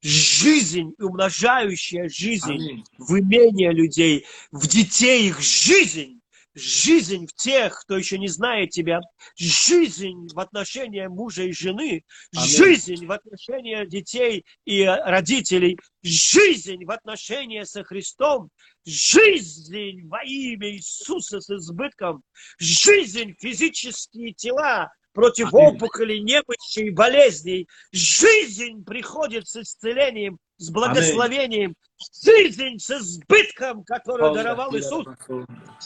жизнь, 0.00 0.92
умножающая 0.98 2.08
жизнь 2.08 2.52
Аминь. 2.52 2.84
в 2.98 3.18
имение 3.18 3.72
людей, 3.72 4.26
в 4.52 4.66
детей 4.66 5.28
их 5.28 5.40
жизнь, 5.40 6.20
жизнь 6.56 7.26
в 7.26 7.34
тех, 7.34 7.82
кто 7.82 7.98
еще 7.98 8.18
не 8.18 8.28
знает 8.28 8.70
тебя, 8.70 9.00
жизнь 9.36 10.28
в 10.32 10.40
отношении 10.40 11.06
мужа 11.06 11.42
и 11.42 11.52
жены, 11.52 12.04
Аминь. 12.34 12.48
жизнь 12.48 13.06
в 13.06 13.12
отношении 13.12 13.84
детей 13.86 14.44
и 14.64 14.84
родителей, 14.84 15.78
жизнь 16.02 16.84
в 16.84 16.90
отношении 16.90 17.62
со 17.64 17.84
Христом, 17.84 18.50
жизнь 18.86 20.08
во 20.08 20.24
имя 20.24 20.70
Иисуса 20.72 21.40
с 21.40 21.50
избытком, 21.50 22.22
жизнь, 22.58 23.34
физические 23.38 24.32
тела 24.32 24.90
против 25.16 25.52
Аминь. 25.52 25.66
опухолей, 25.66 26.20
немощи 26.20 26.80
и 26.80 26.90
болезней. 26.90 27.66
Жизнь 27.90 28.84
приходит 28.84 29.48
с 29.48 29.56
исцелением, 29.56 30.38
с 30.58 30.70
благословением. 30.70 31.74
Жизнь 32.22 32.78
с 32.78 32.90
избытком, 32.90 33.82
которую 33.82 34.34
даровал 34.34 34.76
Иисус. 34.76 35.06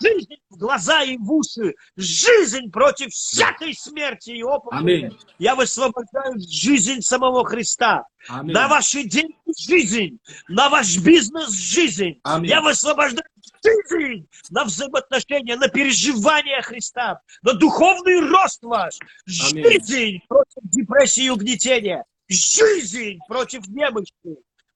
Жизнь 0.03 0.35
в 0.51 0.57
глаза 0.57 1.05
и 1.05 1.16
в 1.16 1.33
уши. 1.33 1.76
Жизнь 1.97 2.72
против 2.72 3.12
всякой 3.12 3.72
смерти 3.74 4.31
и 4.31 4.43
опухоли. 4.43 5.12
Я 5.39 5.55
высвобождаю 5.55 6.35
жизнь 6.41 7.01
самого 7.01 7.45
Христа. 7.45 8.07
Аминь. 8.28 8.53
На 8.53 8.66
ваши 8.66 9.05
деньги 9.05 9.37
жизнь, 9.57 10.18
на 10.49 10.68
ваш 10.68 10.99
бизнес 10.99 11.51
жизнь. 11.53 12.18
Аминь. 12.24 12.51
Я 12.51 12.61
высвобождаю 12.61 13.31
жизнь 13.65 14.29
на 14.51 14.65
взаимоотношения, 14.65 15.57
на 15.57 15.69
переживания 15.69 16.61
Христа, 16.63 17.21
на 17.43 17.55
духовный 17.55 18.21
рост 18.29 18.63
ваш. 18.63 18.99
Аминь. 19.53 19.65
Жизнь 19.65 20.21
против 20.29 20.63
депрессии 20.65 21.25
и 21.25 21.31
угнетения. 21.31 22.05
Жизнь 22.29 23.19
против 23.29 23.67
немощи 23.69 24.13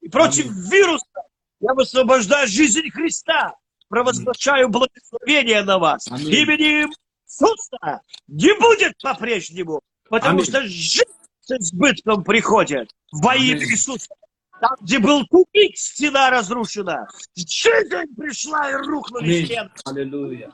и 0.01 0.09
против 0.09 0.47
Аминь. 0.47 0.70
вируса. 0.70 1.22
Я 1.61 1.74
высвобождаю 1.74 2.49
жизнь 2.49 2.91
Христа. 2.91 3.55
Провозглашаю 3.89 4.68
благословение 4.68 5.62
на 5.62 5.78
вас. 5.78 6.09
Аминь. 6.11 6.35
Именем 6.35 6.93
Иисуса 7.26 8.01
не 8.26 8.55
будет 8.59 8.97
по-прежнему, 9.03 9.80
потому 10.09 10.39
Аминь. 10.39 10.49
что 10.49 10.62
жизнь 10.62 11.05
с 11.41 11.51
избытком 11.53 12.24
приходит 12.24 12.91
во 13.12 13.37
имя 13.37 13.64
Иисуса. 13.64 14.14
Там, 14.61 14.76
где 14.80 14.98
был 14.98 15.26
тупик, 15.26 15.76
стена 15.76 16.30
разрушена. 16.30 17.09
Жизнь 17.36 18.14
пришла 18.16 18.70
и 18.70 18.74
рухнули 18.74 19.44
стены. 19.44 19.70
Аллилуйя. 19.84 20.50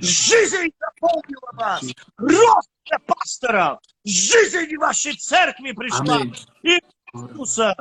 Жизнь 0.00 0.72
наполнила 0.80 1.50
вас. 1.54 1.82
Рост 2.16 2.68
для 2.84 2.98
пасторов. 3.06 3.78
Жизнь 4.04 4.76
в 4.76 4.80
вашей 4.80 5.16
церкви 5.16 5.72
пришла. 5.72 6.16
Аминь. 6.16 6.34
И 6.62 6.80
Иисуса. 7.12 7.74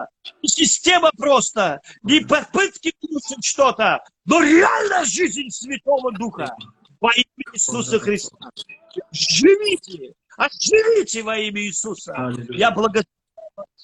Система 0.44 1.12
просто, 1.18 1.82
не 2.02 2.22
попытки 2.22 2.94
улучшить 3.02 3.46
что-то, 3.46 4.04
но 4.26 4.42
реально 4.42 5.06
жизнь 5.06 5.50
Святого 5.50 6.12
Духа 6.14 6.56
во 7.00 7.12
имя 7.12 7.46
Иисуса 7.54 8.00
Христа. 8.00 8.38
Живите, 9.12 10.14
оживите 10.38 11.22
во 11.24 11.38
имя 11.38 11.62
Иисуса. 11.62 12.14
Я 12.50 12.72
благодарю 12.72 13.06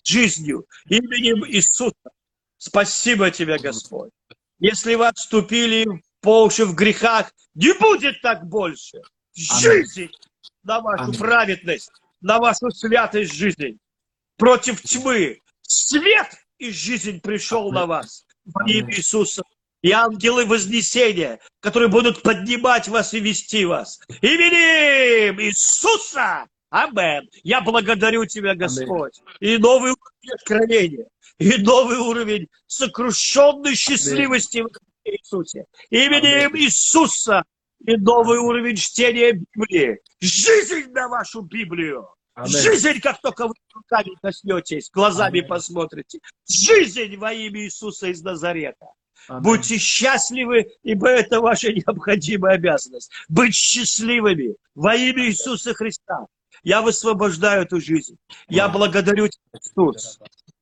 жизнью, 0.05 0.65
именем 0.87 1.45
Иисуса. 1.45 2.11
Спасибо 2.57 3.31
тебе, 3.31 3.57
Господь. 3.57 4.11
Если 4.59 4.95
вы 4.95 5.07
отступили 5.07 5.85
по 6.21 6.43
уши 6.43 6.65
в 6.65 6.73
грехах, 6.73 7.31
не 7.53 7.73
будет 7.77 8.21
так 8.21 8.45
больше. 8.45 9.01
Жизнь 9.33 10.09
на 10.63 10.79
вашу 10.79 11.03
Аминь. 11.03 11.19
праведность, 11.19 11.91
на 12.21 12.39
вашу 12.39 12.71
святость 12.71 13.33
жизнь. 13.33 13.77
Против 14.37 14.81
тьмы. 14.81 15.41
Свет 15.61 16.27
и 16.57 16.71
жизнь 16.71 17.19
пришел 17.21 17.71
на 17.71 17.85
вас. 17.85 18.25
Во 18.45 18.63
имя 18.65 18.85
Аминь. 18.85 18.97
Иисуса. 18.97 19.43
И 19.81 19.91
ангелы 19.91 20.45
вознесения, 20.45 21.39
которые 21.59 21.89
будут 21.89 22.23
поднимать 22.23 22.87
вас 22.87 23.13
и 23.13 23.19
вести 23.19 23.65
вас. 23.65 23.99
Именем 24.21 25.39
Иисуса! 25.39 26.47
Амен. 26.75 27.29
Я 27.43 27.61
благодарю 27.61 28.25
Тебя, 28.25 28.53
Господь. 28.53 29.21
И 29.39 29.57
новый 29.57 29.91
уровень 29.91 30.33
откровения, 30.33 31.07
и 31.37 31.57
новый 31.57 31.97
уровень 31.97 32.49
сокрушенной 32.67 33.75
счастливости 33.75 34.61
в 34.61 34.67
Иисусе. 35.05 35.65
Именем 35.89 36.51
Аминь. 36.51 36.65
Иисуса 36.65 37.43
и 37.79 37.95
новый 37.95 38.39
уровень 38.39 38.75
чтения 38.75 39.31
Библии. 39.31 39.99
Жизнь 40.19 40.91
на 40.91 41.07
вашу 41.07 41.43
Библию. 41.43 42.09
Аминь. 42.33 42.51
Жизнь, 42.51 42.99
как 42.99 43.21
только 43.21 43.47
вы 43.47 43.53
руками 43.73 44.09
коснетесь, 44.21 44.89
глазами 44.91 45.39
Аминь. 45.39 45.47
посмотрите. 45.47 46.19
Жизнь 46.45 47.15
во 47.15 47.31
имя 47.31 47.61
Иисуса 47.61 48.07
из 48.07 48.21
Назарета. 48.21 48.87
Аминь. 49.29 49.43
Будьте 49.43 49.77
счастливы, 49.77 50.73
ибо 50.83 51.07
это 51.07 51.39
ваша 51.39 51.71
необходимая 51.71 52.55
обязанность. 52.55 53.11
Быть 53.29 53.55
счастливыми 53.55 54.57
во 54.73 54.93
имя 54.93 55.25
Иисуса 55.25 55.73
Христа. 55.73 56.27
Я 56.65 56.81
высвобождаю 56.81 57.61
эту 57.61 57.79
жизнь. 57.79 58.17
Я 58.49 58.67
благодарю 58.67 59.27
Тебя, 59.27 59.59
Иисус. 59.61 60.19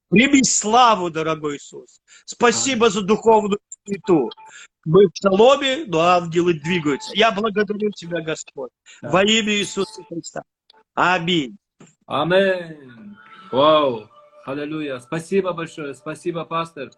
Прими 0.10 0.44
славу, 0.44 1.10
дорогой 1.10 1.58
Иисус. 1.58 2.02
Спасибо 2.26 2.90
за 2.90 3.02
духовную 3.02 3.60
цвету. 3.86 4.30
Мы 4.86 5.08
в 5.08 5.12
шаломе, 5.16 5.86
но 5.88 6.00
ангелы 6.02 6.56
двигаются. 6.56 7.10
Я 7.16 7.32
благодарю 7.32 7.90
Тебя, 7.92 8.22
Господь. 8.22 8.72
Во 9.02 9.24
имя 9.24 9.54
Иисуса 9.54 10.04
Христа. 10.04 10.44
Аминь. 10.94 11.56
Аминь. 12.06 13.16
Вау. 13.50 14.10
Аллилуйя. 14.46 15.00
Спасибо 15.00 15.54
большое. 15.54 15.96
Спасибо, 15.96 16.44
пастор. 16.44 16.92